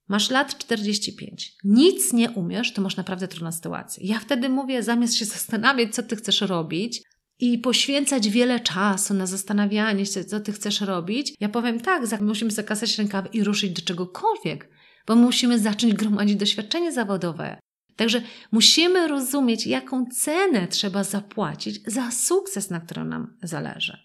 Masz 0.09 0.31
lat 0.31 0.59
45, 0.59 1.53
nic 1.65 2.13
nie 2.13 2.31
umiesz, 2.31 2.73
to 2.73 2.83
masz 2.83 2.97
naprawdę 2.97 3.29
trudną 3.29 3.53
sytuację. 3.53 4.07
Ja 4.07 4.19
wtedy 4.19 4.49
mówię, 4.49 4.83
zamiast 4.83 5.15
się 5.15 5.25
zastanawiać, 5.35 5.95
co 5.95 6.03
ty 6.03 6.17
chcesz 6.17 6.41
robić 6.41 7.03
i 7.39 7.59
poświęcać 7.59 8.29
wiele 8.29 8.61
czasu 8.61 9.15
na 9.15 9.27
zastanawianie 9.27 10.07
się, 10.07 10.25
co 10.25 10.41
ty 10.41 10.53
chcesz 10.53 10.81
robić, 10.81 11.35
ja 11.41 11.49
powiem 11.49 11.81
tak, 11.81 12.21
musimy 12.21 12.51
zakasać 12.51 12.99
rękawy 12.99 13.29
i 13.33 13.45
ruszyć 13.45 13.73
do 13.73 13.83
czegokolwiek, 13.83 14.69
bo 15.07 15.17
musimy 15.17 15.59
zacząć 15.59 15.95
gromadzić 15.95 16.37
doświadczenie 16.37 16.93
zawodowe. 16.93 17.59
Także 17.97 18.23
musimy 18.53 19.09
rozumieć, 19.09 19.67
jaką 19.67 20.07
cenę 20.07 20.69
trzeba 20.69 21.05
zapłacić 21.05 21.81
za 21.87 22.11
sukces, 22.11 22.71
na 22.71 22.81
którym 22.81 23.09
nam 23.09 23.37
zależy. 23.43 23.99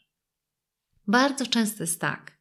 Bardzo 1.07 1.45
często 1.45 1.83
jest 1.83 2.01
tak, 2.01 2.36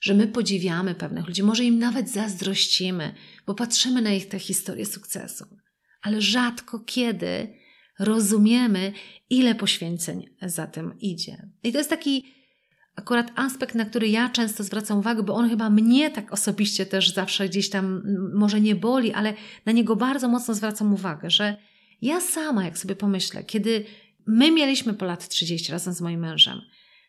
że 0.00 0.14
my 0.14 0.26
podziwiamy 0.26 0.94
pewnych 0.94 1.26
ludzi, 1.26 1.42
może 1.42 1.64
im 1.64 1.78
nawet 1.78 2.10
zazdrościmy, 2.10 3.14
bo 3.46 3.54
patrzymy 3.54 4.02
na 4.02 4.12
ich 4.12 4.28
te 4.28 4.38
historie 4.38 4.86
sukcesu. 4.86 5.44
ale 6.02 6.20
rzadko 6.20 6.80
kiedy 6.80 7.54
rozumiemy, 7.98 8.92
ile 9.30 9.54
poświęceń 9.54 10.28
za 10.42 10.66
tym 10.66 10.98
idzie. 11.00 11.48
I 11.62 11.72
to 11.72 11.78
jest 11.78 11.90
taki 11.90 12.34
akurat 12.96 13.32
aspekt, 13.34 13.74
na 13.74 13.84
który 13.84 14.08
ja 14.08 14.28
często 14.28 14.64
zwracam 14.64 14.98
uwagę, 14.98 15.22
bo 15.22 15.34
on 15.34 15.48
chyba 15.48 15.70
mnie 15.70 16.10
tak 16.10 16.32
osobiście 16.32 16.86
też 16.86 17.10
zawsze 17.10 17.48
gdzieś 17.48 17.70
tam 17.70 18.02
może 18.34 18.60
nie 18.60 18.74
boli, 18.74 19.12
ale 19.12 19.34
na 19.66 19.72
niego 19.72 19.96
bardzo 19.96 20.28
mocno 20.28 20.54
zwracam 20.54 20.94
uwagę, 20.94 21.30
że 21.30 21.56
ja 22.02 22.20
sama, 22.20 22.64
jak 22.64 22.78
sobie 22.78 22.96
pomyślę, 22.96 23.44
kiedy 23.44 23.84
my 24.26 24.50
mieliśmy 24.50 24.94
po 24.94 25.04
lat 25.04 25.28
30 25.28 25.72
razem 25.72 25.94
z 25.94 26.00
moim 26.00 26.20
mężem, 26.20 26.60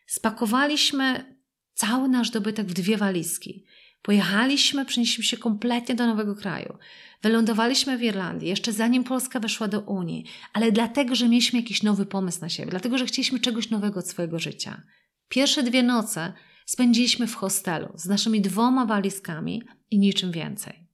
spakowaliśmy 0.06 1.36
cały 1.74 2.08
nasz 2.08 2.30
dobytek 2.30 2.66
w 2.66 2.72
dwie 2.72 2.96
walizki. 2.96 3.64
Pojechaliśmy, 4.02 4.84
przenieśliśmy 4.84 5.24
się 5.24 5.36
kompletnie 5.36 5.94
do 5.94 6.06
nowego 6.06 6.34
kraju. 6.34 6.78
Wylądowaliśmy 7.22 7.98
w 7.98 8.02
Irlandii, 8.02 8.48
jeszcze 8.48 8.72
zanim 8.72 9.04
Polska 9.04 9.40
weszła 9.40 9.68
do 9.68 9.80
Unii, 9.80 10.24
ale 10.52 10.72
dlatego, 10.72 11.14
że 11.14 11.28
mieliśmy 11.28 11.58
jakiś 11.60 11.82
nowy 11.82 12.06
pomysł 12.06 12.40
na 12.40 12.48
siebie, 12.48 12.70
dlatego, 12.70 12.98
że 12.98 13.06
chcieliśmy 13.06 13.40
czegoś 13.40 13.70
nowego 13.70 14.00
od 14.00 14.08
swojego 14.08 14.38
życia. 14.38 14.82
Pierwsze 15.28 15.62
dwie 15.62 15.82
noce 15.82 16.32
spędziliśmy 16.66 17.26
w 17.26 17.34
hostelu 17.34 17.88
z 17.94 18.06
naszymi 18.06 18.40
dwoma 18.40 18.86
walizkami 18.86 19.62
i 19.90 19.98
niczym 19.98 20.32
więcej. 20.32 20.86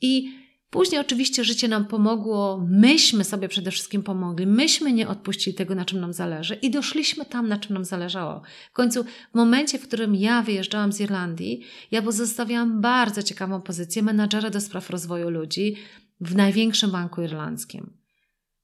I 0.00 0.43
Później 0.74 1.00
oczywiście 1.00 1.44
życie 1.44 1.68
nam 1.68 1.84
pomogło, 1.84 2.66
myśmy 2.68 3.24
sobie 3.24 3.48
przede 3.48 3.70
wszystkim 3.70 4.02
pomogli, 4.02 4.46
myśmy 4.46 4.92
nie 4.92 5.08
odpuścili 5.08 5.56
tego, 5.56 5.74
na 5.74 5.84
czym 5.84 6.00
nam 6.00 6.12
zależy 6.12 6.54
i 6.54 6.70
doszliśmy 6.70 7.24
tam, 7.24 7.48
na 7.48 7.58
czym 7.58 7.74
nam 7.74 7.84
zależało. 7.84 8.42
W 8.70 8.72
końcu, 8.72 9.04
w 9.04 9.34
momencie, 9.34 9.78
w 9.78 9.88
którym 9.88 10.14
ja 10.14 10.42
wyjeżdżałam 10.42 10.92
z 10.92 11.00
Irlandii, 11.00 11.64
ja 11.90 12.02
pozostawiałam 12.02 12.80
bardzo 12.80 13.22
ciekawą 13.22 13.60
pozycję 13.62 14.02
menadżera 14.02 14.50
do 14.50 14.60
spraw 14.60 14.90
rozwoju 14.90 15.30
ludzi 15.30 15.76
w 16.20 16.36
największym 16.36 16.90
banku 16.90 17.22
irlandzkim. 17.22 17.92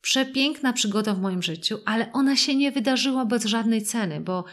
Przepiękna 0.00 0.72
przygoda 0.72 1.14
w 1.14 1.20
moim 1.20 1.42
życiu, 1.42 1.78
ale 1.84 2.12
ona 2.12 2.36
się 2.36 2.54
nie 2.54 2.72
wydarzyła 2.72 3.24
bez 3.24 3.44
żadnej 3.44 3.82
ceny, 3.82 4.20
bo 4.20 4.44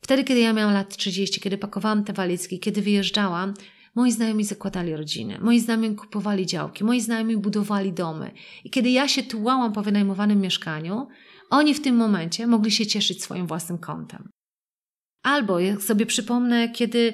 wtedy, 0.00 0.24
kiedy 0.24 0.40
ja 0.40 0.52
miałam 0.52 0.74
lat 0.74 0.96
30, 0.96 1.40
kiedy 1.40 1.58
pakowałam 1.58 2.04
te 2.04 2.12
walizki, 2.12 2.60
kiedy 2.60 2.82
wyjeżdżałam, 2.82 3.54
Moi 3.96 4.12
znajomi 4.12 4.44
zakładali 4.44 4.96
rodziny, 4.96 5.38
moi 5.40 5.60
znajomi 5.60 5.96
kupowali 5.96 6.46
działki, 6.46 6.84
moi 6.84 7.00
znajomi 7.00 7.36
budowali 7.36 7.92
domy. 7.92 8.30
I 8.64 8.70
kiedy 8.70 8.90
ja 8.90 9.08
się 9.08 9.22
tułałam 9.22 9.72
po 9.72 9.82
wynajmowanym 9.82 10.40
mieszkaniu, 10.40 11.08
oni 11.50 11.74
w 11.74 11.82
tym 11.82 11.96
momencie 11.96 12.46
mogli 12.46 12.70
się 12.70 12.86
cieszyć 12.86 13.22
swoim 13.22 13.46
własnym 13.46 13.78
kątem. 13.78 14.28
Albo, 15.22 15.60
jak 15.60 15.82
sobie 15.82 16.06
przypomnę, 16.06 16.68
kiedy 16.68 17.12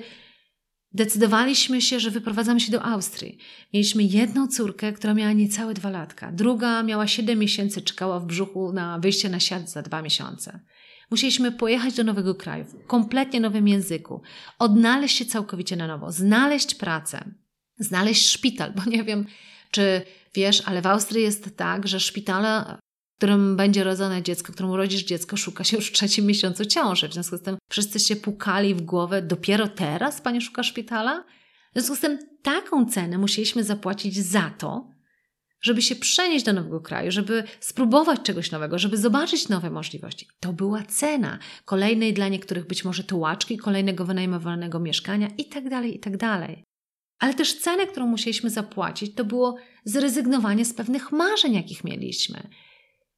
decydowaliśmy 0.93 1.81
się, 1.81 2.01
że 2.01 2.11
wyprowadzamy 2.11 2.61
się 2.61 2.73
do 2.73 2.83
Austrii. 2.83 3.39
Mieliśmy 3.75 4.03
jedną 4.03 4.49
córkę, 4.49 4.93
która 4.93 5.15
miała 5.15 5.33
niecałe 5.33 5.75
dwa 5.75 5.91
latka. 5.91 6.33
Druga 6.33 6.83
miała 6.83 7.07
siedem 7.07 7.39
miesięcy, 7.39 7.83
czekała 7.83 8.21
w 8.21 8.27
brzuchu 8.27 8.73
na 8.73 8.99
wyjście 8.99 9.29
na 9.29 9.41
świat 9.41 9.71
za 9.71 9.83
dwa 9.83 10.03
miesiące. 10.03 10.61
Musieliśmy 11.13 11.53
pojechać 11.53 11.95
do 11.95 12.05
nowego 12.05 12.35
kraju, 12.35 12.65
w 12.65 12.87
kompletnie 12.87 13.41
nowym 13.41 13.69
języku, 13.69 14.23
odnaleźć 14.59 15.17
się 15.17 15.25
całkowicie 15.25 15.77
na 15.77 15.87
nowo, 15.87 16.13
znaleźć 16.13 16.75
pracę, 16.75 17.25
znaleźć 17.79 18.29
szpital, 18.29 18.73
bo 18.73 18.91
nie 18.91 19.05
wiem, 19.05 19.27
czy 19.71 20.03
wiesz, 20.35 20.63
ale 20.67 20.83
w 20.83 20.87
Austrii 20.87 21.23
jest 21.23 21.57
tak, 21.57 21.89
że 21.89 22.01
szpitala, 22.01 22.79
w 23.15 23.17
którym 23.17 23.57
będzie 23.57 23.85
rodzone 23.85 24.23
dziecko, 24.23 24.53
którym 24.53 24.71
urodzisz 24.71 25.05
dziecko, 25.05 25.37
szuka 25.37 25.65
się 25.65 25.77
już 25.77 25.89
w 25.89 25.93
trzecim 25.93 26.27
miesiącu 26.27 26.65
ciąży. 26.65 27.09
W 27.09 27.13
związku 27.13 27.37
z 27.37 27.43
tym 27.43 27.57
wszyscy 27.71 28.01
się 28.01 28.17
pukali 28.17 28.75
w 28.75 28.83
głowę, 28.83 29.23
dopiero 29.23 29.69
teraz 29.69 30.21
pani 30.21 30.41
szuka 30.41 30.63
szpitala? 30.63 31.25
W 31.71 31.73
związku 31.73 31.97
z 31.97 32.01
tym 32.01 32.19
taką 32.43 32.87
cenę 32.87 33.19
musieliśmy 33.19 33.65
zapłacić 33.65 34.17
za 34.17 34.51
to, 34.59 34.92
żeby 35.63 35.83
się 35.83 35.97
przenieść 35.97 36.45
do 36.45 36.53
nowego 36.53 36.81
kraju, 36.81 37.11
żeby 37.11 37.45
spróbować 37.61 38.21
czegoś 38.23 38.51
nowego, 38.51 38.79
żeby 38.79 38.97
zobaczyć 38.97 39.49
nowe 39.49 39.71
możliwości. 39.71 40.29
To 40.41 40.53
była 40.53 40.83
cena 40.83 41.39
kolejnej 41.65 42.15
dla 42.15 42.29
niektórych 42.29 42.67
być 42.67 42.85
może 42.85 43.05
tułaczki, 43.05 43.57
kolejnego 43.57 44.05
wynajmowanego 44.05 44.81
mieszkania 44.81 45.29
itd., 45.39 45.71
tak 45.71 45.85
itd. 45.85 46.19
Tak 46.19 46.49
Ale 47.19 47.35
też 47.35 47.61
cenę, 47.61 47.87
którą 47.87 48.07
musieliśmy 48.07 48.51
zapłacić, 48.51 49.15
to 49.15 49.25
było 49.25 49.57
zrezygnowanie 49.85 50.65
z 50.65 50.75
pewnych 50.75 51.13
marzeń, 51.13 51.55
jakich 51.55 51.85
mieliśmy. 51.85 52.49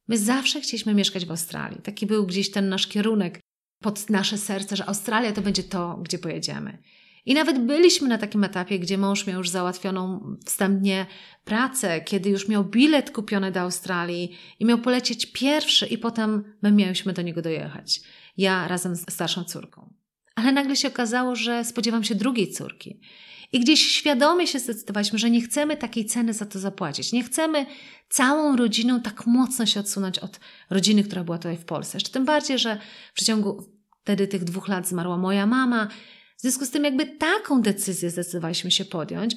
My 0.07 0.17
zawsze 0.17 0.61
chcieliśmy 0.61 0.93
mieszkać 0.93 1.25
w 1.25 1.31
Australii. 1.31 1.81
Taki 1.81 2.05
był 2.05 2.25
gdzieś 2.25 2.51
ten 2.51 2.69
nasz 2.69 2.87
kierunek 2.87 3.39
pod 3.79 4.09
nasze 4.09 4.37
serce, 4.37 4.75
że 4.75 4.85
Australia 4.85 5.31
to 5.31 5.41
będzie 5.41 5.63
to, 5.63 5.99
gdzie 6.03 6.19
pojedziemy. 6.19 6.77
I 7.25 7.33
nawet 7.33 7.65
byliśmy 7.65 8.07
na 8.07 8.17
takim 8.17 8.43
etapie, 8.43 8.79
gdzie 8.79 8.97
mąż 8.97 9.27
miał 9.27 9.37
już 9.37 9.49
załatwioną 9.49 10.35
wstępnie 10.45 11.05
pracę, 11.45 12.01
kiedy 12.01 12.29
już 12.29 12.47
miał 12.47 12.63
bilet 12.63 13.11
kupiony 13.11 13.51
do 13.51 13.59
Australii 13.59 14.37
i 14.59 14.65
miał 14.65 14.77
polecieć 14.77 15.25
pierwszy, 15.25 15.85
i 15.85 15.97
potem 15.97 16.43
my 16.61 16.71
miałyśmy 16.71 17.13
do 17.13 17.21
niego 17.21 17.41
dojechać. 17.41 18.01
Ja 18.37 18.67
razem 18.67 18.95
z 18.95 19.11
starszą 19.11 19.43
córką. 19.43 19.93
Ale 20.35 20.51
nagle 20.51 20.75
się 20.75 20.87
okazało, 20.87 21.35
że 21.35 21.65
spodziewam 21.65 22.03
się 22.03 22.15
drugiej 22.15 22.51
córki. 22.51 22.99
I 23.53 23.59
gdzieś 23.59 23.87
świadomie 23.87 24.47
się 24.47 24.59
zdecydowaliśmy, 24.59 25.19
że 25.19 25.29
nie 25.29 25.41
chcemy 25.41 25.77
takiej 25.77 26.05
ceny 26.05 26.33
za 26.33 26.45
to 26.45 26.59
zapłacić. 26.59 27.11
Nie 27.11 27.23
chcemy 27.23 27.65
całą 28.09 28.55
rodziną 28.55 29.01
tak 29.01 29.27
mocno 29.27 29.65
się 29.65 29.79
odsunąć 29.79 30.19
od 30.19 30.39
rodziny, 30.69 31.03
która 31.03 31.23
była 31.23 31.37
tutaj 31.37 31.57
w 31.57 31.65
Polsce. 31.65 31.97
Jeszcze 31.97 32.11
tym 32.11 32.25
bardziej, 32.25 32.59
że 32.59 32.79
w 33.11 33.13
przeciągu 33.13 33.65
wtedy 34.03 34.27
tych 34.27 34.43
dwóch 34.43 34.67
lat 34.67 34.87
zmarła 34.87 35.17
moja 35.17 35.45
mama 35.45 35.87
związku 36.45 36.65
z 36.65 36.71
tym, 36.71 36.83
jakby 36.83 37.05
taką 37.05 37.61
decyzję 37.61 38.09
zdecydowaliśmy 38.09 38.71
się 38.71 38.85
podjąć, 38.85 39.35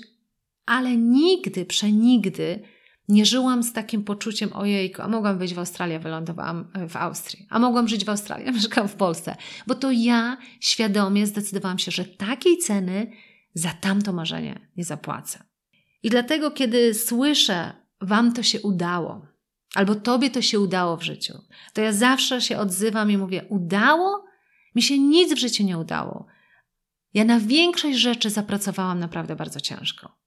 ale 0.66 0.96
nigdy, 0.96 1.64
przenigdy 1.64 2.62
nie 3.08 3.26
żyłam 3.26 3.62
z 3.62 3.72
takim 3.72 4.04
poczuciem, 4.04 4.50
ojejku, 4.52 5.02
a 5.02 5.08
mogłam 5.08 5.38
być 5.38 5.54
w 5.54 5.58
Australii, 5.58 5.96
a 5.96 5.98
wylądowałam 5.98 6.70
w 6.88 6.96
Austrii, 6.96 7.46
a 7.50 7.58
mogłam 7.58 7.88
żyć 7.88 8.04
w 8.04 8.08
Australii, 8.08 8.48
a 8.48 8.52
mieszkam 8.58 8.88
w 8.88 8.94
Polsce, 8.94 9.36
bo 9.66 9.74
to 9.74 9.90
ja 9.90 10.36
świadomie 10.60 11.26
zdecydowałam 11.26 11.78
się, 11.78 11.90
że 11.90 12.04
takiej 12.04 12.58
ceny 12.58 13.12
za 13.54 13.70
tamto 13.70 14.12
marzenie 14.12 14.68
nie 14.76 14.84
zapłacę. 14.84 15.44
I 16.02 16.10
dlatego, 16.10 16.50
kiedy 16.50 16.94
słyszę, 16.94 17.72
Wam 18.00 18.32
to 18.32 18.42
się 18.42 18.60
udało, 18.60 19.26
albo 19.74 19.94
Tobie 19.94 20.30
to 20.30 20.42
się 20.42 20.60
udało 20.60 20.96
w 20.96 21.02
życiu, 21.02 21.34
to 21.72 21.80
ja 21.80 21.92
zawsze 21.92 22.40
się 22.40 22.58
odzywam 22.58 23.10
i 23.10 23.16
mówię: 23.16 23.44
Udało? 23.48 24.24
Mi 24.74 24.82
się 24.82 24.98
nic 24.98 25.34
w 25.34 25.38
życiu 25.38 25.64
nie 25.64 25.78
udało. 25.78 26.26
Ja 27.14 27.24
na 27.24 27.40
większość 27.40 27.98
rzeczy 27.98 28.30
zapracowałam 28.30 28.98
naprawdę 28.98 29.36
bardzo 29.36 29.60
ciężko. 29.60 30.18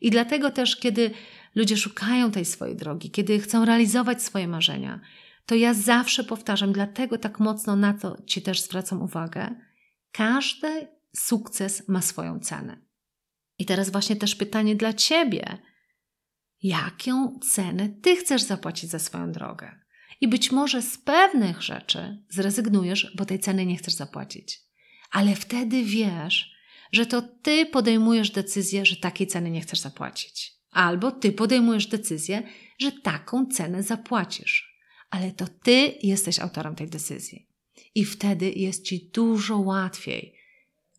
I 0.00 0.10
dlatego 0.10 0.50
też, 0.50 0.76
kiedy 0.76 1.10
ludzie 1.54 1.76
szukają 1.76 2.30
tej 2.30 2.44
swojej 2.44 2.76
drogi, 2.76 3.10
kiedy 3.10 3.38
chcą 3.38 3.64
realizować 3.64 4.22
swoje 4.22 4.48
marzenia, 4.48 5.00
to 5.46 5.54
ja 5.54 5.74
zawsze 5.74 6.24
powtarzam, 6.24 6.72
dlatego 6.72 7.18
tak 7.18 7.40
mocno 7.40 7.76
na 7.76 7.94
to 7.94 8.22
Ci 8.26 8.42
też 8.42 8.62
zwracam 8.62 9.02
uwagę. 9.02 9.54
Każdy 10.12 10.88
sukces 11.16 11.88
ma 11.88 12.02
swoją 12.02 12.40
cenę. 12.40 12.82
I 13.58 13.66
teraz 13.66 13.90
właśnie 13.90 14.16
też 14.16 14.34
pytanie 14.34 14.76
dla 14.76 14.92
Ciebie. 14.92 15.58
Jaką 16.62 17.38
cenę 17.38 17.88
Ty 17.88 18.16
chcesz 18.16 18.42
zapłacić 18.42 18.90
za 18.90 18.98
swoją 18.98 19.32
drogę? 19.32 19.80
I 20.20 20.28
być 20.28 20.52
może 20.52 20.82
z 20.82 20.98
pewnych 20.98 21.62
rzeczy 21.62 22.24
zrezygnujesz, 22.28 23.12
bo 23.16 23.24
tej 23.24 23.38
ceny 23.38 23.66
nie 23.66 23.76
chcesz 23.76 23.94
zapłacić 23.94 24.67
ale 25.10 25.34
wtedy 25.34 25.84
wiesz, 25.84 26.52
że 26.92 27.06
to 27.06 27.22
ty 27.22 27.66
podejmujesz 27.66 28.30
decyzję, 28.30 28.86
że 28.86 28.96
takiej 28.96 29.26
ceny 29.26 29.50
nie 29.50 29.60
chcesz 29.60 29.80
zapłacić. 29.80 30.52
Albo 30.70 31.10
ty 31.10 31.32
podejmujesz 31.32 31.86
decyzję, 31.86 32.42
że 32.78 32.92
taką 32.92 33.46
cenę 33.46 33.82
zapłacisz. 33.82 34.78
Ale 35.10 35.32
to 35.32 35.48
ty 35.62 35.94
jesteś 36.02 36.38
autorem 36.38 36.74
tej 36.74 36.88
decyzji. 36.88 37.48
I 37.94 38.04
wtedy 38.04 38.50
jest 38.50 38.84
ci 38.84 39.10
dużo 39.14 39.58
łatwiej 39.58 40.37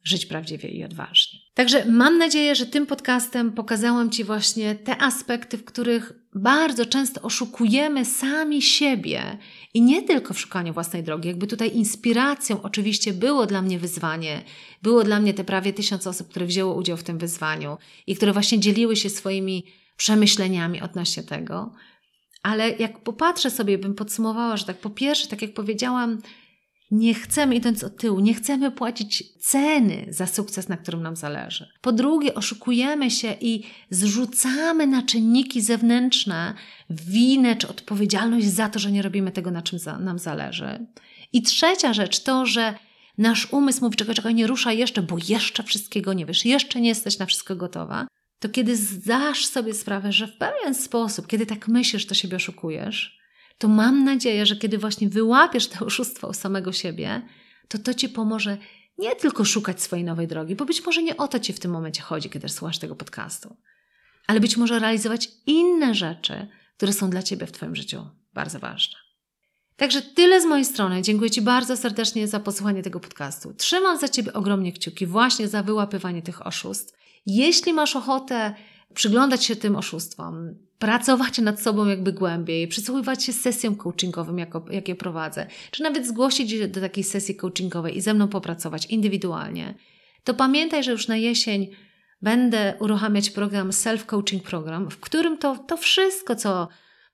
żyć 0.04 0.26
prawdziwie 0.26 0.70
i 0.70 0.84
odważnie. 0.84 1.40
Także 1.54 1.86
mam 1.86 2.18
nadzieję, 2.18 2.56
że 2.56 2.66
tym 2.66 2.86
podcastem 2.86 3.52
pokazałam 3.52 4.10
Ci 4.10 4.24
właśnie 4.24 4.76
te 4.76 5.02
aspekty, 5.02 5.58
w 5.58 5.66
których 5.66 6.14
bardzo 6.36 6.86
często 6.86 7.22
oszukujemy 7.22 8.06
sami 8.06 8.62
siebie 8.62 9.38
i 9.74 9.82
nie 9.82 10.02
tylko 10.04 10.34
w 10.34 10.40
szukaniu 10.40 10.74
własnej 10.74 11.04
drogi. 11.04 11.28
Jakby 11.28 11.48
tutaj 11.48 11.76
inspiracją 11.76 12.62
oczywiście 12.62 13.14
było 13.14 13.46
dla 13.46 13.62
mnie 13.62 13.80
wyzwanie, 13.80 14.42
było 14.82 15.04
dla 15.04 15.20
mnie 15.20 15.34
te 15.34 15.44
prawie 15.44 15.74
tysiąc 15.74 16.08
osób, 16.08 16.30
które 16.30 16.46
wzięło 16.46 16.76
udział 16.76 16.98
w 16.98 17.04
tym 17.04 17.18
wyzwaniu 17.18 17.78
i 18.08 18.16
które 18.16 18.34
właśnie 18.34 18.60
dzieliły 18.60 18.96
się 18.96 19.10
swoimi 19.10 19.66
przemyśleniami 19.98 20.82
odnośnie 20.82 21.24
tego. 21.24 21.74
Ale 22.44 22.70
jak 22.70 23.04
popatrzę 23.04 23.52
sobie, 23.52 23.78
bym 23.78 23.96
podsumowała, 23.96 24.58
że 24.58 24.66
tak 24.66 24.78
po 24.78 24.90
pierwsze, 24.90 25.28
tak 25.28 25.42
jak 25.42 25.54
powiedziałam, 25.54 26.22
nie 26.92 27.14
chcemy, 27.14 27.56
idąc 27.56 27.84
od 27.84 27.98
tyłu, 27.98 28.20
nie 28.20 28.34
chcemy 28.34 28.72
płacić 28.72 29.24
ceny 29.40 30.06
za 30.10 30.28
sukces, 30.28 30.70
na 30.70 30.78
którym 30.78 31.02
nam 31.02 31.16
zależy. 31.16 31.70
Po 31.82 31.92
drugie, 31.92 32.36
oszukujemy 32.36 33.12
się 33.12 33.36
i 33.42 33.64
zrzucamy 33.90 34.88
na 34.88 35.04
czynniki 35.04 35.62
zewnętrzne 35.62 36.54
winę 36.90 37.56
czy 37.56 37.68
odpowiedzialność 37.68 38.48
za 38.48 38.70
to, 38.70 38.80
że 38.80 38.92
nie 38.92 39.02
robimy 39.02 39.32
tego, 39.32 39.52
na 39.52 39.62
czym 39.62 39.80
za, 39.80 40.00
nam 40.00 40.20
zależy. 40.20 40.86
I 41.34 41.42
trzecia 41.42 41.94
rzecz 41.94 42.24
to, 42.24 42.46
że 42.46 42.74
nasz 43.18 43.54
umysł 43.54 43.82
mówi, 43.82 43.96
czekaj, 43.96 44.16
czekaj, 44.16 44.36
nie 44.36 44.48
ruszaj 44.48 44.78
jeszcze, 44.78 45.02
bo 45.02 45.18
jeszcze 45.28 45.64
wszystkiego 45.64 46.14
nie 46.14 46.26
wiesz, 46.26 46.46
jeszcze 46.46 46.82
nie 46.82 46.90
jesteś 46.90 47.20
na 47.20 47.26
wszystko 47.26 47.56
gotowa. 47.56 48.08
to 48.40 48.50
kiedy 48.50 48.76
zdasz 48.76 49.46
sobie 49.46 49.74
sprawę, 49.74 50.12
że 50.12 50.28
w 50.28 50.38
pewien 50.38 50.76
sposób, 50.76 51.28
kiedy 51.28 51.46
tak 51.46 51.68
myślisz, 51.68 52.06
to 52.06 52.14
siebie 52.14 52.36
oszukujesz, 52.36 53.19
to 53.60 53.68
mam 53.68 54.04
nadzieję, 54.04 54.46
że 54.46 54.56
kiedy 54.56 54.78
właśnie 54.78 55.10
wyłapiesz 55.10 55.68
to 55.68 55.86
oszustwo 55.92 56.28
u 56.28 56.34
samego 56.34 56.72
siebie, 56.72 57.22
to 57.68 57.78
to 57.78 57.94
ci 57.94 58.10
pomoże 58.10 58.58
nie 58.98 59.16
tylko 59.16 59.46
szukać 59.46 59.82
swojej 59.82 60.06
nowej 60.06 60.28
drogi, 60.28 60.56
bo 60.56 60.66
być 60.66 60.86
może 60.86 61.04
nie 61.04 61.18
o 61.18 61.28
to 61.28 61.40
ci 61.40 61.54
w 61.54 61.60
tym 61.60 61.72
momencie 61.72 62.02
chodzi, 62.02 62.30
kiedy 62.30 62.50
słuchasz 62.50 62.80
tego 62.80 62.96
podcastu, 62.96 63.56
ale 64.28 64.40
być 64.40 64.58
może 64.58 64.80
realizować 64.80 65.30
inne 65.46 65.96
rzeczy, 65.96 66.48
które 66.78 66.94
są 66.94 67.10
dla 67.10 67.24
ciebie 67.24 67.46
w 67.46 67.52
twoim 67.52 67.76
życiu 67.76 68.06
bardzo 68.34 68.60
ważne. 68.60 68.98
Także 69.76 70.02
tyle 70.02 70.42
z 70.42 70.46
mojej 70.46 70.66
strony. 70.66 71.02
Dziękuję 71.02 71.32
Ci 71.32 71.42
bardzo 71.42 71.78
serdecznie 71.78 72.28
za 72.28 72.40
posłuchanie 72.40 72.84
tego 72.84 73.00
podcastu. 73.00 73.54
Trzymam 73.54 73.98
za 73.98 74.10
Ciebie 74.10 74.34
ogromnie 74.34 74.72
kciuki 74.72 75.06
właśnie 75.06 75.48
za 75.48 75.64
wyłapywanie 75.64 76.22
tych 76.22 76.48
oszustw. 76.48 76.98
Jeśli 77.26 77.74
masz 77.74 77.96
ochotę 77.96 78.54
przyglądać 78.94 79.46
się 79.46 79.56
tym 79.56 79.76
oszustwom, 79.76 80.56
pracować 80.80 81.38
nad 81.38 81.62
sobą 81.62 81.86
jakby 81.86 82.14
głębiej, 82.14 82.68
przysłuchiwać 82.68 83.24
się 83.24 83.34
sesjom 83.34 83.76
coachingowym, 83.76 84.38
jakie 84.72 84.96
prowadzę, 84.96 85.48
czy 85.72 85.84
nawet 85.84 86.08
zgłosić 86.08 86.52
się 86.52 86.68
do 86.68 86.82
takiej 86.82 87.04
sesji 87.04 87.36
coachingowej 87.36 87.98
i 87.98 88.02
ze 88.02 88.14
mną 88.14 88.28
popracować 88.28 88.86
indywidualnie, 88.86 89.76
to 90.24 90.34
pamiętaj, 90.34 90.84
że 90.84 90.92
już 90.92 91.08
na 91.08 91.18
jesień 91.18 91.68
będę 92.22 92.74
uruchamiać 92.80 93.30
program 93.30 93.70
Self-Coaching 93.70 94.42
Program, 94.42 94.90
w 94.90 95.00
którym 95.00 95.38
to, 95.38 95.58
to 95.58 95.78
wszystko, 95.78 96.36
co 96.36 96.68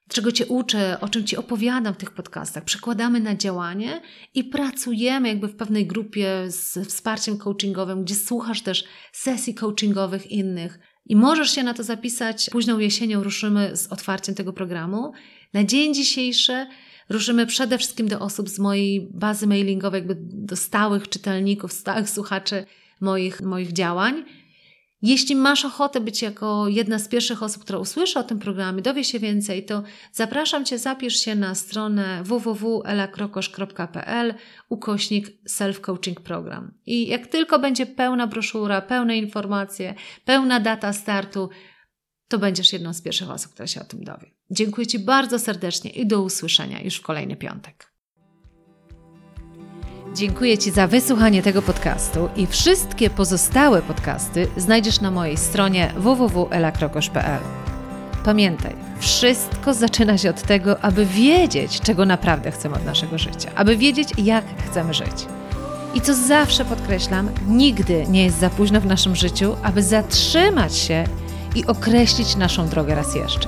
czego 0.09 0.31
Cię 0.31 0.45
uczę, 0.45 0.97
o 1.01 1.09
czym 1.09 1.23
Ci 1.23 1.37
opowiadam 1.37 1.93
w 1.93 1.97
tych 1.97 2.11
podcastach, 2.11 2.63
przekładamy 2.63 3.19
na 3.19 3.35
działanie 3.35 4.01
i 4.33 4.43
pracujemy 4.43 5.27
jakby 5.27 5.47
w 5.47 5.55
pewnej 5.55 5.87
grupie 5.87 6.45
z 6.47 6.87
wsparciem 6.87 7.37
coachingowym, 7.37 8.03
gdzie 8.03 8.15
słuchasz 8.15 8.61
też 8.61 8.83
sesji 9.11 9.55
coachingowych 9.55 10.31
innych. 10.31 10.79
I 11.05 11.15
możesz 11.15 11.51
się 11.51 11.63
na 11.63 11.73
to 11.73 11.83
zapisać. 11.83 12.49
Późną 12.49 12.79
jesienią 12.79 13.23
ruszymy 13.23 13.77
z 13.77 13.87
otwarciem 13.87 14.35
tego 14.35 14.53
programu. 14.53 15.11
Na 15.53 15.63
dzień 15.63 15.93
dzisiejszy 15.93 16.67
ruszymy 17.09 17.45
przede 17.45 17.77
wszystkim 17.77 18.07
do 18.07 18.19
osób 18.19 18.49
z 18.49 18.59
mojej 18.59 19.07
bazy 19.11 19.47
mailingowej, 19.47 19.99
jakby 19.99 20.15
do 20.19 20.55
stałych 20.55 21.09
czytelników, 21.09 21.73
stałych 21.73 22.09
słuchaczy 22.09 22.65
moich, 23.01 23.41
moich 23.41 23.73
działań. 23.73 24.25
Jeśli 25.05 25.35
masz 25.35 25.65
ochotę 25.65 26.01
być 26.01 26.21
jako 26.21 26.67
jedna 26.67 26.99
z 26.99 27.07
pierwszych 27.07 27.43
osób, 27.43 27.63
która 27.63 27.79
usłyszy 27.79 28.19
o 28.19 28.23
tym 28.23 28.39
programie, 28.39 28.81
dowie 28.81 29.03
się 29.03 29.19
więcej, 29.19 29.65
to 29.65 29.83
zapraszam 30.11 30.65
Cię, 30.65 30.79
zapisz 30.79 31.15
się 31.15 31.35
na 31.35 31.55
stronę 31.55 32.23
www.elakrokosz.pl 32.23 34.33
ukośnik 34.69 35.27
self-coaching 35.49 36.15
program. 36.15 36.73
I 36.85 37.07
jak 37.07 37.27
tylko 37.27 37.59
będzie 37.59 37.85
pełna 37.85 38.27
broszura, 38.27 38.81
pełne 38.81 39.17
informacje, 39.17 39.95
pełna 40.25 40.59
data 40.59 40.93
startu, 40.93 41.49
to 42.27 42.39
będziesz 42.39 42.73
jedną 42.73 42.93
z 42.93 43.01
pierwszych 43.01 43.29
osób, 43.29 43.51
która 43.51 43.67
się 43.67 43.81
o 43.81 43.85
tym 43.85 44.03
dowie. 44.03 44.31
Dziękuję 44.51 44.87
Ci 44.87 44.99
bardzo 44.99 45.39
serdecznie 45.39 45.91
i 45.91 46.07
do 46.07 46.21
usłyszenia 46.21 46.81
już 46.81 46.95
w 46.95 47.01
kolejny 47.01 47.35
piątek. 47.35 47.94
Dziękuję 50.15 50.57
Ci 50.57 50.71
za 50.71 50.87
wysłuchanie 50.87 51.43
tego 51.43 51.61
podcastu 51.61 52.29
i 52.35 52.47
wszystkie 52.47 53.09
pozostałe 53.09 53.81
podcasty 53.81 54.47
znajdziesz 54.57 55.01
na 55.01 55.11
mojej 55.11 55.37
stronie 55.37 55.91
www.elakrokosz.pl. 55.95 57.39
Pamiętaj, 58.23 58.75
wszystko 58.99 59.73
zaczyna 59.73 60.17
się 60.17 60.29
od 60.29 60.41
tego, 60.41 60.79
aby 60.79 61.05
wiedzieć, 61.05 61.81
czego 61.81 62.05
naprawdę 62.05 62.51
chcemy 62.51 62.75
od 62.75 62.85
naszego 62.85 63.17
życia, 63.17 63.51
aby 63.55 63.77
wiedzieć, 63.77 64.09
jak 64.17 64.45
chcemy 64.69 64.93
żyć. 64.93 65.27
I 65.93 66.01
co 66.01 66.13
zawsze 66.13 66.65
podkreślam, 66.65 67.29
nigdy 67.47 68.05
nie 68.07 68.23
jest 68.23 68.39
za 68.39 68.49
późno 68.49 68.81
w 68.81 68.85
naszym 68.85 69.15
życiu, 69.15 69.55
aby 69.63 69.83
zatrzymać 69.83 70.77
się 70.77 71.03
i 71.55 71.65
określić 71.65 72.35
naszą 72.35 72.67
drogę 72.67 72.95
raz 72.95 73.15
jeszcze. 73.15 73.47